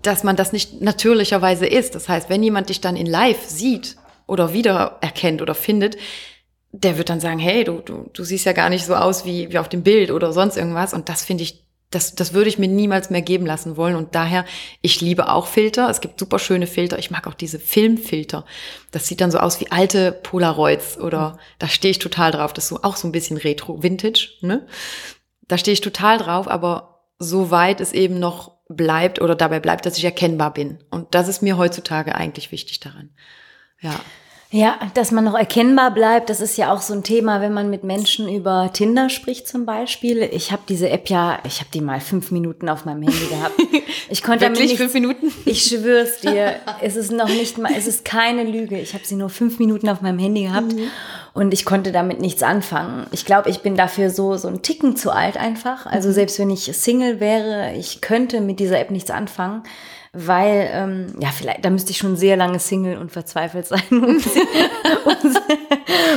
dass 0.02 0.24
man 0.24 0.36
das 0.36 0.52
nicht 0.52 0.82
natürlicherweise 0.82 1.66
ist. 1.66 1.96
Das 1.96 2.10
heißt, 2.10 2.30
wenn 2.30 2.44
jemand 2.44 2.68
dich 2.68 2.82
dann 2.82 2.98
in 2.98 3.06
live 3.06 3.42
sieht, 3.46 3.96
oder 4.28 4.54
wiedererkennt 4.54 5.42
oder 5.42 5.56
findet, 5.56 5.98
der 6.72 6.98
wird 6.98 7.10
dann 7.10 7.20
sagen, 7.20 7.40
hey, 7.40 7.64
du, 7.64 7.80
du, 7.80 8.10
du 8.12 8.24
siehst 8.24 8.46
ja 8.46 8.54
gar 8.54 8.70
nicht 8.70 8.86
so 8.86 8.96
aus 8.96 9.26
wie, 9.26 9.52
wie 9.52 9.60
auf 9.60 9.70
dem 9.70 9.84
Bild 9.84 10.12
oder 10.12 10.34
sonst 10.34 10.58
irgendwas. 10.58 10.94
Und 10.94 11.10
das 11.10 11.24
finde 11.24 11.44
ich, 11.44 11.65
das, 11.96 12.14
das 12.14 12.34
würde 12.34 12.50
ich 12.50 12.60
mir 12.60 12.68
niemals 12.68 13.10
mehr 13.10 13.22
geben 13.22 13.46
lassen 13.46 13.78
wollen. 13.78 13.96
Und 13.96 14.16
daher, 14.16 14.46
ich 14.82 15.00
liebe 15.00 15.30
auch 15.30 15.48
Filter. 15.48 15.90
Es 15.90 16.02
gibt 16.02 16.20
super 16.20 16.40
schöne 16.40 16.68
Filter. 16.68 17.00
Ich 17.00 17.10
mag 17.10 17.26
auch 17.26 17.34
diese 17.34 17.58
Filmfilter. 17.58 18.46
Das 18.92 19.08
sieht 19.08 19.22
dann 19.22 19.32
so 19.32 19.40
aus 19.40 19.62
wie 19.62 19.72
alte 19.72 20.12
Polaroids 20.12 20.98
oder 20.98 21.32
mhm. 21.32 21.40
da 21.60 21.68
stehe 21.68 21.92
ich 21.92 22.00
total 22.00 22.32
drauf. 22.32 22.52
Das 22.52 22.66
ist 22.66 22.70
so 22.70 22.84
auch 22.84 22.98
so 22.98 23.08
ein 23.08 23.14
bisschen 23.14 23.38
Retro, 23.38 23.82
Vintage, 23.82 24.30
ne? 24.42 24.68
Da 25.48 25.58
stehe 25.58 25.74
ich 25.74 25.82
total 25.82 26.18
drauf, 26.18 26.48
aber 26.50 27.06
so 27.20 27.52
weit 27.52 27.80
es 27.80 27.94
eben 27.94 28.20
noch 28.20 28.58
bleibt 28.68 29.22
oder 29.22 29.36
dabei 29.36 29.60
bleibt, 29.60 29.86
dass 29.86 29.98
ich 29.98 30.04
erkennbar 30.04 30.54
bin. 30.54 30.84
Und 30.90 31.14
das 31.16 31.28
ist 31.28 31.42
mir 31.42 31.56
heutzutage 31.56 32.16
eigentlich 32.16 32.52
wichtig 32.52 32.80
daran. 32.80 33.12
Ja. 33.80 34.00
Ja, 34.56 34.80
dass 34.94 35.12
man 35.12 35.26
noch 35.26 35.38
erkennbar 35.38 35.92
bleibt, 35.92 36.30
das 36.30 36.40
ist 36.40 36.56
ja 36.56 36.74
auch 36.74 36.82
so 36.82 36.94
ein 36.94 37.04
Thema, 37.04 37.42
wenn 37.42 37.52
man 37.52 37.70
mit 37.70 37.84
Menschen 37.84 38.30
über 38.30 38.70
Tinder 38.72 39.10
spricht 39.10 39.50
zum 39.50 39.66
Beispiel. 39.66 40.30
Ich 40.32 40.54
habe 40.54 40.62
diese 40.70 40.90
App 40.90 41.10
ja, 41.10 41.40
ich 41.46 41.60
habe 41.60 41.70
die 41.74 41.82
mal 41.82 42.00
fünf 42.00 42.32
Minuten 42.32 42.70
auf 42.70 42.86
meinem 42.86 43.02
Handy 43.02 43.28
gehabt. 43.28 43.54
Ich 44.08 44.22
konnte 44.22 44.46
Wirklich 44.46 44.70
nicht, 44.70 44.78
fünf 44.78 44.94
Minuten? 44.94 45.32
Ich 45.46 45.64
schwör's 45.64 46.20
dir, 46.20 46.56
es 46.82 46.96
ist 46.96 47.12
noch 47.12 47.28
nicht 47.28 47.58
mal, 47.58 47.72
es 47.76 47.88
ist 47.88 48.06
keine 48.06 48.44
Lüge. 48.44 48.80
Ich 48.80 48.94
habe 48.94 49.04
sie 49.04 49.16
nur 49.16 49.30
fünf 49.30 49.58
Minuten 49.58 49.90
auf 49.90 50.02
meinem 50.02 50.20
Handy 50.20 50.44
gehabt 50.44 50.74
mhm. 50.74 50.90
und 51.34 51.54
ich 51.54 51.66
konnte 51.66 51.92
damit 51.92 52.22
nichts 52.22 52.44
anfangen. 52.44 53.08
Ich 53.12 53.26
glaube, 53.26 53.50
ich 53.50 53.62
bin 53.62 53.76
dafür 53.76 54.12
so 54.12 54.38
so 54.38 54.48
ein 54.48 54.62
Ticken 54.62 54.96
zu 54.96 55.12
alt 55.12 55.38
einfach. 55.38 55.88
Also 55.88 56.10
mhm. 56.10 56.14
selbst 56.14 56.38
wenn 56.38 56.52
ich 56.52 56.66
Single 56.78 57.20
wäre, 57.20 57.74
ich 57.76 58.00
könnte 58.02 58.42
mit 58.42 58.60
dieser 58.60 58.80
App 58.80 58.92
nichts 58.92 59.10
anfangen 59.10 59.64
weil, 60.18 60.70
ähm, 60.72 61.08
ja, 61.20 61.30
vielleicht, 61.30 61.66
da 61.66 61.70
müsste 61.70 61.92
ich 61.92 61.98
schon 61.98 62.16
sehr 62.16 62.38
lange 62.38 62.60
Single 62.60 62.98
und 62.98 63.12
verzweifelt 63.12 63.68
sein. 63.68 63.82
Um 63.92 64.20
sie, 64.20 64.30
um 65.06 65.32
sie, 65.32 65.40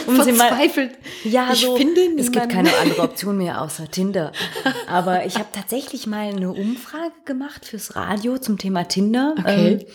um 0.07 0.17
verzweifelt? 0.17 0.93
Sie 1.23 1.29
mal, 1.29 1.33
ja, 1.33 1.53
ich 1.53 1.61
so, 1.61 1.77
finde 1.77 2.01
niemanden. 2.01 2.21
es 2.21 2.31
gibt 2.31 2.49
keine 2.49 2.71
andere 2.81 3.03
Option 3.03 3.37
mehr 3.39 3.61
außer 3.61 3.91
Tinder. 3.91 4.33
Aber 4.89 5.27
ich 5.27 5.35
habe 5.35 5.49
tatsächlich 5.53 6.07
mal 6.07 6.29
eine 6.29 6.53
Umfrage 6.53 7.13
gemacht 7.25 7.67
fürs 7.67 7.97
Radio 7.97 8.39
zum 8.39 8.57
Thema 8.57 8.85
Tinder. 8.85 9.35
Okay. 9.37 9.73
Ähm, 9.73 9.87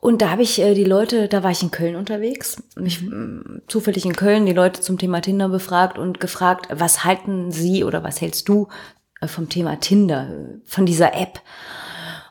und 0.00 0.22
da 0.22 0.30
habe 0.30 0.42
ich 0.42 0.60
äh, 0.60 0.74
die 0.74 0.84
Leute, 0.84 1.28
da 1.28 1.42
war 1.42 1.50
ich 1.50 1.62
in 1.62 1.70
Köln 1.70 1.96
unterwegs, 1.96 2.62
mich 2.76 3.02
äh, 3.02 3.60
zufällig 3.66 4.04
in 4.04 4.14
Köln 4.16 4.46
die 4.46 4.52
Leute 4.52 4.80
zum 4.80 4.98
Thema 4.98 5.20
Tinder 5.20 5.48
befragt 5.48 5.98
und 5.98 6.20
gefragt, 6.20 6.68
was 6.70 7.04
halten 7.04 7.50
sie 7.50 7.82
oder 7.82 8.04
was 8.04 8.20
hältst 8.20 8.48
du 8.48 8.68
äh, 9.20 9.26
vom 9.26 9.48
Thema 9.48 9.80
Tinder, 9.80 10.28
von 10.64 10.86
dieser 10.86 11.14
App? 11.14 11.40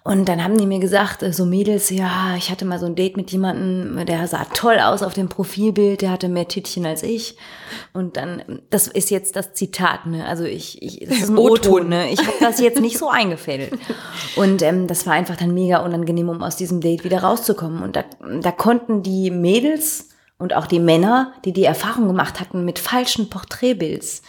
Und 0.04 0.28
dann 0.28 0.44
haben 0.44 0.58
die 0.58 0.66
mir 0.66 0.80
gesagt, 0.80 1.22
äh, 1.22 1.32
so 1.32 1.46
Mädels, 1.46 1.92
ja, 1.92 2.36
ich 2.36 2.50
hatte 2.50 2.66
mal 2.66 2.80
so 2.80 2.88
ein 2.88 2.96
Date 2.96 3.18
mit 3.18 3.32
jemandem, 3.32 4.04
der 4.08 4.26
sah 4.28 4.46
toll 4.46 4.80
aus 4.80 5.04
auf 5.04 5.14
dem 5.14 5.30
Profilbild, 5.30 6.02
der 6.02 6.10
hatte 6.10 6.28
mehr 6.28 6.48
Tittchen 6.48 6.88
als 6.88 7.04
ich. 7.04 7.38
Und 7.94 8.18
dann, 8.18 8.62
das 8.72 8.88
ist 8.88 9.12
jetzt 9.12 9.36
das 9.36 9.54
Zitat, 9.54 10.08
ne? 10.08 10.26
Also 10.26 10.44
ich, 10.44 10.82
ich 10.82 11.08
das 11.08 11.20
ist 11.20 11.30
ein 11.30 11.38
O-Ton, 11.38 11.90
ne? 11.90 12.10
Ich 12.10 12.20
habe 12.20 12.38
das 12.40 12.60
jetzt 12.60 12.82
nicht 12.82 12.98
so 12.98 13.10
eingefädelt. 13.10 13.74
Und 14.36 14.64
ähm, 14.64 14.88
das 14.88 15.06
war 15.06 15.14
einfach 15.14 15.36
dann 15.36 15.54
mega 15.54 15.78
unangenehm, 15.86 16.30
um 16.30 16.42
aus 16.42 16.56
diesem 16.56 16.82
Date 16.82 17.04
wieder 17.04 17.22
rauszukommen. 17.22 17.84
Und 17.84 17.96
da, 17.96 18.04
da 18.42 18.52
konnten 18.52 19.04
die 19.04 19.30
Mädels 19.30 20.10
und 20.40 20.56
auch 20.56 20.66
die 20.66 20.80
Männer, 20.80 21.34
die 21.46 21.54
die 21.54 21.66
Erfahrung 21.66 22.08
gemacht 22.08 22.40
hatten 22.40 22.66
mit 22.66 22.80
falschen 22.80 23.30
Porträtbilds, 23.30 24.24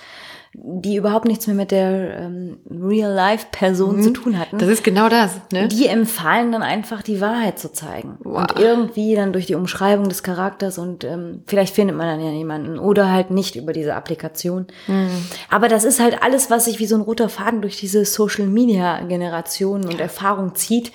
die 0.55 0.97
überhaupt 0.97 1.25
nichts 1.25 1.47
mehr 1.47 1.57
mit 1.57 1.71
der 1.71 2.19
ähm, 2.19 2.59
Real-Life-Person 2.71 3.97
mhm. 3.97 4.03
zu 4.03 4.11
tun 4.11 4.39
hatten. 4.39 4.59
Das 4.59 4.69
ist 4.69 4.85
genau 4.85 5.09
das. 5.09 5.41
Ne? 5.51 5.69
Die 5.69 5.87
empfahlen 5.87 6.53
dann 6.53 6.63
einfach 6.63 7.03
die 7.03 7.23
Wahrheit 7.23 7.59
zu 7.59 7.73
zeigen. 7.73 8.19
Wow. 8.23 8.43
Und 8.43 8.59
irgendwie 8.59 9.15
dann 9.15 9.33
durch 9.33 9.47
die 9.47 9.55
Umschreibung 9.55 10.11
des 10.11 10.23
Charakters 10.23 10.77
und 10.77 11.05
ähm, 11.05 11.43
vielleicht 11.47 11.75
findet 11.75 11.97
man 11.97 12.07
dann 12.07 12.21
ja 12.21 12.31
jemanden 12.31 12.79
oder 12.79 13.11
halt 13.11 13.31
nicht 13.31 13.57
über 13.57 13.73
diese 13.73 13.95
Applikation. 13.95 14.67
Mhm. 14.89 15.09
Aber 15.49 15.69
das 15.69 15.85
ist 15.85 16.01
halt 16.01 16.23
alles, 16.23 16.51
was 16.51 16.67
sich 16.67 16.79
wie 16.79 16.87
so 16.87 16.97
ein 16.97 17.03
roter 17.03 17.31
Faden 17.31 17.63
durch 17.63 17.79
diese 17.79 18.05
Social-Media-Generation 18.05 19.87
und 19.87 20.01
Erfahrung 20.01 20.55
zieht 20.55 20.93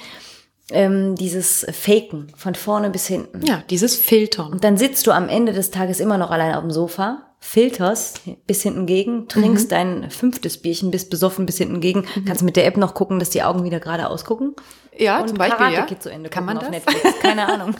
ähm, 0.72 1.15
dieses 1.15 1.65
Faken 1.72 2.28
von 2.36 2.54
vorne 2.54 2.91
bis 2.91 3.08
hinten. 3.08 3.43
Ja, 3.43 3.63
dieses 3.72 3.96
Filtern. 3.96 4.52
Und 4.52 4.63
dann 4.63 4.78
sitzt 4.78 5.08
du 5.08 5.12
am 5.12 5.30
Ende 5.30 5.54
des 5.54 5.72
Tages 5.72 6.00
immer 6.00 6.20
noch 6.20 6.30
allein 6.30 6.54
auf 6.54 6.62
dem 6.62 6.72
Sofa 6.72 7.27
filterst 7.39 8.21
bis 8.47 8.63
hinten 8.63 8.86
gegen, 8.86 9.28
trinkst 9.28 9.65
mhm. 9.65 9.69
dein 9.69 10.12
fünftes 10.12 10.58
Bierchen, 10.58 10.91
bist 10.91 11.10
besoffen 11.10 11.45
bis 11.45 11.58
hinten 11.58 11.80
gegen, 11.80 12.02
mhm. 12.02 12.26
kannst 12.26 12.43
mit 12.43 12.56
der 12.56 12.65
App 12.65 12.78
noch 12.78 12.93
gucken, 12.93 13.19
dass 13.19 13.30
die 13.30 13.43
Augen 13.43 13.63
wieder 13.63 13.80
gerade 13.80 14.10
ausgucken. 14.10 14.56
Ja, 14.97 15.21
und 15.21 15.30
zum 15.30 15.38
Beispiel, 15.38 15.58
Karate 15.58 15.76
ja. 15.76 15.86
Kid 15.86 16.02
zu 16.02 16.10
Ende 16.10 16.30
Kann 16.30 16.45
man 16.45 16.60
das? 16.60 16.69
Netflix. 16.69 17.19
Keine 17.21 17.47
Ahnung. 17.54 17.76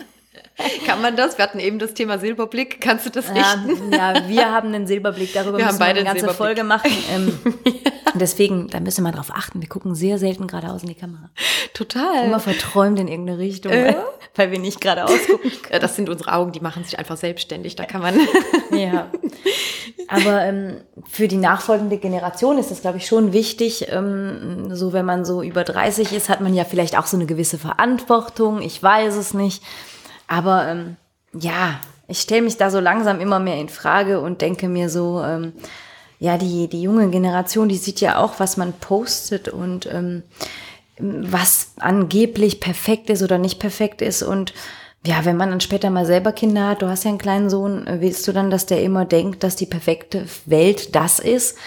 Kann 0.86 1.02
man 1.02 1.15
das? 1.15 1.38
Wir 1.38 1.43
hatten 1.43 1.60
eben 1.60 1.80
das 1.80 1.93
Thema 1.93 2.17
Silberblick. 2.20 2.82
Kannst 2.82 3.06
du 3.06 3.10
das 3.10 3.30
richten? 3.30 3.91
Ja, 3.91 4.13
ja 4.13 4.22
wir 4.28 4.52
haben 4.52 4.70
einen 4.70 4.88
Silberblick. 4.88 5.34
Darüber 5.34 5.58
wir 5.58 5.65
müssen 5.65 5.80
wir 5.80 5.86
eine 5.86 6.04
ganze 6.04 6.30
Folge 6.34 6.63
machen. 6.63 6.91
Ähm, 7.12 7.38
deswegen, 8.15 8.67
da 8.67 8.80
müssen 8.80 9.04
wir 9.04 9.12
drauf 9.12 9.32
achten. 9.32 9.62
Wir 9.62 9.70
gucken 9.70 9.96
sehr 9.96 10.17
selten 10.17 10.48
geradeaus 10.48 10.82
in 10.82 10.89
die 10.89 10.96
Kamera. 10.96 11.30
Total. 11.74 12.26
Immer 12.26 12.39
verträumt 12.39 13.00
in 13.00 13.08
irgendeine 13.08 13.38
Richtung, 13.38 13.72
äh? 13.72 13.86
weil, 13.86 14.06
weil, 14.36 14.52
wir 14.52 14.60
nicht 14.60 14.82
geradeaus 14.82 15.28
gucken. 15.28 15.52
Ja, 15.72 15.80
das 15.80 15.96
sind 15.96 16.10
unsere 16.10 16.34
Augen, 16.34 16.52
die 16.52 16.60
machen 16.60 16.84
sich 16.84 16.98
einfach 16.98 17.17
selbstständig. 17.17 17.76
Da 17.76 17.86
kann 17.86 18.02
man. 18.02 18.20
ja. 18.72 19.12
Aber 20.08 20.41
ähm, 20.43 20.78
für 21.08 21.28
die 21.28 21.38
nachfolgende 21.38 21.98
Generation 21.98 22.58
ist 22.58 22.72
das, 22.72 22.82
glaube 22.82 22.98
ich, 22.98 23.06
schon 23.06 23.34
wichtig. 23.34 23.88
Ähm, 23.89 24.74
so, 24.74 24.93
wenn 24.93 25.06
man 25.06 25.26
so 25.26 25.43
über 25.43 25.63
30 25.63 26.13
ist, 26.13 26.30
hat 26.30 26.39
man 26.41 26.54
ja 26.54 26.63
vielleicht 26.63 26.98
auch 26.98 27.06
so 27.08 27.17
eine 27.17 27.26
gewisse 27.26 27.58
Verantwortung. 27.58 28.62
Ich 28.62 28.82
weiß 28.82 29.15
es 29.15 29.34
nicht. 29.34 29.62
Aber 30.28 30.68
ähm, 30.68 30.98
ja, 31.34 31.80
ich 32.08 32.20
stelle 32.20 32.42
mich 32.42 32.58
da 32.58 32.70
so 32.70 32.80
langsam 32.80 33.20
immer 33.20 33.40
mehr 33.40 33.60
in 33.60 33.70
Frage 33.70 34.22
und 34.22 34.42
denke 34.42 34.70
mir 34.70 34.90
so, 34.90 35.22
ähm, 35.24 35.54
ja, 36.20 36.38
die, 36.38 36.68
die 36.68 36.82
junge 36.82 37.10
Generation, 37.10 37.70
die 37.70 37.78
sieht 37.78 38.02
ja 38.02 38.18
auch, 38.18 38.40
was 38.40 38.58
man 38.58 38.74
postet 38.74 39.50
und 39.50 39.86
ähm, 39.88 40.24
was 41.00 41.74
angeblich 41.78 42.60
perfekt 42.60 43.10
ist 43.10 43.22
oder 43.22 43.38
nicht 43.38 43.60
perfekt 43.60 44.02
ist. 44.02 44.24
Und 44.24 44.54
ja, 45.08 45.24
wenn 45.24 45.38
man 45.38 45.50
dann 45.50 45.62
später 45.62 45.89
mal 45.89 46.06
selber 46.06 46.34
Kinder 46.34 46.67
hat, 46.67 46.82
du 46.82 46.88
hast 46.89 47.06
ja 47.06 47.10
einen 47.10 47.17
kleinen 47.17 47.50
Sohn, 47.50 47.86
willst 47.88 48.28
du 48.28 48.34
dann, 48.34 48.52
dass 48.52 48.65
der 48.65 48.84
immer 48.84 49.06
denkt, 49.06 49.41
dass 49.41 49.56
die 49.56 49.65
perfekte 49.65 50.26
Welt 50.46 50.96
das 50.96 51.20
ist? 51.20 51.58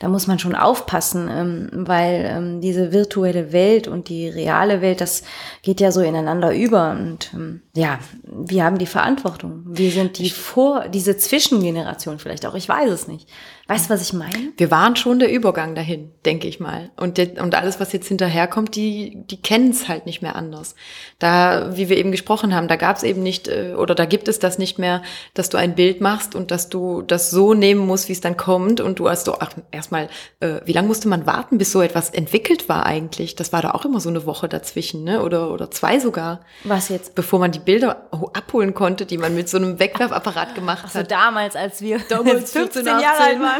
da 0.00 0.08
muss 0.08 0.26
man 0.26 0.38
schon 0.38 0.54
aufpassen, 0.54 1.28
ähm, 1.30 1.68
weil 1.86 2.24
ähm, 2.26 2.60
diese 2.62 2.90
virtuelle 2.90 3.52
Welt 3.52 3.86
und 3.86 4.08
die 4.08 4.30
reale 4.30 4.80
Welt, 4.80 5.02
das 5.02 5.22
geht 5.62 5.78
ja 5.78 5.92
so 5.92 6.00
ineinander 6.00 6.54
über. 6.54 6.92
Und 6.92 7.30
ähm, 7.34 7.60
ja, 7.74 7.98
wir 8.24 8.64
haben 8.64 8.78
die 8.78 8.86
Verantwortung. 8.86 9.62
Wir 9.66 9.90
sind 9.90 10.16
die 10.16 10.30
vor, 10.30 10.88
diese 10.88 11.18
Zwischengeneration 11.18 12.18
vielleicht 12.18 12.46
auch. 12.46 12.54
Ich 12.54 12.66
weiß 12.66 12.90
es 12.90 13.08
nicht. 13.08 13.28
Weißt 13.70 13.88
du, 13.88 13.94
was 13.94 14.02
ich 14.02 14.12
meine? 14.12 14.52
Wir 14.56 14.72
waren 14.72 14.96
schon 14.96 15.20
der 15.20 15.30
Übergang 15.30 15.76
dahin, 15.76 16.10
denke 16.24 16.48
ich 16.48 16.58
mal. 16.58 16.90
Und, 16.96 17.20
und 17.20 17.54
alles, 17.54 17.78
was 17.78 17.92
jetzt 17.92 18.08
hinterherkommt, 18.08 18.74
die, 18.74 19.22
die 19.30 19.40
kennen 19.40 19.70
es 19.70 19.86
halt 19.86 20.06
nicht 20.06 20.22
mehr 20.22 20.34
anders. 20.34 20.74
Da, 21.20 21.76
wie 21.76 21.88
wir 21.88 21.96
eben 21.96 22.10
gesprochen 22.10 22.52
haben, 22.52 22.66
da 22.66 22.74
gab 22.74 22.96
es 22.96 23.04
eben 23.04 23.22
nicht, 23.22 23.46
äh, 23.46 23.74
oder 23.78 23.94
da 23.94 24.06
gibt 24.06 24.26
es 24.26 24.40
das 24.40 24.58
nicht 24.58 24.80
mehr, 24.80 25.02
dass 25.34 25.50
du 25.50 25.56
ein 25.56 25.76
Bild 25.76 26.00
machst 26.00 26.34
und 26.34 26.50
dass 26.50 26.68
du 26.68 27.02
das 27.02 27.30
so 27.30 27.54
nehmen 27.54 27.86
musst, 27.86 28.08
wie 28.08 28.12
es 28.12 28.20
dann 28.20 28.36
kommt. 28.36 28.80
Und 28.80 28.98
du 28.98 29.08
hast 29.08 29.28
doch, 29.28 29.36
ach, 29.38 29.52
erstmal, 29.70 30.08
äh, 30.40 30.60
wie 30.64 30.72
lange 30.72 30.88
musste 30.88 31.06
man 31.06 31.24
warten, 31.24 31.56
bis 31.56 31.70
so 31.70 31.80
etwas 31.80 32.10
entwickelt 32.10 32.68
war 32.68 32.86
eigentlich? 32.86 33.36
Das 33.36 33.52
war 33.52 33.62
da 33.62 33.70
auch 33.70 33.84
immer 33.84 34.00
so 34.00 34.08
eine 34.08 34.26
Woche 34.26 34.48
dazwischen, 34.48 35.04
ne? 35.04 35.22
Oder, 35.22 35.52
oder 35.52 35.70
zwei 35.70 36.00
sogar. 36.00 36.40
Was 36.64 36.88
jetzt? 36.88 37.14
Bevor 37.14 37.38
man 37.38 37.52
die 37.52 37.60
Bilder 37.60 38.08
abholen 38.32 38.74
konnte, 38.74 39.06
die 39.06 39.16
man 39.16 39.36
mit 39.36 39.48
so 39.48 39.58
einem 39.58 39.78
Wegwerfapparat 39.78 40.56
gemacht 40.56 40.82
ach 40.86 40.90
so, 40.90 40.98
hat. 40.98 41.10
damals, 41.12 41.54
als 41.54 41.80
wir 41.80 42.00
damals 42.08 42.50
15 42.50 42.84
Jahre 42.84 43.20
alt 43.20 43.40
waren. 43.40 43.59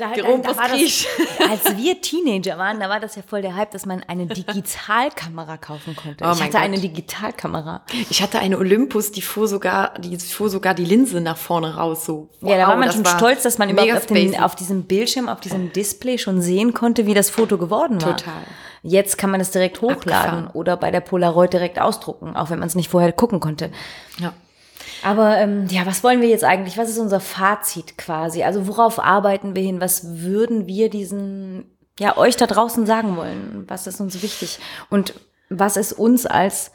Da, 0.00 0.14
da, 0.14 0.22
da 0.22 0.56
war 0.56 0.68
das, 0.68 1.06
als 1.50 1.76
wir 1.76 2.00
Teenager 2.00 2.56
waren, 2.56 2.80
da 2.80 2.88
war 2.88 3.00
das 3.00 3.16
ja 3.16 3.22
voll 3.22 3.42
der 3.42 3.54
Hype, 3.54 3.70
dass 3.70 3.84
man 3.84 4.02
eine 4.04 4.26
Digitalkamera 4.26 5.58
kaufen 5.58 5.94
konnte. 5.94 6.24
Oh 6.24 6.32
ich 6.32 6.40
hatte 6.40 6.52
Gott. 6.52 6.62
eine 6.62 6.78
Digitalkamera. 6.78 7.82
Ich 8.08 8.22
hatte 8.22 8.38
eine 8.38 8.56
Olympus, 8.56 9.12
die 9.12 9.20
fuhr 9.20 9.46
sogar, 9.46 9.98
die 9.98 10.16
fuhr 10.16 10.48
sogar 10.48 10.72
die 10.72 10.86
Linse 10.86 11.20
nach 11.20 11.36
vorne 11.36 11.74
raus. 11.74 12.06
So. 12.06 12.30
Wow, 12.40 12.50
ja, 12.50 12.56
da 12.56 12.68
war 12.68 12.76
man 12.76 12.90
schon 12.90 13.04
war 13.04 13.18
stolz, 13.18 13.42
dass 13.42 13.58
man 13.58 13.68
überhaupt 13.68 13.92
auf, 13.92 14.06
den, 14.06 14.40
auf, 14.40 14.54
diesem 14.54 14.84
Bildschirm, 14.84 15.28
auf 15.28 15.40
diesem 15.40 15.70
Display 15.72 16.16
schon 16.16 16.40
sehen 16.40 16.72
konnte, 16.72 17.04
wie 17.04 17.12
das 17.12 17.28
Foto 17.28 17.58
geworden 17.58 18.00
war. 18.00 18.16
Total. 18.16 18.42
Jetzt 18.82 19.18
kann 19.18 19.30
man 19.30 19.42
es 19.42 19.50
direkt 19.50 19.82
hochladen 19.82 20.14
Abgefahren. 20.14 20.46
oder 20.54 20.78
bei 20.78 20.90
der 20.90 21.00
Polaroid 21.00 21.52
direkt 21.52 21.78
ausdrucken, 21.78 22.36
auch 22.36 22.48
wenn 22.48 22.58
man 22.58 22.68
es 22.68 22.74
nicht 22.74 22.88
vorher 22.88 23.12
gucken 23.12 23.38
konnte. 23.38 23.70
Ja. 24.18 24.32
Aber 25.02 25.36
ähm, 25.38 25.66
ja, 25.68 25.86
was 25.86 26.04
wollen 26.04 26.20
wir 26.20 26.28
jetzt 26.28 26.44
eigentlich? 26.44 26.76
Was 26.78 26.90
ist 26.90 26.98
unser 26.98 27.20
Fazit 27.20 27.96
quasi? 27.96 28.42
Also 28.42 28.66
worauf 28.66 28.98
arbeiten 28.98 29.54
wir 29.54 29.62
hin? 29.62 29.80
Was 29.80 30.20
würden 30.20 30.66
wir 30.66 30.90
diesen, 30.90 31.64
ja, 31.98 32.16
euch 32.16 32.36
da 32.36 32.46
draußen 32.46 32.86
sagen 32.86 33.16
wollen? 33.16 33.64
Was 33.68 33.86
ist 33.86 34.00
uns 34.00 34.22
wichtig? 34.22 34.58
Und 34.88 35.14
was 35.48 35.76
ist 35.76 35.92
uns 35.92 36.26
als, 36.26 36.70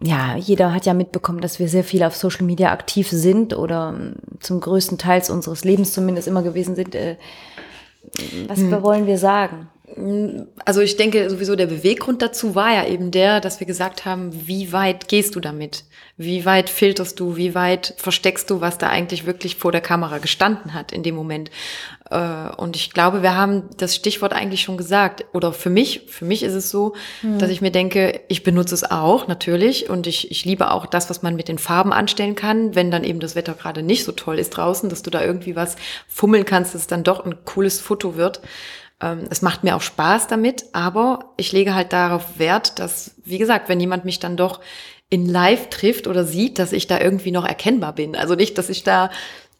ja, 0.00 0.36
jeder 0.36 0.72
hat 0.72 0.86
ja 0.86 0.94
mitbekommen, 0.94 1.40
dass 1.40 1.58
wir 1.58 1.68
sehr 1.68 1.84
viel 1.84 2.02
auf 2.02 2.16
Social 2.16 2.44
Media 2.44 2.72
aktiv 2.72 3.08
sind 3.10 3.56
oder 3.56 3.94
ähm, 3.96 4.16
zum 4.40 4.60
größten 4.60 4.98
Teils 4.98 5.30
unseres 5.30 5.64
Lebens 5.64 5.92
zumindest 5.92 6.28
immer 6.28 6.42
gewesen 6.42 6.76
sind. 6.76 6.94
Äh, 6.94 7.16
was 8.46 8.58
hm. 8.58 8.82
wollen 8.82 9.06
wir 9.06 9.18
sagen? 9.18 9.68
Also 10.64 10.80
ich 10.80 10.96
denke 10.96 11.30
sowieso 11.30 11.54
der 11.54 11.66
Beweggrund 11.66 12.20
dazu 12.20 12.56
war 12.56 12.72
ja 12.74 12.86
eben 12.86 13.12
der, 13.12 13.40
dass 13.40 13.60
wir 13.60 13.66
gesagt 13.66 14.04
haben, 14.04 14.30
wie 14.48 14.72
weit 14.72 15.06
gehst 15.06 15.36
du 15.36 15.40
damit? 15.40 15.84
Wie 16.16 16.44
weit 16.44 16.68
filterst 16.68 17.18
du? 17.20 17.36
Wie 17.36 17.54
weit 17.54 17.94
versteckst 17.96 18.50
du, 18.50 18.60
was 18.60 18.78
da 18.78 18.88
eigentlich 18.88 19.24
wirklich 19.24 19.56
vor 19.56 19.70
der 19.70 19.80
Kamera 19.80 20.18
gestanden 20.18 20.74
hat 20.74 20.90
in 20.90 21.04
dem 21.04 21.14
Moment? 21.14 21.50
Äh, 22.10 22.50
und 22.56 22.74
ich 22.74 22.90
glaube, 22.90 23.22
wir 23.22 23.36
haben 23.36 23.64
das 23.76 23.94
Stichwort 23.94 24.32
eigentlich 24.32 24.62
schon 24.62 24.76
gesagt. 24.76 25.26
Oder 25.32 25.52
für 25.52 25.70
mich, 25.70 26.02
für 26.08 26.24
mich 26.24 26.42
ist 26.42 26.54
es 26.54 26.70
so, 26.70 26.94
mhm. 27.22 27.38
dass 27.38 27.50
ich 27.50 27.60
mir 27.60 27.70
denke, 27.70 28.20
ich 28.28 28.42
benutze 28.42 28.74
es 28.74 28.90
auch 28.90 29.28
natürlich 29.28 29.90
und 29.90 30.08
ich, 30.08 30.30
ich 30.30 30.44
liebe 30.44 30.72
auch 30.72 30.86
das, 30.86 31.10
was 31.10 31.22
man 31.22 31.36
mit 31.36 31.46
den 31.46 31.58
Farben 31.58 31.92
anstellen 31.92 32.34
kann, 32.34 32.74
wenn 32.74 32.90
dann 32.90 33.04
eben 33.04 33.20
das 33.20 33.36
Wetter 33.36 33.54
gerade 33.54 33.82
nicht 33.82 34.04
so 34.04 34.12
toll 34.12 34.38
ist 34.38 34.50
draußen, 34.50 34.88
dass 34.88 35.02
du 35.02 35.10
da 35.10 35.22
irgendwie 35.22 35.54
was 35.54 35.76
fummeln 36.08 36.44
kannst, 36.44 36.74
dass 36.74 36.82
es 36.82 36.86
dann 36.88 37.04
doch 37.04 37.24
ein 37.24 37.44
cooles 37.44 37.80
Foto 37.80 38.16
wird. 38.16 38.40
Ähm, 39.00 39.24
es 39.30 39.42
macht 39.42 39.64
mir 39.64 39.76
auch 39.76 39.82
Spaß 39.82 40.28
damit, 40.28 40.66
aber 40.72 41.32
ich 41.36 41.52
lege 41.52 41.74
halt 41.74 41.92
darauf 41.92 42.38
Wert, 42.38 42.78
dass, 42.78 43.14
wie 43.24 43.38
gesagt, 43.38 43.68
wenn 43.68 43.80
jemand 43.80 44.04
mich 44.04 44.18
dann 44.18 44.36
doch 44.36 44.60
in 45.10 45.26
Live 45.26 45.68
trifft 45.70 46.06
oder 46.06 46.24
sieht, 46.24 46.58
dass 46.58 46.72
ich 46.72 46.86
da 46.86 47.00
irgendwie 47.00 47.30
noch 47.30 47.46
erkennbar 47.46 47.92
bin. 47.92 48.16
Also 48.16 48.34
nicht, 48.34 48.58
dass 48.58 48.68
ich 48.68 48.82
da, 48.82 49.10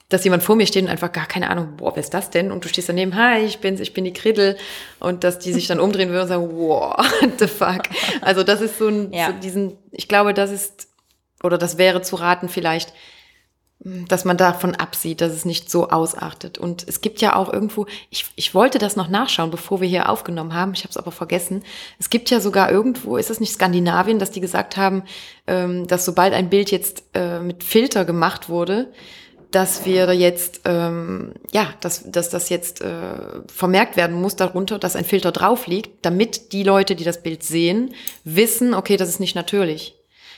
dass 0.09 0.25
jemand 0.25 0.43
vor 0.43 0.57
mir 0.57 0.67
steht 0.67 0.83
und 0.83 0.89
einfach 0.89 1.13
gar 1.13 1.27
keine 1.27 1.51
Ahnung, 1.51 1.77
boah, 1.77 1.95
wer 1.95 2.03
ist 2.03 2.15
das 2.15 2.31
denn? 2.31 2.51
Und 2.51 2.65
du 2.65 2.69
stehst 2.69 2.89
daneben, 2.89 3.15
hi, 3.15 3.45
ich 3.45 3.59
bin's, 3.59 3.81
ich 3.81 3.93
bin 3.93 4.05
die 4.05 4.13
Kriddel. 4.13 4.57
Und 4.99 5.23
dass 5.23 5.39
die 5.39 5.53
sich 5.53 5.67
dann 5.67 5.81
umdrehen 5.81 6.11
würden 6.11 6.23
und 6.23 6.29
sagen, 6.29 6.51
wow, 6.53 6.97
what 7.21 7.39
the 7.39 7.47
fuck. 7.47 7.83
Also 8.21 8.43
das 8.43 8.61
ist 8.61 8.79
so 8.79 8.89
ein, 8.89 9.13
ja. 9.13 9.27
so 9.27 9.33
diesen, 9.35 9.77
ich 9.93 10.09
glaube, 10.09 10.35
das 10.35 10.51
ist, 10.51 10.89
oder 11.43 11.59
das 11.59 11.79
wäre 11.79 12.03
zu 12.03 12.17
raten 12.17 12.49
vielleicht, 12.49 12.93
dass 13.85 14.25
man 14.25 14.39
davon 14.39 14.75
absieht, 14.75 15.21
dass 15.21 15.33
es 15.33 15.45
nicht 15.45 15.71
so 15.71 15.91
ausartet. 15.91 16.57
Und 16.57 16.87
es 16.89 17.03
gibt 17.03 17.21
ja 17.21 17.37
auch 17.37 17.53
irgendwo, 17.53 17.87
ich, 18.09 18.25
ich 18.35 18.55
wollte 18.55 18.79
das 18.79 18.97
noch 18.97 19.09
nachschauen, 19.09 19.51
bevor 19.51 19.83
wir 19.83 19.89
hier 19.89 20.09
aufgenommen 20.09 20.55
haben, 20.55 20.73
ich 20.73 20.81
habe 20.81 20.91
es 20.91 20.97
aber 20.97 21.13
vergessen. 21.13 21.63
Es 21.99 22.09
gibt 22.09 22.31
ja 22.31 22.41
sogar 22.41 22.73
irgendwo, 22.73 23.19
ist 23.19 23.31
es 23.31 23.41
nicht 23.41 23.53
Skandinavien, 23.53 24.19
dass 24.19 24.31
die 24.31 24.41
gesagt 24.41 24.79
haben, 24.79 25.03
ähm, 25.47 25.87
dass 25.87 26.07
sobald 26.07 26.33
ein 26.33 26.49
Bild 26.49 26.71
jetzt 26.71 27.05
äh, 27.13 27.41
mit 27.41 27.63
Filter 27.63 28.07
gemacht 28.07 28.49
wurde, 28.49 28.91
dass 29.51 29.85
wir 29.85 30.13
jetzt, 30.15 30.63
ähm, 30.65 31.33
ja, 31.53 31.69
dass, 31.81 32.11
dass 32.11 32.31
das 32.31 32.49
jetzt 32.49 32.81
äh, 32.81 32.89
vermerkt 33.47 33.97
werden 33.97 34.21
muss 34.21 34.35
darunter, 34.35 34.79
dass 34.79 34.97
ein 34.97 35.05
Filter 35.05 35.31
drauf 35.31 35.67
liegt, 35.67 36.05
damit 36.07 36.53
die 36.53 36.65
Leute, 36.65 36.97
die 36.97 37.05
das 37.05 37.23
Bild 37.23 37.43
sehen, 37.43 37.95
wissen, 38.25 38.75
okay, 38.75 38.97
das 38.97 39.11
ist 39.11 39.21
nicht 39.21 39.37
natürlich. 39.37 39.95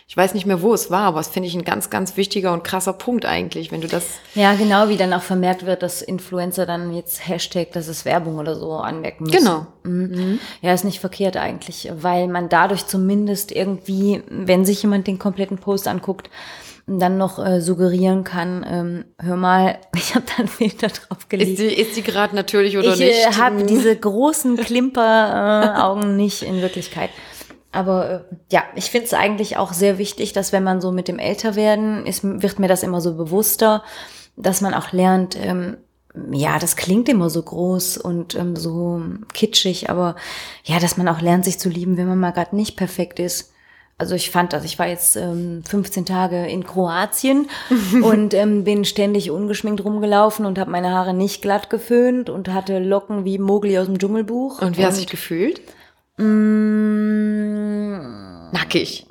Ich 0.09 0.17
weiß 0.17 0.35
nicht 0.35 0.47
mehr, 0.47 0.63
wo 0.63 0.73
es 0.73 0.89
war, 0.91 1.03
aber 1.03 1.19
das 1.19 1.29
finde 1.29 1.49
ich 1.49 1.55
ein 1.57 1.65
ganz, 1.65 1.91
ganz 1.91 2.17
wichtiger 2.17 2.53
und 2.53 2.63
krasser 2.63 2.93
Punkt 2.93 3.27
eigentlich, 3.27 3.73
wenn 3.73 3.81
du 3.81 3.89
das. 3.89 4.07
Ja, 4.37 4.55
genau, 4.55 4.89
wie 4.89 4.97
dann 4.97 5.13
auch 5.13 5.23
vermerkt 5.23 5.67
wird, 5.67 5.83
dass 5.83 6.01
Influencer 6.01 6.65
dann 6.65 6.95
jetzt 6.95 7.27
Hashtag, 7.27 7.73
das 7.73 7.89
ist 7.89 8.05
Werbung 8.05 8.39
oder 8.39 8.55
so 8.55 8.75
anmerken 8.75 9.25
müssen. 9.25 9.39
Genau. 9.39 9.67
Mhm. 9.83 10.11
mhm. 10.11 10.41
Ja, 10.63 10.73
ist 10.73 10.85
nicht 10.85 11.01
verkehrt 11.01 11.37
eigentlich, 11.37 11.91
weil 11.93 12.29
man 12.29 12.49
dadurch 12.49 12.87
zumindest 12.87 13.51
irgendwie, 13.51 14.23
wenn 14.31 14.65
sich 14.65 14.81
jemand 14.83 15.09
den 15.09 15.19
kompletten 15.19 15.59
Post 15.59 15.89
anguckt, 15.89 16.31
dann 16.87 17.19
noch 17.19 17.45
äh, 17.45 17.61
suggerieren 17.61 18.23
kann, 18.23 18.65
ähm, 18.69 19.05
hör 19.19 19.37
mal, 19.37 19.79
ich 19.97 20.15
habe 20.15 20.25
da 20.27 20.39
einen 20.39 20.49
Filter 20.49 20.87
drauf 20.87 21.29
gelegt. 21.29 21.51
Ist 21.51 21.59
die, 21.59 21.75
ist 21.75 21.97
die 21.97 22.03
gerade 22.03 22.37
natürlich 22.37 22.79
oder 22.79 22.93
ich, 22.93 23.01
nicht? 23.01 23.11
Ich 23.11 23.27
äh, 23.27 23.41
habe 23.41 23.65
diese 23.65 23.97
großen 23.97 24.57
Klimper-Augen 24.57 26.11
äh, 26.11 26.13
nicht 26.17 26.43
in 26.43 26.63
Wirklichkeit. 26.63 27.11
Aber 27.77 28.11
äh, 28.11 28.21
ja, 28.51 28.65
ich 28.75 28.91
finde 28.91 29.07
es 29.07 29.13
eigentlich 29.13 29.59
auch 29.59 29.75
sehr 29.75 29.99
wichtig, 29.99 30.33
dass 30.33 30.51
wenn 30.51 30.65
man 30.65 30.81
so 30.81 30.93
mit 30.93 31.09
dem 31.09 31.19
Älterwerden 31.19 32.07
ist, 32.07 32.25
wird 32.25 32.59
mir 32.59 32.69
das 32.69 32.83
immer 32.83 33.03
so 33.03 33.15
bewusster, 33.15 33.85
dass 34.35 34.63
man 34.63 34.73
auch 34.73 34.93
lernt, 34.93 35.37
ähm, 35.39 35.77
ja, 36.33 36.59
das 36.59 36.77
klingt 36.77 37.11
immer 37.11 37.29
so 37.29 37.43
groß 37.43 37.99
und 37.99 38.35
ähm, 38.35 38.57
so 38.57 39.03
kitschig, 39.35 39.91
aber 39.91 40.17
ja, 40.65 40.79
dass 40.79 40.97
man 40.97 41.07
auch 41.07 41.21
lernt, 41.21 41.45
sich 41.45 41.59
zu 41.59 41.69
lieben, 41.69 41.99
wenn 41.99 42.09
man 42.09 42.19
mal 42.19 42.31
gerade 42.31 42.57
nicht 42.57 42.79
perfekt 42.79 43.19
ist. 43.19 43.53
Also 43.99 44.15
ich 44.15 44.31
fand 44.31 44.55
das, 44.55 44.65
ich 44.65 44.79
war 44.79 44.89
jetzt 44.89 45.17
ähm, 45.17 45.63
15 45.69 46.07
Tage 46.07 46.47
in 46.47 46.65
Kroatien 46.65 47.49
und 48.03 48.33
ähm, 48.33 48.65
bin 48.65 48.87
ständig 48.87 49.31
ungeschminkt 49.31 49.85
rumgelaufen 49.85 50.47
und 50.47 50.59
habe 50.59 50.71
meine 50.71 50.93
Haare 50.93 51.13
nicht 51.13 51.43
glatt 51.43 51.69
geföhnt 51.69 52.31
und 52.31 52.49
hatte 52.49 52.79
Locken 52.79 53.27
wie 53.27 53.37
Mogli 53.37 53.79
aus 53.79 53.87
dem 53.87 53.99
Dschungelbuch. 53.99 54.63
Und 54.63 54.79
wie 54.79 54.81
und, 54.81 54.87
hast 54.87 54.97
du 54.97 55.03
dich 55.03 55.11
gefühlt? 55.11 55.61
Mm, 56.19 57.97
Nackig. 58.53 59.07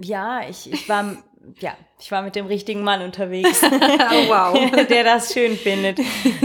Ja, 0.00 0.42
ich, 0.48 0.72
ich 0.72 0.88
war, 0.88 1.16
ja, 1.60 1.72
ich 1.98 2.12
war 2.12 2.22
mit 2.22 2.36
dem 2.36 2.46
richtigen 2.46 2.82
Mann 2.82 3.02
unterwegs. 3.02 3.62
oh, 3.64 4.28
wow. 4.28 4.86
der 4.88 5.04
das 5.04 5.32
schön 5.32 5.56
findet. 5.56 5.98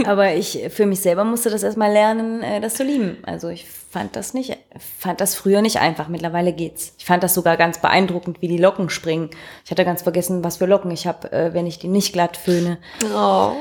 Aber 0.06 0.34
ich, 0.34 0.58
für 0.70 0.86
mich 0.86 1.00
selber 1.00 1.24
musste 1.24 1.50
das 1.50 1.62
erstmal 1.62 1.92
lernen, 1.92 2.42
äh, 2.42 2.60
das 2.60 2.74
zu 2.74 2.84
lieben. 2.84 3.18
Also 3.24 3.48
ich 3.48 3.66
fand 3.66 4.16
das 4.16 4.32
nicht, 4.32 4.56
fand 4.98 5.20
das 5.20 5.34
früher 5.34 5.60
nicht 5.60 5.78
einfach. 5.78 6.08
Mittlerweile 6.08 6.52
geht's. 6.52 6.94
Ich 6.98 7.04
fand 7.04 7.22
das 7.22 7.34
sogar 7.34 7.56
ganz 7.56 7.78
beeindruckend, 7.78 8.40
wie 8.40 8.48
die 8.48 8.58
Locken 8.58 8.88
springen. 8.88 9.30
Ich 9.64 9.70
hatte 9.70 9.84
ganz 9.84 10.02
vergessen, 10.02 10.42
was 10.42 10.56
für 10.56 10.66
Locken 10.66 10.90
ich 10.90 11.06
habe, 11.06 11.30
äh, 11.30 11.52
wenn 11.52 11.66
ich 11.66 11.78
die 11.78 11.88
nicht 11.88 12.12
glatt 12.12 12.36
föhne. 12.36 12.78
Oh. 13.14 13.52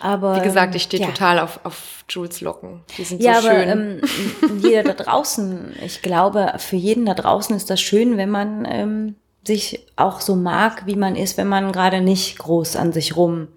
Aber, 0.00 0.36
Wie 0.36 0.40
gesagt, 0.40 0.74
ich 0.74 0.82
stehe 0.82 1.02
ja. 1.02 1.08
total 1.08 1.38
auf, 1.38 1.60
auf 1.64 2.04
Jules 2.08 2.40
Locken. 2.40 2.80
Die 2.98 3.04
sind 3.04 3.22
ja, 3.22 3.40
so 3.40 3.48
aber, 3.48 3.60
schön. 3.60 3.68
Ähm, 3.68 4.60
jeder 4.62 4.82
da 4.82 4.92
draußen, 4.94 5.76
ich 5.84 6.02
glaube, 6.02 6.54
für 6.58 6.76
jeden 6.76 7.06
da 7.06 7.14
draußen 7.14 7.54
ist 7.56 7.70
das 7.70 7.80
schön, 7.80 8.16
wenn 8.16 8.30
man 8.30 8.66
ähm, 8.68 9.16
sich 9.46 9.86
auch 9.96 10.20
so 10.20 10.36
mag, 10.36 10.86
wie 10.86 10.96
man 10.96 11.16
ist, 11.16 11.36
wenn 11.36 11.48
man 11.48 11.72
gerade 11.72 12.00
nicht 12.00 12.38
groß 12.38 12.76
an 12.76 12.92
sich 12.92 13.16
rum 13.16 13.48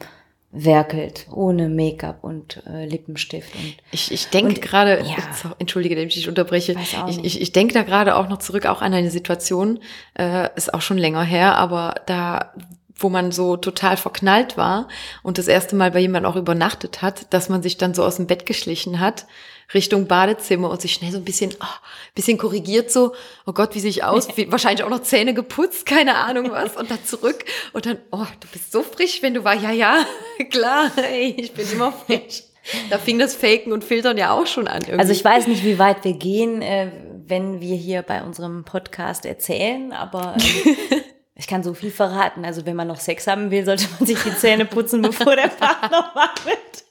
werkelt, 0.56 1.28
ohne 1.32 1.68
Make-up 1.68 2.24
und 2.24 2.64
äh, 2.66 2.86
Lippenstift. 2.86 3.54
Und, 3.56 3.76
ich 3.92 4.12
ich 4.12 4.30
denke 4.30 4.62
gerade, 4.62 5.04
ja. 5.04 5.18
entschuldige, 5.60 5.96
dass 5.96 6.06
ich 6.06 6.16
dich 6.16 6.30
unterbreche, 6.30 6.76
ich, 7.10 7.24
ich, 7.24 7.42
ich 7.42 7.52
denke 7.52 7.74
da 7.74 7.84
gerade 7.84 8.16
auch 8.16 8.30
noch 8.30 8.38
zurück, 8.38 8.66
auch 8.66 8.82
an 8.82 8.94
eine 8.94 9.12
Situation, 9.12 9.80
äh, 10.18 10.50
ist 10.56 10.74
auch 10.74 10.82
schon 10.82 10.98
länger 10.98 11.24
her, 11.24 11.56
aber 11.58 11.96
da 12.06 12.54
wo 12.98 13.10
man 13.10 13.32
so 13.32 13.58
total 13.58 13.98
verknallt 13.98 14.58
war 14.58 14.88
und 15.22 15.38
das 15.38 15.48
erste 15.48 15.76
Mal 15.76 15.92
bei 15.92 16.00
jemandem 16.00 16.32
auch 16.32 16.38
übernachtet 16.38 17.02
hat, 17.02 17.34
dass 17.34 17.50
man 17.50 17.62
sich 17.62 17.78
dann 17.78 17.94
so 17.94 18.04
aus 18.04 18.16
dem 18.16 18.28
Bett 18.28 18.46
geschlichen 18.46 19.00
hat, 19.00 19.26
Richtung 19.74 20.08
Badezimmer 20.08 20.70
und 20.70 20.82
sich 20.82 20.94
schnell 20.94 21.12
so 21.12 21.18
ein 21.18 21.26
bisschen, 21.26 21.54
oh, 21.60 21.88
bisschen 22.14 22.38
korrigiert 22.38 22.92
so, 22.92 23.14
oh 23.46 23.52
Gott, 23.52 23.76
wie 23.76 23.80
sehe 23.80 23.90
ich 23.90 24.04
aus? 24.04 24.28
Wie, 24.38 24.52
wahrscheinlich 24.52 24.84
auch 24.84 24.90
noch 24.90 25.02
Zähne 25.02 25.34
geputzt, 25.34 25.86
keine 25.86 26.16
Ahnung 26.16 26.52
was, 26.52 26.78
und 26.78 26.90
dann 26.92 27.04
zurück 27.04 27.44
und 27.74 27.86
dann, 27.86 27.98
oh, 28.12 28.26
du 28.40 28.48
bist 28.52 28.72
so 28.72 28.84
frisch, 28.84 29.22
wenn 29.22 29.34
du 29.34 29.44
war, 29.44 29.56
ja, 29.56 29.72
ja, 29.72 30.06
klar, 30.52 30.92
ey, 30.98 31.36
ich 31.38 31.54
bin 31.54 31.70
immer 31.72 31.92
frisch. 31.92 32.44
Da 32.90 32.98
fing 32.98 33.20
das 33.20 33.36
Faken 33.36 33.72
und 33.74 33.84
Filtern 33.84 34.18
ja 34.18 34.32
auch 34.32 34.48
schon 34.48 34.68
an. 34.68 34.82
Irgendwie. 34.82 34.98
Also 34.98 35.12
ich 35.12 35.24
weiß 35.24 35.46
nicht, 35.46 35.64
wie 35.64 35.78
weit 35.78 36.04
wir 36.04 36.14
gehen, 36.14 36.64
äh, 36.64 36.92
wenn 37.28 37.62
wir 37.62 37.76
hier 37.76 38.02
bei 38.02 38.24
unserem 38.24 38.64
Podcast 38.64 39.26
erzählen, 39.26 39.92
aber 39.92 40.36
ähm, 40.40 41.02
Ich 41.36 41.48
kann 41.48 41.64
so 41.64 41.74
viel 41.74 41.92
verraten. 41.92 42.46
Also 42.46 42.66
wenn 42.66 42.76
man 42.76 42.88
noch 42.88 43.00
Sex 43.00 43.28
haben 43.28 43.52
will, 43.52 43.66
sollte 43.66 43.88
man 44.00 44.08
sich 44.08 44.22
die 44.24 44.36
Zähne 44.36 44.66
putzen, 44.66 45.02
bevor 45.02 45.36
der 45.36 45.50
Partner 45.50 46.12
wartet. 46.16 46.86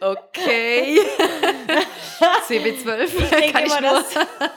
Okay. 0.00 0.98
CB12 2.48 3.04
ich 3.04 3.52
kann 3.52 3.64
ich 3.64 3.80
nur. 3.80 3.90
Das, 3.90 4.06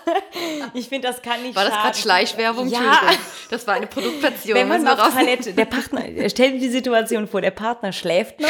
ich 0.74 0.90
finde, 0.90 1.08
das 1.08 1.22
kann 1.22 1.42
nicht 1.44 1.56
War 1.56 1.66
das 1.66 1.74
gerade 1.74 1.98
Schleichwerbung? 1.98 2.68
Ja. 2.68 3.02
Das 3.50 3.68
war 3.68 3.76
eine 3.76 3.88
Produktplatzierung. 3.88 4.60
Wenn 4.60 4.68
man 4.68 4.88
auf 4.88 5.14
Toilette, 5.14 5.54
der 5.54 5.66
Partner, 5.66 6.02
stell 6.30 6.54
dir 6.54 6.60
die 6.60 6.70
Situation 6.70 7.28
vor, 7.28 7.42
der 7.42 7.52
Partner 7.52 7.94
schläft 7.94 8.40
noch 8.40 8.50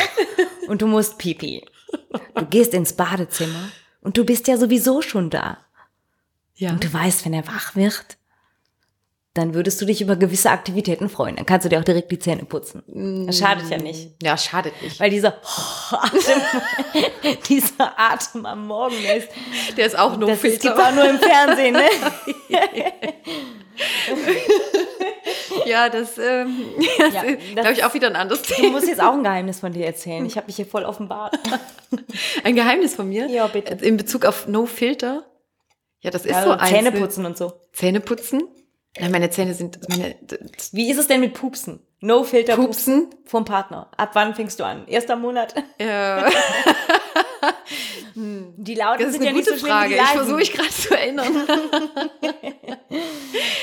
und 0.67 0.81
du 0.81 0.87
musst 0.87 1.17
pipi. 1.17 1.65
Du 2.35 2.45
gehst 2.45 2.73
ins 2.73 2.93
Badezimmer 2.93 3.69
und 4.01 4.17
du 4.17 4.23
bist 4.25 4.47
ja 4.47 4.57
sowieso 4.57 5.01
schon 5.01 5.29
da. 5.29 5.57
Ja. 6.55 6.71
Und 6.71 6.83
du 6.83 6.91
weißt, 6.91 7.25
wenn 7.25 7.33
er 7.33 7.45
wach 7.47 7.75
wird, 7.75 8.17
dann 9.37 9.53
würdest 9.53 9.79
du 9.81 9.85
dich 9.85 10.01
über 10.01 10.15
gewisse 10.15 10.49
Aktivitäten 10.49 11.09
freuen. 11.09 11.35
Dann 11.35 11.45
kannst 11.45 11.65
du 11.65 11.69
dir 11.69 11.79
auch 11.79 11.83
direkt 11.83 12.11
die 12.11 12.19
Zähne 12.19 12.45
putzen. 12.45 12.83
Das 13.27 13.37
schadet 13.37 13.69
ja 13.69 13.77
nicht. 13.77 14.11
Ja, 14.21 14.37
schadet 14.37 14.73
nicht. 14.81 14.99
Weil 14.99 15.11
dieser 15.11 15.37
oh, 15.43 15.95
Atem, 15.95 16.41
dieser 17.49 17.99
Atem 17.99 18.45
am 18.45 18.67
Morgen 18.67 18.95
ist. 19.17 19.29
Der 19.77 19.85
ist 19.85 19.97
auch 19.97 20.17
nur 20.17 20.29
Das 20.29 20.41
gibt 20.41 20.65
auch 20.65 20.93
nur 20.93 21.09
im 21.09 21.19
Fernsehen, 21.19 21.73
ne? 21.73 21.87
ja, 25.65 25.89
das, 25.89 26.17
ähm, 26.17 26.65
das 26.97 27.13
ja, 27.13 27.21
ist, 27.21 27.53
glaube 27.53 27.73
ich, 27.73 27.83
auch 27.83 27.93
wieder 27.93 28.07
ein 28.07 28.15
anderes 28.15 28.41
Thema. 28.41 28.67
Du 28.67 28.73
musst 28.73 28.87
jetzt 28.87 29.01
auch 29.01 29.13
ein 29.13 29.23
Geheimnis 29.23 29.59
von 29.59 29.71
dir 29.71 29.85
erzählen. 29.85 30.25
Ich 30.25 30.35
habe 30.35 30.47
mich 30.47 30.55
hier 30.55 30.65
voll 30.65 30.83
offenbart. 30.83 31.37
Ein 32.43 32.55
Geheimnis 32.55 32.95
von 32.95 33.07
mir? 33.07 33.27
Ja, 33.27 33.45
bitte. 33.47 33.85
In 33.85 33.97
Bezug 33.97 34.25
auf 34.25 34.47
No 34.47 34.65
Filter? 34.65 35.25
Ja, 35.99 36.11
das 36.11 36.25
ist 36.25 36.31
ja, 36.31 36.43
so 36.43 36.51
eins. 36.51 36.69
Zähneputzen 36.69 37.25
und 37.25 37.37
so. 37.37 37.53
Zähneputzen? 37.73 38.43
Nein, 38.99 39.11
meine 39.11 39.29
Zähne 39.29 39.53
sind. 39.53 39.79
Meine, 39.89 40.15
Wie 40.71 40.89
ist 40.89 40.97
es 40.97 41.07
denn 41.07 41.19
mit 41.21 41.33
Pupsen? 41.33 41.79
No 41.99 42.23
Filter 42.23 42.55
Pupsen? 42.55 43.09
Pupsen 43.09 43.21
vom 43.25 43.45
Partner. 43.45 43.89
Ab 43.97 44.11
wann 44.13 44.35
fängst 44.35 44.59
du 44.59 44.63
an? 44.63 44.87
Erster 44.87 45.15
Monat? 45.15 45.55
Ja. 45.79 46.29
die 48.15 48.75
Lauten 48.75 48.99
das 48.99 49.09
ist 49.09 49.13
sind 49.13 49.27
eine 49.27 49.31
ja 49.31 49.37
gute 49.37 49.51
nicht 49.51 49.61
so 49.61 49.67
Frage. 49.67 49.95
Ich 49.95 50.01
versuche 50.01 50.37
mich 50.37 50.53
gerade 50.53 50.69
zu 50.69 50.95
erinnern. 50.95 51.27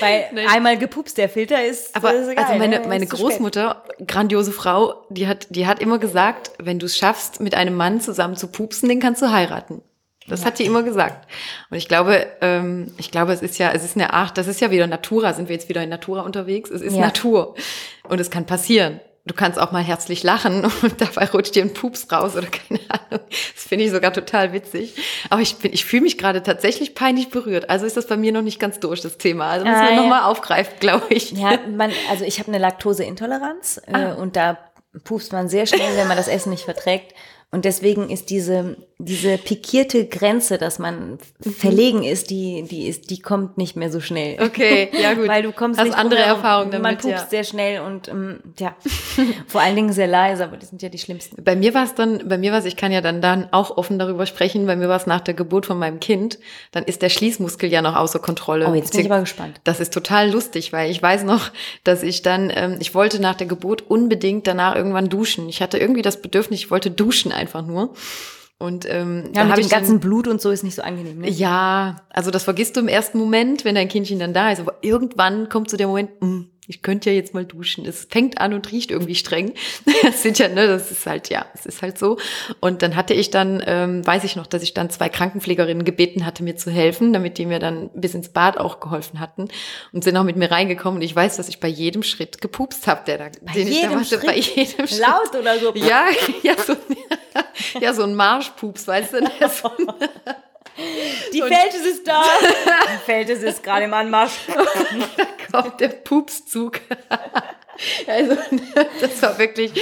Weil 0.00 0.28
Nein. 0.32 0.46
einmal 0.48 0.78
gepupst 0.78 1.18
der 1.18 1.28
Filter 1.28 1.64
ist. 1.64 1.94
Aber 1.96 2.14
ist 2.14 2.28
egal, 2.28 2.44
also 2.44 2.58
meine, 2.58 2.80
ne? 2.80 2.88
meine 2.88 3.06
Großmutter, 3.06 3.84
grandiose 4.06 4.52
Frau, 4.52 5.04
die 5.10 5.26
hat, 5.26 5.48
die 5.50 5.66
hat 5.66 5.80
immer 5.80 5.98
gesagt, 5.98 6.52
wenn 6.58 6.78
du 6.78 6.86
es 6.86 6.96
schaffst, 6.96 7.40
mit 7.40 7.54
einem 7.54 7.74
Mann 7.74 8.00
zusammen 8.00 8.36
zu 8.36 8.48
pupsen, 8.48 8.88
den 8.88 9.00
kannst 9.00 9.22
du 9.22 9.30
heiraten. 9.30 9.82
Das 10.26 10.40
ja. 10.40 10.46
hat 10.46 10.56
sie 10.56 10.64
immer 10.64 10.82
gesagt. 10.82 11.28
Und 11.70 11.76
ich 11.76 11.88
glaube, 11.88 12.26
ähm, 12.40 12.94
ich 12.98 13.10
glaube, 13.10 13.32
es 13.32 13.42
ist 13.42 13.58
ja, 13.58 13.72
es 13.72 13.84
ist 13.84 13.96
eine 13.96 14.12
Art, 14.12 14.38
das 14.38 14.46
ist 14.46 14.60
ja 14.60 14.70
wieder 14.70 14.86
Natura, 14.86 15.32
sind 15.32 15.48
wir 15.48 15.54
jetzt 15.54 15.68
wieder 15.68 15.82
in 15.82 15.90
Natura 15.90 16.22
unterwegs. 16.22 16.70
Es 16.70 16.80
ist 16.80 16.94
ja. 16.94 17.00
Natur. 17.00 17.54
Und 18.08 18.20
es 18.20 18.30
kann 18.30 18.46
passieren 18.46 19.00
du 19.26 19.34
kannst 19.34 19.58
auch 19.58 19.72
mal 19.72 19.82
herzlich 19.82 20.22
lachen 20.22 20.64
und 20.82 21.00
dabei 21.00 21.26
rutscht 21.26 21.54
dir 21.54 21.62
ein 21.62 21.72
Pups 21.72 22.10
raus 22.10 22.36
oder 22.36 22.46
keine 22.46 22.80
Ahnung. 22.88 23.24
Das 23.54 23.64
finde 23.64 23.84
ich 23.84 23.90
sogar 23.90 24.12
total 24.12 24.52
witzig. 24.52 24.94
Aber 25.30 25.40
ich 25.40 25.56
bin, 25.56 25.72
ich 25.72 25.84
fühle 25.84 26.02
mich 26.02 26.18
gerade 26.18 26.42
tatsächlich 26.42 26.94
peinlich 26.94 27.30
berührt. 27.30 27.70
Also 27.70 27.86
ist 27.86 27.96
das 27.96 28.06
bei 28.06 28.16
mir 28.16 28.32
noch 28.32 28.42
nicht 28.42 28.60
ganz 28.60 28.80
durch, 28.80 29.00
das 29.00 29.18
Thema. 29.18 29.48
Also 29.48 29.64
müssen 29.64 29.76
ah, 29.76 29.84
wir 29.84 29.94
ja. 29.94 30.00
nochmal 30.00 30.22
aufgreifen, 30.24 30.74
glaube 30.80 31.06
ich. 31.10 31.32
Ja, 31.32 31.58
man, 31.74 31.90
also 32.10 32.24
ich 32.24 32.38
habe 32.38 32.48
eine 32.48 32.58
Laktoseintoleranz 32.58 33.80
äh, 33.86 33.94
ah. 33.94 34.14
und 34.14 34.36
da 34.36 34.58
pupst 35.04 35.32
man 35.32 35.48
sehr 35.48 35.66
schnell, 35.66 35.96
wenn 35.96 36.06
man 36.06 36.16
das 36.16 36.28
Essen 36.28 36.50
nicht 36.50 36.64
verträgt. 36.64 37.14
Und 37.50 37.64
deswegen 37.64 38.10
ist 38.10 38.30
diese, 38.30 38.76
diese 38.98 39.38
pikierte 39.38 40.06
Grenze, 40.06 40.56
dass 40.56 40.78
man 40.78 41.18
mhm. 41.44 41.52
verlegen 41.52 42.02
ist, 42.04 42.30
die, 42.30 42.62
die 42.62 42.86
ist, 42.86 43.10
die 43.10 43.20
kommt 43.20 43.58
nicht 43.58 43.74
mehr 43.74 43.90
so 43.90 44.00
schnell. 44.00 44.40
Okay, 44.40 44.88
ja 44.92 45.14
gut. 45.14 45.26
Weil 45.26 45.42
du 45.42 45.52
kommst 45.52 45.80
Hast 45.80 45.86
nicht 45.86 45.98
andere 45.98 46.20
Erfahrungen 46.20 46.70
damit. 46.70 46.82
Man 46.82 46.96
pupst 46.98 47.24
ja. 47.24 47.26
sehr 47.28 47.44
schnell 47.44 47.80
und 47.80 48.08
ähm, 48.08 48.38
ja, 48.58 48.76
vor 49.48 49.60
allen 49.60 49.74
Dingen 49.74 49.92
sehr 49.92 50.06
leise, 50.06 50.44
aber 50.44 50.56
die 50.56 50.66
sind 50.66 50.80
ja 50.80 50.88
die 50.88 50.98
schlimmsten. 50.98 51.42
Bei 51.42 51.56
mir 51.56 51.74
war 51.74 51.84
es 51.84 51.94
dann, 51.94 52.28
bei 52.28 52.38
mir 52.38 52.52
war 52.52 52.60
es, 52.60 52.64
ich 52.66 52.76
kann 52.76 52.92
ja 52.92 53.00
dann 53.00 53.20
dann 53.20 53.48
auch 53.52 53.76
offen 53.76 53.98
darüber 53.98 54.26
sprechen. 54.26 54.66
Bei 54.66 54.76
mir 54.76 54.88
war 54.88 54.96
es 54.96 55.06
nach 55.06 55.20
der 55.20 55.34
Geburt 55.34 55.66
von 55.66 55.78
meinem 55.78 55.98
Kind, 55.98 56.38
dann 56.70 56.84
ist 56.84 57.02
der 57.02 57.08
Schließmuskel 57.08 57.70
ja 57.70 57.82
noch 57.82 57.96
außer 57.96 58.20
Kontrolle. 58.20 58.68
Oh, 58.68 58.74
jetzt 58.74 58.92
bin 58.92 59.00
ich 59.00 59.10
aber 59.10 59.20
gespannt. 59.20 59.60
Das 59.64 59.80
ist 59.80 59.92
total 59.92 60.30
lustig, 60.30 60.72
weil 60.72 60.90
ich 60.90 61.02
weiß 61.02 61.24
noch, 61.24 61.50
dass 61.82 62.04
ich 62.04 62.22
dann, 62.22 62.52
ähm, 62.54 62.76
ich 62.78 62.94
wollte 62.94 63.20
nach 63.20 63.34
der 63.34 63.48
Geburt 63.48 63.82
unbedingt 63.90 64.46
danach 64.46 64.76
irgendwann 64.76 65.08
duschen. 65.08 65.48
Ich 65.48 65.60
hatte 65.60 65.78
irgendwie 65.78 66.02
das 66.02 66.22
Bedürfnis, 66.22 66.60
ich 66.60 66.70
wollte 66.70 66.92
duschen 66.92 67.32
einfach 67.32 67.66
nur. 67.66 67.90
Und 68.58 68.86
ähm, 68.88 69.30
ja, 69.34 69.44
mit 69.44 69.58
dem 69.58 69.68
ganzen 69.68 70.00
Blut 70.00 70.28
und 70.28 70.40
so 70.40 70.50
ist 70.50 70.62
nicht 70.62 70.76
so 70.76 70.82
angenehm. 70.82 71.18
Ne? 71.18 71.28
Ja, 71.28 72.02
also 72.08 72.30
das 72.30 72.44
vergisst 72.44 72.76
du 72.76 72.80
im 72.80 72.88
ersten 72.88 73.18
Moment, 73.18 73.64
wenn 73.64 73.74
dein 73.74 73.88
Kindchen 73.88 74.18
dann 74.18 74.32
da 74.32 74.52
ist. 74.52 74.60
Aber 74.60 74.76
irgendwann 74.80 75.48
kommt 75.48 75.70
so 75.70 75.76
der 75.76 75.88
Moment, 75.88 76.10
mh, 76.20 76.26
hm, 76.26 76.50
ich 76.66 76.80
könnte 76.80 77.10
ja 77.10 77.16
jetzt 77.16 77.34
mal 77.34 77.44
duschen. 77.44 77.84
Es 77.84 78.06
fängt 78.10 78.40
an 78.40 78.54
und 78.54 78.72
riecht 78.72 78.90
irgendwie 78.90 79.14
streng. 79.14 79.54
Das 80.02 80.22
sind 80.22 80.38
ja, 80.38 80.48
ne, 80.48 80.66
das 80.66 80.90
ist 80.90 81.06
halt, 81.06 81.30
ja, 81.30 81.46
es 81.54 81.64
ist 81.64 81.80
halt 81.80 81.98
so. 81.98 82.18
Und 82.60 82.82
dann 82.82 82.94
hatte 82.94 83.14
ich 83.14 83.30
dann, 83.30 83.62
ähm, 83.66 84.06
weiß 84.06 84.24
ich 84.24 84.36
noch, 84.36 84.46
dass 84.46 84.62
ich 84.62 84.74
dann 84.74 84.90
zwei 84.90 85.08
Krankenpflegerinnen 85.08 85.84
gebeten 85.84 86.26
hatte, 86.26 86.42
mir 86.42 86.56
zu 86.56 86.70
helfen, 86.70 87.14
damit 87.14 87.38
die 87.38 87.46
mir 87.46 87.58
dann 87.58 87.90
bis 87.94 88.14
ins 88.14 88.28
Bad 88.28 88.58
auch 88.58 88.80
geholfen 88.80 89.20
hatten 89.20 89.48
und 89.92 90.04
sind 90.04 90.16
auch 90.16 90.24
mit 90.24 90.36
mir 90.36 90.50
reingekommen. 90.50 90.98
Und 90.98 91.02
ich 91.02 91.16
weiß, 91.16 91.36
dass 91.36 91.48
ich 91.48 91.58
bei 91.58 91.68
jedem 91.68 92.02
Schritt 92.02 92.42
gepupst 92.42 92.86
habe, 92.86 93.02
der 93.06 93.18
da, 93.18 93.24
bei 93.40 93.52
den 93.52 93.68
jedem 93.68 94.02
ich 94.02 94.10
da 94.10 94.16
machte, 94.16 94.26
bei 94.26 94.36
jedem 94.36 94.86
Schritt. 94.86 95.00
Laut 95.00 95.34
oder 95.40 95.58
so. 95.58 95.72
Ja, 95.74 96.06
ja, 96.42 96.54
so, 96.58 96.76
ja, 97.80 97.94
so 97.94 98.02
ein 98.02 98.14
Marschpups, 98.14 98.86
weißt 98.86 99.14
du? 99.14 99.20
So 99.48 99.70
die 101.32 101.42
Feltes 101.42 101.84
ist 101.84 102.06
da. 102.06 102.22
Die 102.94 103.04
Feltes 103.04 103.42
ist 103.42 103.62
gerade 103.62 103.84
im 103.84 103.94
Anmarsch. 103.94 104.32
da 105.16 105.62
kommt 105.62 105.80
der 105.80 105.88
Pupszug. 105.88 106.80
Also, 108.06 108.36
das 109.00 109.22
war 109.22 109.38
wirklich, 109.38 109.72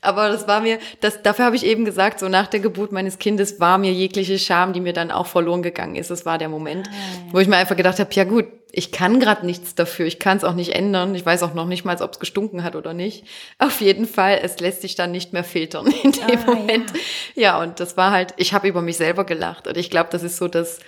aber 0.00 0.28
das 0.28 0.46
war 0.46 0.60
mir, 0.60 0.78
das, 1.00 1.22
dafür 1.22 1.44
habe 1.44 1.56
ich 1.56 1.64
eben 1.64 1.84
gesagt, 1.84 2.20
so 2.20 2.28
nach 2.28 2.46
der 2.46 2.60
Geburt 2.60 2.92
meines 2.92 3.18
Kindes 3.18 3.60
war 3.60 3.78
mir 3.78 3.92
jegliche 3.92 4.38
Scham, 4.38 4.72
die 4.72 4.80
mir 4.80 4.92
dann 4.92 5.10
auch 5.10 5.26
verloren 5.26 5.62
gegangen 5.62 5.96
ist. 5.96 6.10
Das 6.10 6.24
war 6.24 6.38
der 6.38 6.48
Moment, 6.48 6.88
wo 7.30 7.38
ich 7.38 7.48
mir 7.48 7.56
einfach 7.56 7.76
gedacht 7.76 7.98
habe, 7.98 8.10
ja 8.14 8.24
gut, 8.24 8.46
ich 8.74 8.90
kann 8.90 9.20
gerade 9.20 9.44
nichts 9.44 9.74
dafür, 9.74 10.06
ich 10.06 10.18
kann 10.18 10.38
es 10.38 10.44
auch 10.44 10.54
nicht 10.54 10.74
ändern. 10.74 11.14
Ich 11.14 11.26
weiß 11.26 11.42
auch 11.42 11.52
noch 11.52 11.66
nicht 11.66 11.84
mal, 11.84 12.00
ob 12.00 12.12
es 12.12 12.18
gestunken 12.18 12.64
hat 12.64 12.74
oder 12.74 12.94
nicht. 12.94 13.24
Auf 13.58 13.82
jeden 13.82 14.06
Fall, 14.06 14.40
es 14.42 14.58
lässt 14.60 14.80
sich 14.80 14.94
dann 14.94 15.12
nicht 15.12 15.34
mehr 15.34 15.44
filtern 15.44 15.92
in 16.02 16.12
dem 16.12 16.38
ah, 16.46 16.54
Moment. 16.54 16.90
Ja. 17.34 17.42
ja, 17.42 17.62
und 17.62 17.80
das 17.80 17.98
war 17.98 18.12
halt, 18.12 18.32
ich 18.38 18.54
habe 18.54 18.68
über 18.68 18.80
mich 18.80 18.96
selber 18.96 19.24
gelacht. 19.24 19.66
Und 19.68 19.76
ich 19.76 19.90
glaube, 19.90 20.08
das 20.10 20.22
ist 20.22 20.38
so 20.38 20.48
das 20.48 20.78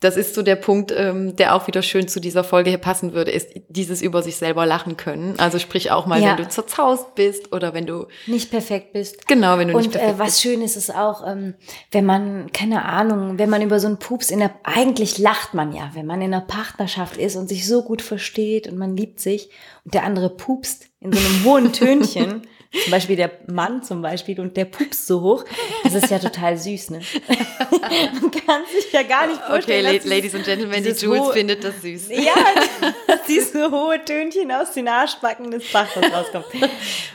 das 0.00 0.18
ist 0.18 0.34
so 0.34 0.42
der 0.42 0.56
Punkt, 0.56 0.92
ähm, 0.94 1.36
der 1.36 1.54
auch 1.54 1.66
wieder 1.66 1.80
schön 1.80 2.06
zu 2.06 2.20
dieser 2.20 2.44
Folge 2.44 2.68
hier 2.68 2.78
passen 2.78 3.14
würde, 3.14 3.30
ist 3.30 3.48
dieses 3.68 4.02
über 4.02 4.22
sich 4.22 4.36
selber 4.36 4.66
lachen 4.66 4.98
können. 4.98 5.34
Also 5.38 5.58
sprich 5.58 5.90
auch 5.90 6.04
mal, 6.04 6.20
ja. 6.20 6.30
wenn 6.30 6.44
du 6.44 6.48
zerzaust 6.48 7.14
bist 7.14 7.52
oder 7.54 7.72
wenn 7.72 7.86
du 7.86 8.06
nicht 8.26 8.50
perfekt 8.50 8.92
bist. 8.92 9.26
Genau, 9.26 9.56
wenn 9.56 9.68
du 9.68 9.74
Und, 9.74 9.82
nicht 9.82 9.92
perfekt 9.92 10.16
äh, 10.16 10.18
was 10.18 10.26
bist. 10.26 10.42
schön 10.42 10.60
ist, 10.60 10.76
ist 10.76 10.94
auch, 10.94 11.26
ähm, 11.26 11.54
wenn 11.92 12.04
man, 12.04 12.52
keine 12.52 12.84
Ahnung, 12.84 13.38
wenn 13.38 13.48
man 13.48 13.62
über 13.62 13.80
so 13.80 13.86
einen 13.86 13.98
Pups 13.98 14.30
in 14.30 14.40
der, 14.40 14.54
eigentlich 14.64 15.16
lacht 15.16 15.54
man 15.54 15.72
ja, 15.72 15.90
wenn 15.94 16.04
man 16.04 16.20
in 16.20 16.34
einer 16.34 16.44
Partnerschaft 16.44 17.16
ist 17.16 17.36
und 17.36 17.48
sich 17.48 17.66
so 17.66 17.82
gut 17.82 18.02
versteht 18.02 18.68
und 18.68 18.76
man 18.76 18.96
liebt 18.98 19.18
sich 19.18 19.48
und 19.84 19.94
der 19.94 20.04
andere 20.04 20.28
pupst 20.28 20.88
in 21.00 21.12
so 21.12 21.18
einem 21.18 21.44
hohen 21.44 21.72
Tönchen. 21.72 22.42
Zum 22.72 22.90
Beispiel 22.90 23.16
der 23.16 23.30
Mann 23.46 23.82
zum 23.82 24.02
Beispiel 24.02 24.40
und 24.40 24.56
der 24.56 24.64
pups 24.64 25.06
so 25.06 25.20
hoch. 25.20 25.44
Das 25.84 25.94
ist 25.94 26.10
ja 26.10 26.18
total 26.18 26.56
süß, 26.56 26.90
ne? 26.90 27.00
Man 28.20 28.30
kann 28.30 28.62
sich 28.72 28.92
ja 28.92 29.02
gar 29.02 29.26
nicht 29.26 29.40
vorstellen. 29.40 29.86
Okay, 29.86 30.08
Ladies 30.08 30.34
and 30.34 30.44
Gentlemen, 30.44 30.82
die 30.82 30.90
Jules 30.90 31.28
findet 31.30 31.64
das 31.64 31.82
süß. 31.82 32.08
Ja, 32.10 32.34
diese 33.28 33.70
hohe 33.70 34.04
Tönchen 34.04 34.50
aus 34.52 34.72
den 34.72 34.88
Arschbacken 34.88 35.50
des 35.50 35.70
Bachers 35.70 36.12
rauskommt. 36.12 36.46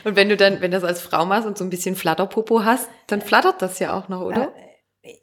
Und 0.04 0.16
wenn 0.16 0.28
du 0.28 0.36
dann, 0.36 0.60
wenn 0.60 0.70
du 0.70 0.80
das 0.80 0.88
als 0.88 1.00
Frau 1.00 1.24
machst 1.26 1.46
und 1.46 1.58
so 1.58 1.64
ein 1.64 1.70
bisschen 1.70 1.96
Flatterpopo 1.96 2.64
hast, 2.64 2.88
dann 3.06 3.20
flattert 3.20 3.62
das 3.62 3.78
ja 3.78 3.96
auch 3.96 4.08
noch, 4.08 4.22
oder? 4.22 4.52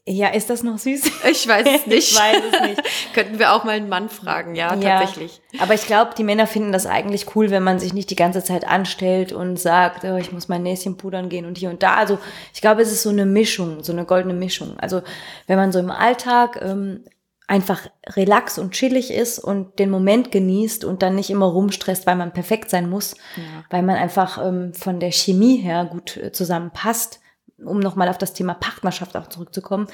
Ja, 0.05 0.27
ist 0.27 0.49
das 0.49 0.61
noch 0.61 0.77
süß? 0.77 1.09
Ich 1.31 1.47
weiß 1.47 1.65
es 1.65 1.85
nicht. 1.87 2.11
ich 2.11 2.19
weiß 2.19 2.41
es 2.51 2.61
nicht. 2.61 3.13
Könnten 3.13 3.39
wir 3.39 3.53
auch 3.53 3.63
mal 3.63 3.77
einen 3.77 3.87
Mann 3.87 4.09
fragen, 4.09 4.53
ja, 4.53 4.75
ja 4.75 4.99
tatsächlich. 4.99 5.41
Aber 5.59 5.73
ich 5.73 5.85
glaube, 5.85 6.11
die 6.17 6.25
Männer 6.25 6.47
finden 6.47 6.73
das 6.73 6.85
eigentlich 6.85 7.33
cool, 7.35 7.49
wenn 7.49 7.63
man 7.63 7.79
sich 7.79 7.93
nicht 7.93 8.09
die 8.09 8.17
ganze 8.17 8.43
Zeit 8.43 8.67
anstellt 8.67 9.31
und 9.31 9.57
sagt, 9.57 10.03
oh, 10.03 10.17
ich 10.17 10.33
muss 10.33 10.49
mein 10.49 10.63
Näschen 10.63 10.97
pudern 10.97 11.29
gehen 11.29 11.45
und 11.45 11.57
hier 11.57 11.69
und 11.69 11.81
da. 11.81 11.95
Also 11.95 12.19
ich 12.53 12.59
glaube, 12.59 12.81
es 12.81 12.91
ist 12.91 13.03
so 13.03 13.09
eine 13.09 13.25
Mischung, 13.25 13.81
so 13.81 13.93
eine 13.93 14.03
goldene 14.03 14.33
Mischung. 14.33 14.77
Also 14.79 15.01
wenn 15.47 15.57
man 15.57 15.71
so 15.71 15.79
im 15.79 15.91
Alltag 15.91 16.59
ähm, 16.61 17.05
einfach 17.47 17.87
relax 18.05 18.59
und 18.59 18.71
chillig 18.71 19.11
ist 19.11 19.39
und 19.39 19.79
den 19.79 19.89
Moment 19.89 20.31
genießt 20.31 20.83
und 20.83 21.01
dann 21.01 21.15
nicht 21.15 21.29
immer 21.29 21.47
rumstresst, 21.47 22.05
weil 22.05 22.17
man 22.17 22.33
perfekt 22.33 22.69
sein 22.69 22.89
muss, 22.89 23.15
ja. 23.37 23.63
weil 23.69 23.83
man 23.83 23.95
einfach 23.95 24.45
ähm, 24.45 24.73
von 24.73 24.99
der 24.99 25.11
Chemie 25.11 25.57
her 25.57 25.87
gut 25.89 26.17
äh, 26.17 26.33
zusammenpasst 26.33 27.21
um 27.65 27.79
nochmal 27.79 28.09
auf 28.09 28.17
das 28.17 28.33
Thema 28.33 28.53
Partnerschaft 28.53 29.15
auch 29.15 29.27
zurückzukommen, 29.27 29.87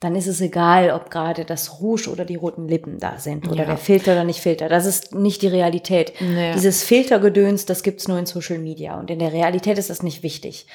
dann 0.00 0.14
ist 0.14 0.26
es 0.26 0.40
egal, 0.40 0.90
ob 0.90 1.10
gerade 1.10 1.44
das 1.44 1.80
Rouge 1.80 2.10
oder 2.10 2.24
die 2.24 2.36
roten 2.36 2.68
Lippen 2.68 2.98
da 2.98 3.18
sind 3.18 3.48
oder 3.48 3.62
ja. 3.62 3.64
der 3.64 3.76
Filter 3.78 4.12
oder 4.12 4.24
nicht 4.24 4.40
Filter. 4.40 4.68
Das 4.68 4.84
ist 4.84 5.14
nicht 5.14 5.40
die 5.40 5.48
Realität. 5.48 6.12
Nee. 6.20 6.52
Dieses 6.52 6.84
Filtergedöns, 6.84 7.64
das 7.64 7.82
gibt's 7.82 8.06
nur 8.06 8.18
in 8.18 8.26
Social 8.26 8.58
Media 8.58 8.98
und 8.98 9.10
in 9.10 9.18
der 9.18 9.32
Realität 9.32 9.78
ist 9.78 9.88
das 9.88 10.02
nicht 10.02 10.22
wichtig. 10.22 10.66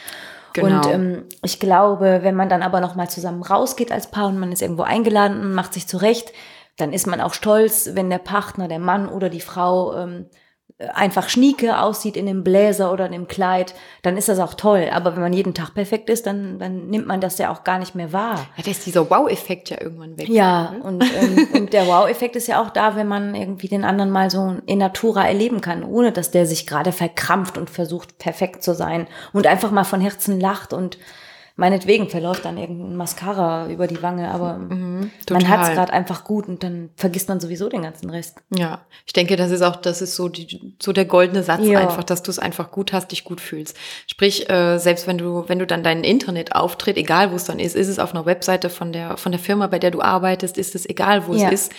Genau. 0.54 0.78
Und 0.78 0.94
ähm, 0.94 1.26
ich 1.44 1.60
glaube, 1.60 2.20
wenn 2.24 2.36
man 2.36 2.50
dann 2.50 2.64
aber 2.64 2.82
nochmal 2.82 3.10
zusammen 3.10 3.44
rausgeht 3.44 3.92
als 3.92 4.08
Paar 4.08 4.28
und 4.28 4.40
man 4.40 4.52
ist 4.52 4.62
irgendwo 4.62 4.84
eingeladen 4.84 5.40
und 5.40 5.54
macht 5.54 5.74
sich 5.74 5.88
zurecht, 5.88 6.34
dann 6.78 6.92
ist 6.92 7.06
man 7.08 7.22
auch 7.22 7.34
stolz, 7.34 7.92
wenn 7.94 8.10
der 8.10 8.18
Partner, 8.18 8.68
der 8.68 8.80
Mann 8.80 9.08
oder 9.08 9.30
die 9.30 9.42
Frau 9.42 9.96
ähm, 9.96 10.26
einfach 10.94 11.30
schnieke 11.30 11.80
aussieht 11.80 12.18
in 12.18 12.26
dem 12.26 12.44
Bläser 12.44 12.92
oder 12.92 13.06
in 13.06 13.12
dem 13.12 13.28
Kleid, 13.28 13.74
dann 14.02 14.18
ist 14.18 14.30
das 14.30 14.40
auch 14.40 14.54
toll. 14.54 14.90
Aber 14.92 15.16
wenn 15.16 15.22
man 15.22 15.34
jeden 15.34 15.54
Tag 15.54 15.74
perfekt 15.74 16.10
ist, 16.10 16.26
dann, 16.26 16.60
dann 16.60 16.88
nimmt 16.88 17.08
man 17.08 17.22
das 17.22 17.38
ja 17.38 17.52
auch 17.52 17.64
gar 17.64 17.80
nicht 17.80 17.96
mehr 17.96 18.14
wahr. 18.14 18.48
Ja, 18.58 18.64
da 18.64 18.72
ist 18.72 18.86
dieser 18.86 19.10
Wow-Effekt 19.10 19.70
ja 19.70 19.82
irgendwann 19.82 20.18
weg. 20.18 20.30
Ja, 20.30 20.72
ne? 20.72 20.84
und, 20.84 21.04
ähm, 21.04 21.48
und 21.54 21.74
der 21.74 21.88
Wow-Effekt 21.88 22.36
ist 22.36 22.48
ja 22.48 22.62
auch 22.62 22.70
da, 22.70 22.96
wenn 22.96 23.08
man 23.08 23.36
irgendwie 23.36 23.68
den 23.68 23.84
anderen 23.84 24.12
mal 24.12 24.30
so 24.30 24.58
in 24.66 24.80
Natura 24.80 25.28
erleben 25.28 25.62
kann, 25.62 25.84
ohne 25.84 26.12
dass 26.12 26.32
der 26.32 26.46
sich 26.46 26.68
gerade 26.68 26.92
verkrampft 26.92 27.58
und 27.58 27.70
versucht, 27.70 28.18
perfekt 28.18 28.64
zu 28.64 28.74
sein 28.74 29.08
und 29.34 29.48
einfach 29.48 29.72
mal 29.72 29.84
von 29.84 30.02
Herzen 30.02 30.40
lacht 30.40 30.74
und 30.74 30.98
meinetwegen 31.62 32.10
verläuft 32.10 32.44
dann 32.44 32.58
irgendein 32.58 32.96
Mascara 32.96 33.68
über 33.68 33.86
die 33.86 34.02
Wange, 34.02 34.32
aber 34.32 34.58
mhm, 34.58 35.12
man 35.30 35.48
hat 35.48 35.62
es 35.62 35.76
gerade 35.76 35.94
einfach 35.94 36.24
gut 36.24 36.48
und 36.48 36.64
dann 36.64 36.90
vergisst 36.96 37.30
man 37.30 37.40
sowieso 37.40 37.70
den 37.70 37.84
ganzen 37.84 38.10
Rest. 38.10 38.40
Ja, 38.50 38.82
ich 39.06 39.14
denke, 39.14 39.36
das 39.36 39.52
ist 39.52 39.62
auch, 39.62 39.76
das 39.76 40.02
ist 40.02 40.16
so 40.16 40.28
die, 40.28 40.74
so 40.82 40.92
der 40.92 41.06
goldene 41.06 41.44
Satz 41.44 41.64
ja. 41.64 41.80
einfach, 41.80 42.04
dass 42.04 42.24
du 42.24 42.32
es 42.32 42.40
einfach 42.40 42.72
gut 42.72 42.94
hast, 42.94 43.12
dich 43.12 43.24
gut 43.24 43.40
fühlst. 43.40 43.78
Sprich, 44.08 44.50
äh, 44.50 44.80
selbst 44.80 45.06
wenn 45.06 45.20
du, 45.20 45.48
wenn 45.48 45.60
du 45.60 45.68
dann 45.68 45.84
deinen 45.84 46.04
Internetauftritt, 46.04 46.98
egal 46.98 47.32
wo 47.32 47.36
es 47.36 47.44
dann 47.44 47.60
ist, 47.60 47.76
ist 47.76 47.90
es 47.90 48.00
auf 48.00 48.16
einer 48.16 48.26
Webseite 48.26 48.72
von 48.72 48.92
der, 48.92 49.18
von 49.18 49.32
der 49.32 49.40
Firma, 49.40 49.68
bei 49.68 49.78
der 49.78 49.92
du 49.92 50.02
arbeitest, 50.02 50.58
ist 50.58 50.74
es 50.74 50.90
egal, 50.90 51.28
wo 51.28 51.36
ja. 51.36 51.52
es 51.52 51.54
ist. 51.54 51.74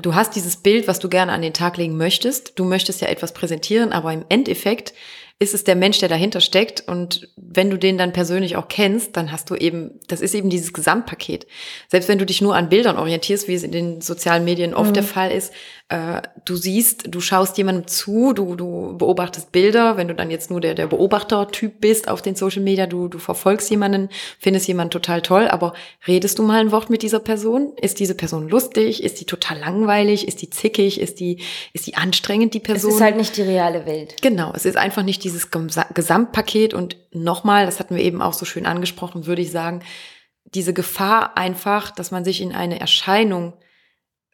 Du 0.00 0.14
hast 0.14 0.36
dieses 0.36 0.56
Bild, 0.56 0.86
was 0.86 1.00
du 1.00 1.08
gerne 1.08 1.32
an 1.32 1.42
den 1.42 1.52
Tag 1.52 1.78
legen 1.78 1.96
möchtest. 1.96 2.58
Du 2.60 2.64
möchtest 2.64 3.00
ja 3.00 3.08
etwas 3.08 3.34
präsentieren, 3.34 3.92
aber 3.92 4.12
im 4.12 4.24
Endeffekt 4.28 4.94
ist 5.44 5.54
es 5.54 5.62
der 5.62 5.76
Mensch, 5.76 5.98
der 5.98 6.08
dahinter 6.08 6.40
steckt. 6.40 6.82
Und 6.88 7.28
wenn 7.36 7.70
du 7.70 7.78
den 7.78 7.98
dann 7.98 8.12
persönlich 8.12 8.56
auch 8.56 8.68
kennst, 8.68 9.16
dann 9.16 9.30
hast 9.30 9.50
du 9.50 9.54
eben, 9.54 10.00
das 10.08 10.20
ist 10.20 10.34
eben 10.34 10.50
dieses 10.50 10.72
Gesamtpaket. 10.72 11.46
Selbst 11.88 12.08
wenn 12.08 12.18
du 12.18 12.26
dich 12.26 12.40
nur 12.40 12.56
an 12.56 12.68
Bildern 12.68 12.96
orientierst, 12.96 13.46
wie 13.46 13.54
es 13.54 13.62
in 13.62 13.70
den 13.70 14.00
sozialen 14.00 14.44
Medien 14.44 14.74
oft 14.74 14.90
mhm. 14.90 14.94
der 14.94 15.02
Fall 15.04 15.30
ist, 15.30 15.52
äh, 15.90 16.22
du 16.44 16.56
siehst, 16.56 17.04
du 17.08 17.20
schaust 17.20 17.58
jemandem 17.58 17.86
zu, 17.86 18.32
du, 18.32 18.56
du 18.56 18.96
beobachtest 18.96 19.52
Bilder, 19.52 19.96
wenn 19.98 20.08
du 20.08 20.14
dann 20.14 20.30
jetzt 20.30 20.50
nur 20.50 20.60
der, 20.60 20.74
der 20.74 20.86
Beobachtertyp 20.86 21.80
bist 21.80 22.08
auf 22.08 22.22
den 22.22 22.36
Social 22.36 22.62
Media, 22.62 22.86
du, 22.86 23.08
du 23.08 23.18
verfolgst 23.18 23.70
jemanden, 23.70 24.08
findest 24.38 24.66
jemanden 24.66 24.92
total 24.92 25.20
toll, 25.20 25.46
aber 25.46 25.74
redest 26.08 26.38
du 26.38 26.42
mal 26.42 26.60
ein 26.60 26.72
Wort 26.72 26.88
mit 26.88 27.02
dieser 27.02 27.20
Person? 27.20 27.72
Ist 27.80 28.00
diese 28.00 28.14
Person 28.14 28.48
lustig? 28.48 29.02
Ist 29.04 29.20
die 29.20 29.26
total 29.26 29.58
langweilig? 29.58 30.26
Ist 30.26 30.40
die 30.40 30.48
zickig? 30.48 31.00
Ist 31.00 31.20
die, 31.20 31.42
ist 31.74 31.86
die 31.86 31.96
anstrengend, 31.96 32.54
die 32.54 32.60
Person? 32.60 32.90
Es 32.90 32.96
ist 32.96 33.02
halt 33.02 33.16
nicht 33.16 33.36
die 33.36 33.42
reale 33.42 33.84
Welt. 33.84 34.16
Genau, 34.22 34.52
es 34.54 34.64
ist 34.64 34.76
einfach 34.76 35.02
nicht 35.02 35.22
dieses 35.34 35.50
Gesamtpaket 35.94 36.74
und 36.74 36.96
nochmal, 37.12 37.66
das 37.66 37.80
hatten 37.80 37.96
wir 37.96 38.02
eben 38.02 38.22
auch 38.22 38.32
so 38.32 38.44
schön 38.44 38.66
angesprochen, 38.66 39.26
würde 39.26 39.42
ich 39.42 39.50
sagen, 39.50 39.82
diese 40.44 40.72
Gefahr 40.72 41.36
einfach, 41.36 41.90
dass 41.90 42.10
man 42.10 42.24
sich 42.24 42.40
in 42.40 42.54
eine 42.54 42.80
Erscheinung 42.80 43.54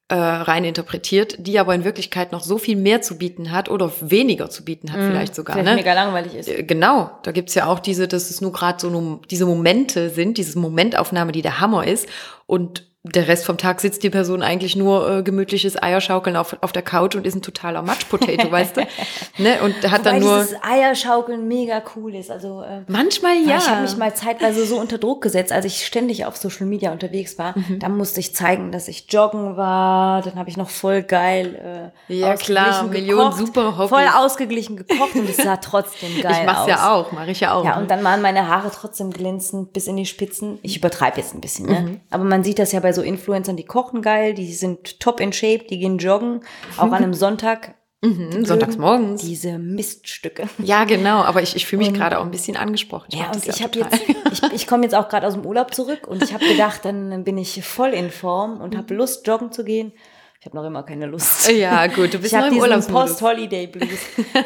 äh, 0.08 0.14
rein 0.16 0.64
interpretiert, 0.64 1.36
die 1.38 1.58
aber 1.58 1.74
in 1.74 1.84
Wirklichkeit 1.84 2.32
noch 2.32 2.42
so 2.42 2.58
viel 2.58 2.76
mehr 2.76 3.00
zu 3.00 3.16
bieten 3.16 3.52
hat 3.52 3.68
oder 3.68 3.92
weniger 4.00 4.50
zu 4.50 4.64
bieten 4.64 4.92
hat, 4.92 4.98
mm, 4.98 5.06
vielleicht 5.06 5.34
sogar. 5.36 5.54
Vielleicht 5.54 5.68
ne? 5.68 5.76
mega 5.76 5.94
langweilig 5.94 6.34
ist. 6.34 6.48
Äh, 6.48 6.64
genau, 6.64 7.12
da 7.22 7.30
gibt's 7.30 7.54
ja 7.54 7.66
auch 7.66 7.78
diese, 7.78 8.08
dass 8.08 8.28
es 8.28 8.40
nur 8.40 8.52
gerade 8.52 8.80
so 8.80 8.90
nur 8.90 9.20
diese 9.30 9.46
Momente 9.46 10.10
sind, 10.10 10.36
diese 10.36 10.58
Momentaufnahme, 10.58 11.30
die 11.30 11.42
der 11.42 11.60
Hammer 11.60 11.86
ist. 11.86 12.08
Und 12.46 12.89
der 13.02 13.28
Rest 13.28 13.46
vom 13.46 13.56
Tag 13.56 13.80
sitzt 13.80 14.02
die 14.02 14.10
Person 14.10 14.42
eigentlich 14.42 14.76
nur 14.76 15.10
äh, 15.10 15.22
gemütliches 15.22 15.82
Eierschaukeln 15.82 16.36
auf, 16.36 16.58
auf 16.60 16.70
der 16.70 16.82
Couch 16.82 17.16
und 17.16 17.26
ist 17.26 17.34
ein 17.34 17.40
totaler 17.40 17.80
Matschpotato, 17.80 18.50
weißt 18.50 18.76
du? 18.76 18.82
Ne? 19.38 19.62
Und 19.62 19.74
hat 19.90 20.00
Wobei 20.00 20.10
dann 20.10 20.20
nur. 20.20 20.36
dieses 20.42 20.56
Eierschaukeln 20.62 21.48
mega 21.48 21.82
cool 21.96 22.14
ist. 22.14 22.30
Also 22.30 22.60
äh, 22.60 22.82
Manchmal 22.88 23.36
ja. 23.46 23.56
Ich 23.56 23.70
habe 23.70 23.80
mich 23.80 23.96
mal 23.96 24.14
zeitweise 24.14 24.66
so 24.66 24.78
unter 24.78 24.98
Druck 24.98 25.22
gesetzt, 25.22 25.50
als 25.50 25.64
ich 25.64 25.86
ständig 25.86 26.26
auf 26.26 26.36
Social 26.36 26.66
Media 26.66 26.92
unterwegs 26.92 27.38
war. 27.38 27.56
Mhm. 27.56 27.78
Da 27.78 27.88
musste 27.88 28.20
ich 28.20 28.34
zeigen, 28.34 28.70
dass 28.70 28.86
ich 28.86 29.06
joggen 29.08 29.56
war. 29.56 30.20
Dann 30.20 30.34
habe 30.34 30.50
ich 30.50 30.58
noch 30.58 30.68
voll 30.68 31.02
geil 31.02 31.90
äh, 32.08 32.14
Ja, 32.14 32.34
klar, 32.34 32.82
Millionen 32.82 33.30
gekocht, 33.30 33.38
super 33.38 33.78
Hobbys. 33.78 33.88
Voll 33.88 34.08
ausgeglichen 34.14 34.76
gekocht 34.76 35.14
und 35.14 35.26
es 35.26 35.38
sah 35.38 35.56
trotzdem 35.56 36.20
geil 36.20 36.40
ich 36.40 36.46
mach's 36.46 36.60
aus. 36.60 36.68
ja 36.68 36.92
auch, 36.92 37.12
mache 37.12 37.30
ich 37.30 37.40
ja 37.40 37.54
auch. 37.54 37.64
Ja, 37.64 37.76
ne? 37.76 37.80
und 37.82 37.90
dann 37.90 38.04
waren 38.04 38.20
meine 38.20 38.46
Haare 38.46 38.70
trotzdem 38.70 39.10
glänzend 39.10 39.72
bis 39.72 39.86
in 39.86 39.96
die 39.96 40.04
Spitzen. 40.04 40.58
Ich 40.60 40.76
übertreibe 40.76 41.16
jetzt 41.16 41.34
ein 41.34 41.40
bisschen, 41.40 41.64
ne? 41.64 41.80
Mhm. 41.80 42.00
Aber 42.10 42.24
man 42.24 42.44
sieht 42.44 42.58
das 42.58 42.72
ja 42.72 42.80
bei 42.80 42.89
so 42.92 43.02
Influencern, 43.02 43.56
die 43.56 43.64
kochen 43.64 44.02
geil, 44.02 44.34
die 44.34 44.52
sind 44.52 45.00
top 45.00 45.20
in 45.20 45.32
Shape, 45.32 45.64
die 45.68 45.78
gehen 45.78 45.98
joggen, 45.98 46.40
auch 46.76 46.84
an 46.84 46.94
einem 46.94 47.14
Sonntag. 47.14 47.74
mhm, 48.02 48.44
sonntags 48.46 48.78
morgens. 48.78 49.20
Diese 49.22 49.58
Miststücke. 49.58 50.48
Ja, 50.58 50.84
genau, 50.84 51.22
aber 51.22 51.42
ich, 51.42 51.54
ich 51.56 51.66
fühle 51.66 51.82
mich 51.84 51.92
gerade 51.94 52.18
auch 52.18 52.24
ein 52.24 52.30
bisschen 52.30 52.56
angesprochen. 52.56 53.08
Ja, 53.10 53.26
mag 53.26 53.34
und 53.34 53.46
ich 53.46 53.62
habe 53.62 53.72
total. 53.78 53.98
jetzt, 54.06 54.42
ich, 54.44 54.52
ich 54.52 54.66
komme 54.66 54.84
jetzt 54.84 54.94
auch 54.94 55.08
gerade 55.08 55.26
aus 55.26 55.34
dem 55.34 55.44
Urlaub 55.44 55.74
zurück 55.74 56.06
und 56.08 56.22
ich 56.22 56.32
habe 56.32 56.46
gedacht, 56.46 56.84
dann 56.84 57.24
bin 57.24 57.36
ich 57.38 57.62
voll 57.64 57.90
in 57.90 58.10
Form 58.10 58.60
und 58.60 58.74
Mhm. 58.74 58.78
habe 58.78 58.94
Lust, 58.94 59.26
joggen 59.26 59.52
zu 59.52 59.64
gehen. 59.64 59.92
Ich 60.40 60.46
habe 60.46 60.56
noch 60.56 60.64
immer 60.64 60.82
keine 60.84 61.04
Lust. 61.06 61.50
Ja, 61.52 61.86
gut, 61.88 62.14
du 62.14 62.18
bist 62.18 62.32
ich 62.32 62.38
noch 62.38 62.46
im 62.46 62.56
Urlaubsmodus. 62.58 63.10
Post-Holiday-Blues. 63.10 63.98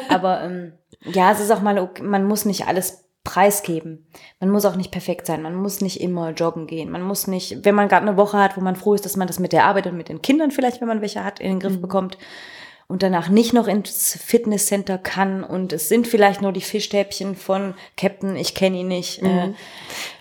Aber 0.09 0.41
ähm, 0.43 0.73
ja, 1.05 1.31
es 1.31 1.39
ist 1.39 1.51
auch 1.51 1.61
mal, 1.61 1.79
okay, 1.79 2.03
man 2.03 2.25
muss 2.25 2.43
nicht 2.43 2.67
alles 2.67 3.04
preisgeben. 3.25 4.07
Man 4.39 4.49
muss 4.49 4.63
auch 4.63 4.77
nicht 4.77 4.91
perfekt 4.91 5.27
sein. 5.27 5.41
Man 5.41 5.55
muss 5.55 5.81
nicht 5.81 5.99
immer 5.99 6.29
joggen 6.29 6.67
gehen. 6.67 6.89
Man 6.89 7.01
muss 7.01 7.27
nicht, 7.27 7.65
wenn 7.65 7.75
man 7.75 7.89
gerade 7.89 8.07
eine 8.07 8.15
Woche 8.15 8.37
hat, 8.37 8.55
wo 8.55 8.61
man 8.61 8.77
froh 8.77 8.93
ist, 8.93 9.03
dass 9.03 9.17
man 9.17 9.27
das 9.27 9.39
mit 9.39 9.51
der 9.51 9.65
Arbeit 9.65 9.87
und 9.87 9.97
mit 9.97 10.07
den 10.07 10.21
Kindern 10.21 10.51
vielleicht, 10.51 10.79
wenn 10.79 10.87
man 10.87 11.01
welche 11.01 11.25
hat, 11.25 11.41
in 11.41 11.47
den 11.47 11.55
Mhm. 11.57 11.59
Griff 11.59 11.81
bekommt 11.81 12.17
und 12.87 13.01
danach 13.01 13.29
nicht 13.29 13.51
noch 13.53 13.67
ins 13.67 14.17
Fitnesscenter 14.23 14.97
kann 14.99 15.43
und 15.43 15.73
es 15.73 15.89
sind 15.89 16.07
vielleicht 16.07 16.41
nur 16.43 16.51
die 16.51 16.61
Fischstäbchen 16.61 17.35
von 17.35 17.73
Captain, 17.97 18.35
ich 18.35 18.53
kenne 18.53 18.77
ihn 18.79 18.87
nicht. 18.87 19.21
Äh, 19.21 19.25
Mhm. 19.25 19.55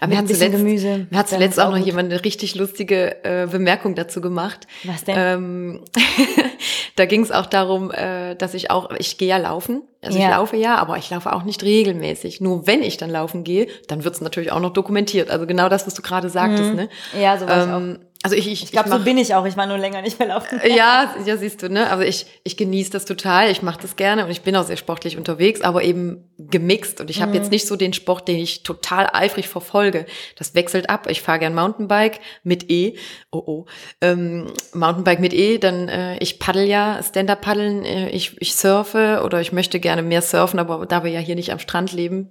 Aber 0.00 0.08
mit 0.08 0.10
mir 0.10 0.14
ein 0.14 0.18
hat 0.18 0.26
bisschen 0.28 0.36
zuletzt, 0.52 0.56
Gemüse. 0.64 1.06
mir 1.10 1.18
hat 1.18 1.28
zuletzt 1.28 1.58
ist 1.58 1.64
auch 1.64 1.70
noch 1.70 1.76
gut. 1.78 1.86
jemand 1.86 2.10
eine 2.12 2.24
richtig 2.24 2.54
lustige 2.54 3.22
äh, 3.24 3.46
Bemerkung 3.46 3.94
dazu 3.94 4.20
gemacht. 4.20 4.66
Was 4.84 5.04
denn? 5.04 5.14
Ähm, 5.18 5.84
da 6.96 7.04
ging 7.06 7.22
es 7.22 7.30
auch 7.32 7.46
darum, 7.46 7.90
äh, 7.90 8.34
dass 8.36 8.54
ich 8.54 8.70
auch, 8.70 8.90
ich 8.98 9.18
gehe 9.18 9.28
ja 9.28 9.36
laufen. 9.36 9.82
Also 10.02 10.18
ich 10.18 10.24
Ja. 10.24 10.30
laufe 10.36 10.56
ja, 10.56 10.76
aber 10.76 10.96
ich 10.98 11.10
laufe 11.10 11.32
auch 11.32 11.42
nicht 11.44 11.62
regelmäßig. 11.62 12.40
Nur 12.40 12.66
wenn 12.66 12.82
ich 12.82 12.96
dann 12.98 13.10
laufen 13.10 13.42
gehe, 13.44 13.66
dann 13.88 14.04
wird 14.04 14.14
es 14.14 14.20
natürlich 14.20 14.52
auch 14.52 14.60
noch 14.60 14.72
dokumentiert. 14.72 15.30
Also 15.30 15.46
genau 15.46 15.68
das, 15.68 15.86
was 15.86 15.94
du 15.94 16.02
gerade 16.02 16.28
sagtest. 16.28 16.74
Ne? 16.74 16.88
Ja, 17.20 17.38
so 17.38 17.46
war 17.48 17.64
ich 17.66 17.72
auch. 17.72 17.98
Also 18.24 18.36
ich, 18.36 18.50
ich, 18.50 18.62
Ich 18.62 18.72
glaube, 18.72 18.88
so 18.88 18.98
bin 19.00 19.18
ich 19.18 19.34
auch. 19.34 19.44
Ich 19.44 19.54
war 19.58 19.66
nur 19.66 19.76
länger 19.76 20.00
nicht 20.00 20.18
mehr 20.18 20.28
laufen. 20.28 20.58
ja, 20.66 21.14
ja, 21.26 21.36
siehst 21.36 21.62
du, 21.62 21.68
ne? 21.68 21.90
Also 21.90 22.04
ich, 22.04 22.24
ich 22.42 22.56
genieße 22.56 22.90
das 22.90 23.04
total, 23.04 23.50
ich 23.50 23.60
mache 23.60 23.82
das 23.82 23.96
gerne 23.96 24.24
und 24.24 24.30
ich 24.30 24.40
bin 24.40 24.56
auch 24.56 24.64
sehr 24.64 24.78
sportlich 24.78 25.18
unterwegs, 25.18 25.60
aber 25.60 25.82
eben 25.82 26.24
gemixt. 26.38 27.00
Und 27.00 27.10
ich 27.10 27.22
habe 27.22 27.36
jetzt 27.36 27.50
nicht 27.50 27.66
so 27.66 27.76
den 27.76 27.92
Sport, 27.92 28.26
den 28.28 28.38
ich 28.38 28.62
total 28.62 29.08
eifrig 29.12 29.48
verfolge. 29.48 30.06
Das 30.36 30.54
wechselt 30.54 30.90
ab. 30.90 31.06
Ich 31.08 31.22
fahre 31.22 31.38
gern 31.38 31.54
Mountainbike 31.54 32.20
mit 32.42 32.70
E. 32.70 32.96
Oh 33.30 33.42
oh. 33.46 33.66
Ähm, 34.00 34.48
Mountainbike 34.72 35.20
mit 35.20 35.32
E, 35.32 35.58
dann 35.58 35.88
äh, 35.88 36.18
ich 36.18 36.38
paddel 36.38 36.64
ja, 36.64 37.00
Stand-up 37.02 37.40
paddeln, 37.40 37.84
äh, 37.84 38.10
ich, 38.10 38.40
ich 38.40 38.54
surfe 38.54 39.22
oder 39.24 39.40
ich 39.40 39.52
möchte 39.52 39.78
gerne 39.80 40.02
mehr 40.02 40.22
surfen, 40.22 40.58
aber 40.58 40.86
da 40.86 41.04
wir 41.04 41.10
ja 41.10 41.20
hier 41.20 41.36
nicht 41.36 41.52
am 41.52 41.58
Strand 41.58 41.92
leben, 41.92 42.30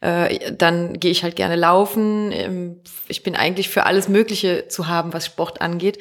äh, 0.00 0.52
dann 0.52 0.98
gehe 0.98 1.10
ich 1.10 1.22
halt 1.22 1.36
gerne 1.36 1.56
laufen. 1.56 2.32
Ähm, 2.32 2.80
ich 3.08 3.22
bin 3.22 3.36
eigentlich 3.36 3.68
für 3.68 3.86
alles 3.86 4.08
Mögliche 4.08 4.68
zu 4.68 4.88
haben, 4.88 5.12
was 5.12 5.26
Sport 5.26 5.60
angeht. 5.60 5.98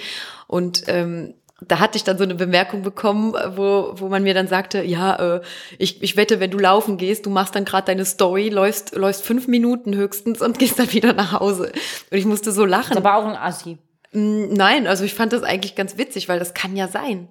Und 0.47 0.83
ähm, 0.87 1.35
da 1.67 1.79
hatte 1.79 1.97
ich 1.97 2.03
dann 2.03 2.17
so 2.17 2.23
eine 2.23 2.35
Bemerkung 2.35 2.81
bekommen, 2.81 3.33
wo, 3.55 3.93
wo 3.95 4.07
man 4.09 4.23
mir 4.23 4.33
dann 4.33 4.47
sagte, 4.47 4.83
ja, 4.83 5.35
äh, 5.35 5.41
ich, 5.77 6.01
ich 6.01 6.17
wette, 6.17 6.39
wenn 6.39 6.51
du 6.51 6.59
laufen 6.59 6.97
gehst, 6.97 7.25
du 7.25 7.29
machst 7.29 7.55
dann 7.55 7.65
gerade 7.65 7.85
deine 7.85 8.05
Story, 8.05 8.49
läufst, 8.49 8.95
läufst 8.95 9.23
fünf 9.23 9.47
Minuten 9.47 9.95
höchstens 9.95 10.41
und 10.41 10.59
gehst 10.59 10.79
dann 10.79 10.91
wieder 10.93 11.13
nach 11.13 11.39
Hause. 11.39 11.71
Und 12.11 12.17
ich 12.17 12.25
musste 12.25 12.51
so 12.51 12.65
lachen. 12.65 12.95
Das 12.95 13.03
war 13.03 13.17
auch 13.17 13.25
ein 13.25 13.35
Assi. 13.35 13.77
Mm, 14.11 14.53
Nein, 14.53 14.87
also 14.87 15.03
ich 15.03 15.13
fand 15.13 15.33
das 15.33 15.43
eigentlich 15.43 15.75
ganz 15.75 15.97
witzig, 15.97 16.29
weil 16.29 16.39
das 16.39 16.53
kann 16.53 16.75
ja 16.75 16.87
sein. 16.87 17.27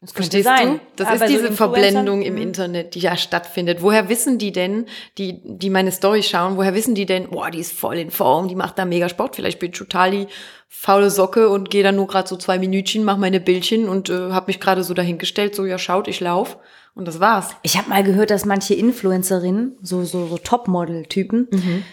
Das 0.00 0.12
Verstehst 0.12 0.44
sein. 0.44 0.74
du? 0.74 0.80
Das 0.96 1.06
Aber 1.08 1.16
ist 1.16 1.20
so 1.22 1.26
diese 1.26 1.46
Influencern, 1.46 1.56
Verblendung 1.56 2.22
im 2.22 2.34
mhm. 2.34 2.42
Internet, 2.42 2.94
die 2.94 3.00
ja 3.00 3.16
stattfindet. 3.16 3.82
Woher 3.82 4.08
wissen 4.10 4.38
die 4.38 4.52
denn, 4.52 4.86
die, 5.16 5.40
die 5.42 5.70
meine 5.70 5.90
Story 5.90 6.22
schauen, 6.22 6.58
woher 6.58 6.74
wissen 6.74 6.94
die 6.94 7.06
denn, 7.06 7.30
boah, 7.30 7.50
die 7.50 7.60
ist 7.60 7.72
voll 7.72 7.96
in 7.96 8.10
Form, 8.10 8.48
die 8.48 8.54
macht 8.54 8.78
da 8.78 8.84
mega 8.84 9.08
Sport. 9.08 9.36
Vielleicht 9.36 9.58
bin 9.58 9.70
ich 9.70 9.78
total 9.78 10.10
die 10.10 10.26
faule 10.68 11.10
Socke 11.10 11.48
und 11.48 11.70
gehe 11.70 11.82
dann 11.82 11.96
nur 11.96 12.06
gerade 12.06 12.28
so 12.28 12.36
zwei 12.36 12.58
Minütchen, 12.58 13.04
mach 13.04 13.16
meine 13.16 13.40
Bildchen 13.40 13.88
und 13.88 14.10
äh, 14.10 14.30
habe 14.32 14.46
mich 14.48 14.60
gerade 14.60 14.82
so 14.84 14.94
dahingestellt, 14.94 15.54
so 15.54 15.64
ja, 15.64 15.78
schaut, 15.78 16.08
ich 16.08 16.20
lauf. 16.20 16.58
Und 16.94 17.06
das 17.06 17.20
war's. 17.20 17.50
Ich 17.62 17.76
habe 17.76 17.88
mal 17.90 18.02
gehört, 18.02 18.30
dass 18.30 18.44
manche 18.46 18.74
Influencerinnen, 18.74 19.76
so, 19.82 20.02
so, 20.04 20.26
so 20.26 20.38
Topmodel-Typen, 20.38 21.48
Mhm. 21.50 21.84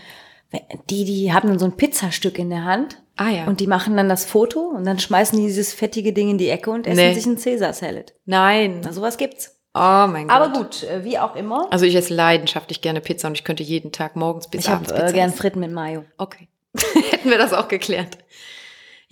die, 0.89 1.03
die 1.05 1.34
haben 1.34 1.49
dann 1.49 1.59
so 1.59 1.65
ein 1.65 1.76
Pizzastück 1.78 2.39
in 2.39 2.49
der 2.49 2.63
Hand. 2.63 3.01
Ah 3.17 3.30
ja. 3.30 3.45
Und 3.45 3.59
die 3.59 3.67
machen 3.67 3.95
dann 3.97 4.09
das 4.09 4.26
Foto 4.26 4.59
und 4.61 4.86
dann 4.86 4.99
schmeißen 4.99 5.38
die 5.38 5.45
dieses 5.45 5.74
fettige 5.74 6.13
Ding 6.13 6.30
in 6.30 6.38
die 6.38 6.49
Ecke 6.49 6.71
und 6.71 6.88
essen 6.88 6.95
Nee. 6.97 7.13
sich 7.13 7.26
einen 7.26 7.38
Caesar-Salad. 7.38 8.13
Nein. 8.26 8.82
Na, 8.84 8.93
sowas 8.93 9.17
gibt's. 9.17 9.57
Oh 9.76 10.07
mein 10.07 10.28
Gott. 10.28 10.36
Aber 10.38 10.53
gut, 10.53 10.84
äh, 10.84 11.03
wie 11.03 11.17
auch 11.19 11.36
immer. 11.36 11.67
Also 11.71 11.86
ich 11.86 11.95
esse 11.95 12.13
leidenschaftlich 12.13 12.82
gerne 12.82 13.01
Pizza 13.01 13.28
und 13.28 13.36
ich 13.38 13.43
könnte 13.43 13.63
jeden 13.63 13.91
Tag 13.91 14.15
morgens 14.15 14.47
bis 14.47 14.61
Ich 14.61 14.67
habe 14.67 14.78
abends 14.78 14.91
äh, 14.91 14.95
Pizza 14.95 15.11
gern 15.13 15.30
essen. 15.30 15.38
Fritten 15.38 15.59
mit 15.59 15.71
Mayo. 15.71 16.05
Okay. 16.17 16.47
Hätten 17.11 17.30
wir 17.30 17.38
das 17.38 17.53
auch 17.53 17.67
geklärt. 17.67 18.17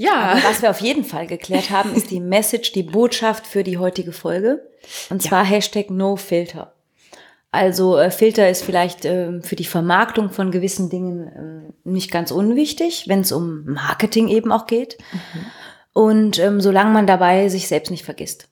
Ja. 0.01 0.31
Aber 0.31 0.43
was 0.43 0.61
wir 0.61 0.69
auf 0.69 0.81
jeden 0.81 1.03
Fall 1.03 1.27
geklärt 1.27 1.69
haben, 1.69 1.93
ist 1.95 2.11
die 2.11 2.19
Message, 2.19 2.71
die 2.71 2.83
Botschaft 2.83 3.45
für 3.47 3.63
die 3.63 3.77
heutige 3.77 4.11
Folge. 4.13 4.67
Und 5.09 5.21
zwar 5.21 5.45
Hashtag 5.45 5.89
NoFilter. 5.89 6.73
Also 7.51 7.97
äh, 7.97 8.11
Filter 8.11 8.49
ist 8.49 8.63
vielleicht 8.63 9.03
ähm, 9.05 9.43
für 9.43 9.57
die 9.57 9.65
Vermarktung 9.65 10.29
von 10.29 10.51
gewissen 10.51 10.89
Dingen 10.89 11.31
ähm, 11.35 11.73
nicht 11.83 12.09
ganz 12.09 12.31
unwichtig, 12.31 13.05
wenn 13.09 13.21
es 13.21 13.31
um 13.33 13.65
Marketing 13.65 14.29
eben 14.29 14.51
auch 14.53 14.67
geht. 14.67 14.97
Und 15.93 16.39
ähm, 16.39 16.61
solange 16.61 16.91
man 16.91 17.07
dabei 17.07 17.49
sich 17.49 17.67
selbst 17.67 17.91
nicht 17.91 18.05
vergisst. 18.05 18.47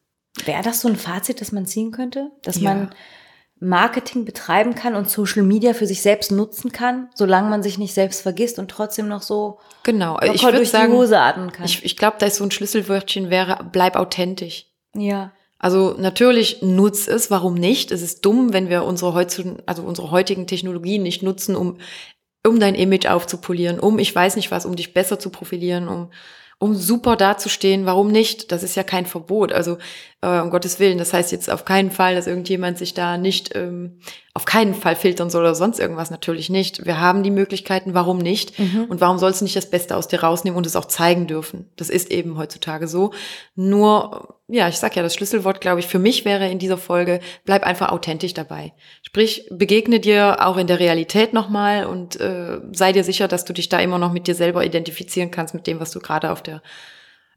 Wäre 0.45 0.63
das 0.63 0.81
so 0.81 0.89
ein 0.89 0.97
Fazit, 0.97 1.39
das 1.41 1.51
man 1.53 1.65
ziehen 1.65 1.91
könnte? 1.91 2.31
Dass 2.43 2.59
Ja. 2.59 2.73
man 2.73 2.89
Marketing 3.59 4.23
betreiben 4.23 4.73
kann 4.73 4.95
und 4.95 5.09
Social 5.09 5.43
Media 5.43 5.73
für 5.73 5.85
sich 5.85 6.01
selbst 6.01 6.31
nutzen 6.31 6.71
kann, 6.71 7.09
solange 7.13 7.49
man 7.49 7.61
sich 7.61 7.77
nicht 7.77 7.93
selbst 7.93 8.21
vergisst 8.21 8.57
und 8.57 8.71
trotzdem 8.71 9.07
noch 9.07 9.21
so 9.21 9.59
Genau. 9.83 10.19
Ich 10.21 10.43
würde 10.43 10.57
durch 10.57 10.69
sagen, 10.69 10.91
die 10.91 10.97
Hose 10.97 11.19
atmen 11.19 11.51
kann. 11.51 11.65
ich, 11.65 11.83
ich 11.83 11.97
glaube, 11.97 12.17
da 12.19 12.25
ist 12.25 12.37
so 12.37 12.43
ein 12.43 12.51
Schlüsselwörtchen 12.51 13.29
wäre, 13.29 13.67
bleib 13.71 13.95
authentisch. 13.95 14.65
ja. 14.93 15.31
Also 15.61 15.95
natürlich 15.99 16.61
nutz 16.61 17.09
es, 17.09 17.29
warum 17.29 17.53
nicht? 17.53 17.91
Es 17.91 18.01
ist 18.01 18.25
dumm, 18.25 18.53
wenn 18.53 18.69
wir 18.69 18.85
unsere, 18.85 19.13
heutzu, 19.13 19.57
also 19.65 19.83
unsere 19.83 20.09
heutigen 20.09 20.47
Technologien 20.47 21.03
nicht 21.03 21.21
nutzen, 21.21 21.57
um, 21.57 21.79
um 22.47 22.61
dein 22.61 22.75
Image 22.75 23.07
aufzupolieren, 23.07 23.77
um 23.77 23.99
ich 23.99 24.15
weiß 24.15 24.37
nicht 24.37 24.51
was, 24.51 24.65
um 24.65 24.77
dich 24.77 24.93
besser 24.93 25.19
zu 25.19 25.29
profilieren, 25.29 25.89
um, 25.89 26.11
um 26.59 26.75
super 26.75 27.15
dazustehen. 27.15 27.85
Warum 27.85 28.09
nicht? 28.09 28.51
Das 28.51 28.63
ist 28.63 28.75
ja 28.75 28.83
kein 28.83 29.05
Verbot. 29.05 29.53
Also 29.53 29.77
äh, 30.21 30.39
um 30.39 30.49
Gottes 30.49 30.79
Willen, 30.79 30.97
das 30.97 31.13
heißt 31.13 31.31
jetzt 31.31 31.49
auf 31.49 31.63
keinen 31.63 31.89
Fall, 31.89 32.15
dass 32.15 32.27
irgendjemand 32.27 32.77
sich 32.77 32.93
da 32.93 33.17
nicht 33.17 33.55
ähm, 33.55 33.99
auf 34.33 34.43
keinen 34.43 34.75
Fall 34.75 34.97
filtern 34.97 35.29
soll 35.29 35.41
oder 35.43 35.55
sonst 35.55 35.79
irgendwas. 35.79 36.11
Natürlich 36.11 36.49
nicht. 36.49 36.85
Wir 36.85 36.99
haben 36.99 37.23
die 37.23 37.31
Möglichkeiten, 37.31 37.93
warum 37.93 38.17
nicht? 38.17 38.59
Und 38.89 39.01
warum 39.01 39.17
sollst 39.17 39.39
du 39.39 39.45
nicht 39.45 39.55
das 39.55 39.69
Beste 39.69 39.95
aus 39.95 40.09
dir 40.09 40.21
rausnehmen 40.21 40.57
und 40.57 40.65
es 40.65 40.75
auch 40.75 40.85
zeigen 40.85 41.27
dürfen? 41.27 41.69
Das 41.77 41.89
ist 41.89 42.11
eben 42.11 42.37
heutzutage 42.37 42.87
so. 42.87 43.11
Nur, 43.55 44.38
ja, 44.49 44.67
ich 44.67 44.77
sag 44.77 44.95
ja, 44.95 45.03
das 45.03 45.13
Schlüsselwort, 45.13 45.61
glaube 45.61 45.79
ich, 45.79 45.87
für 45.87 45.99
mich 45.99 46.25
wäre 46.25 46.49
in 46.49 46.59
dieser 46.59 46.77
Folge, 46.77 47.19
bleib 47.45 47.63
einfach 47.63 47.91
authentisch 47.91 48.33
dabei. 48.33 48.73
Sprich, 49.03 49.47
begegne 49.51 49.99
dir 49.99 50.45
auch 50.45 50.57
in 50.57 50.67
der 50.67 50.79
Realität 50.79 51.33
nochmal 51.33 51.85
und 51.85 52.19
äh, 52.19 52.59
sei 52.71 52.91
dir 52.91 53.03
sicher, 53.03 53.27
dass 53.27 53.45
du 53.45 53.53
dich 53.53 53.69
da 53.69 53.79
immer 53.79 53.99
noch 53.99 54.11
mit 54.11 54.27
dir 54.27 54.35
selber 54.35 54.65
identifizieren 54.65 55.31
kannst, 55.31 55.53
mit 55.53 55.67
dem, 55.67 55.79
was 55.79 55.91
du 55.91 55.99
gerade 55.99 56.31
auf 56.31 56.41
der 56.41 56.61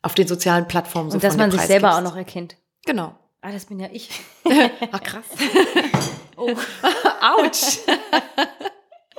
auf 0.04 0.14
den 0.14 0.26
sozialen 0.26 0.66
Plattformen 0.66 1.10
so 1.10 1.14
Und 1.14 1.22
dass 1.22 1.36
man 1.36 1.52
sich 1.52 1.60
selber 1.60 1.90
auch 1.90 1.92
preisgibst. 1.92 2.12
noch 2.12 2.18
erkennt. 2.18 2.56
Genau. 2.86 3.14
Ah, 3.40 3.52
das 3.52 3.66
bin 3.66 3.78
ja 3.78 3.88
ich. 3.92 4.08
Ach 4.92 5.02
krass. 5.02 5.24
Oh, 6.34 6.56
Autsch. 7.20 7.78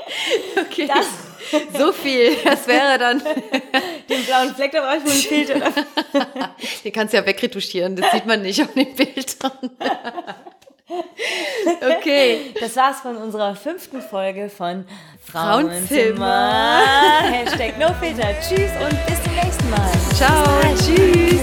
Okay. 0.60 0.88
Das. 0.88 1.08
So 1.78 1.92
viel, 1.92 2.36
das 2.44 2.68
wäre 2.68 2.98
dann. 2.98 3.20
Den 4.10 4.26
blauen 4.26 4.56
Fleck, 4.56 4.72
da 4.72 4.82
brauche 4.82 4.98
ich 4.98 5.04
nur 5.04 5.14
ein 5.14 5.20
Filter. 5.20 5.56
Den 6.84 6.92
kannst 6.92 7.14
du 7.14 7.18
ja 7.18 7.26
wegretuschieren, 7.26 7.96
das 7.96 8.12
sieht 8.12 8.26
man 8.26 8.42
nicht 8.42 8.62
auf 8.62 8.74
den 8.74 8.96
Bildern. 8.96 9.52
Okay. 11.82 12.54
Das 12.60 12.76
war's 12.76 13.02
von 13.02 13.18
unserer 13.18 13.56
fünften 13.56 14.02
Folge 14.02 14.50
von 14.50 14.86
Frauenzimmer. 15.24 15.80
Frauenzimmer. 15.82 16.82
Hashtag 17.32 17.80
NoFilter. 17.80 18.36
Tschüss 18.42 18.72
und 18.82 19.06
bis 19.06 19.24
zum 19.24 19.34
nächsten 19.36 19.70
Mal. 19.70 19.92
Ciao. 20.16 20.62
Tschüss. 20.76 21.42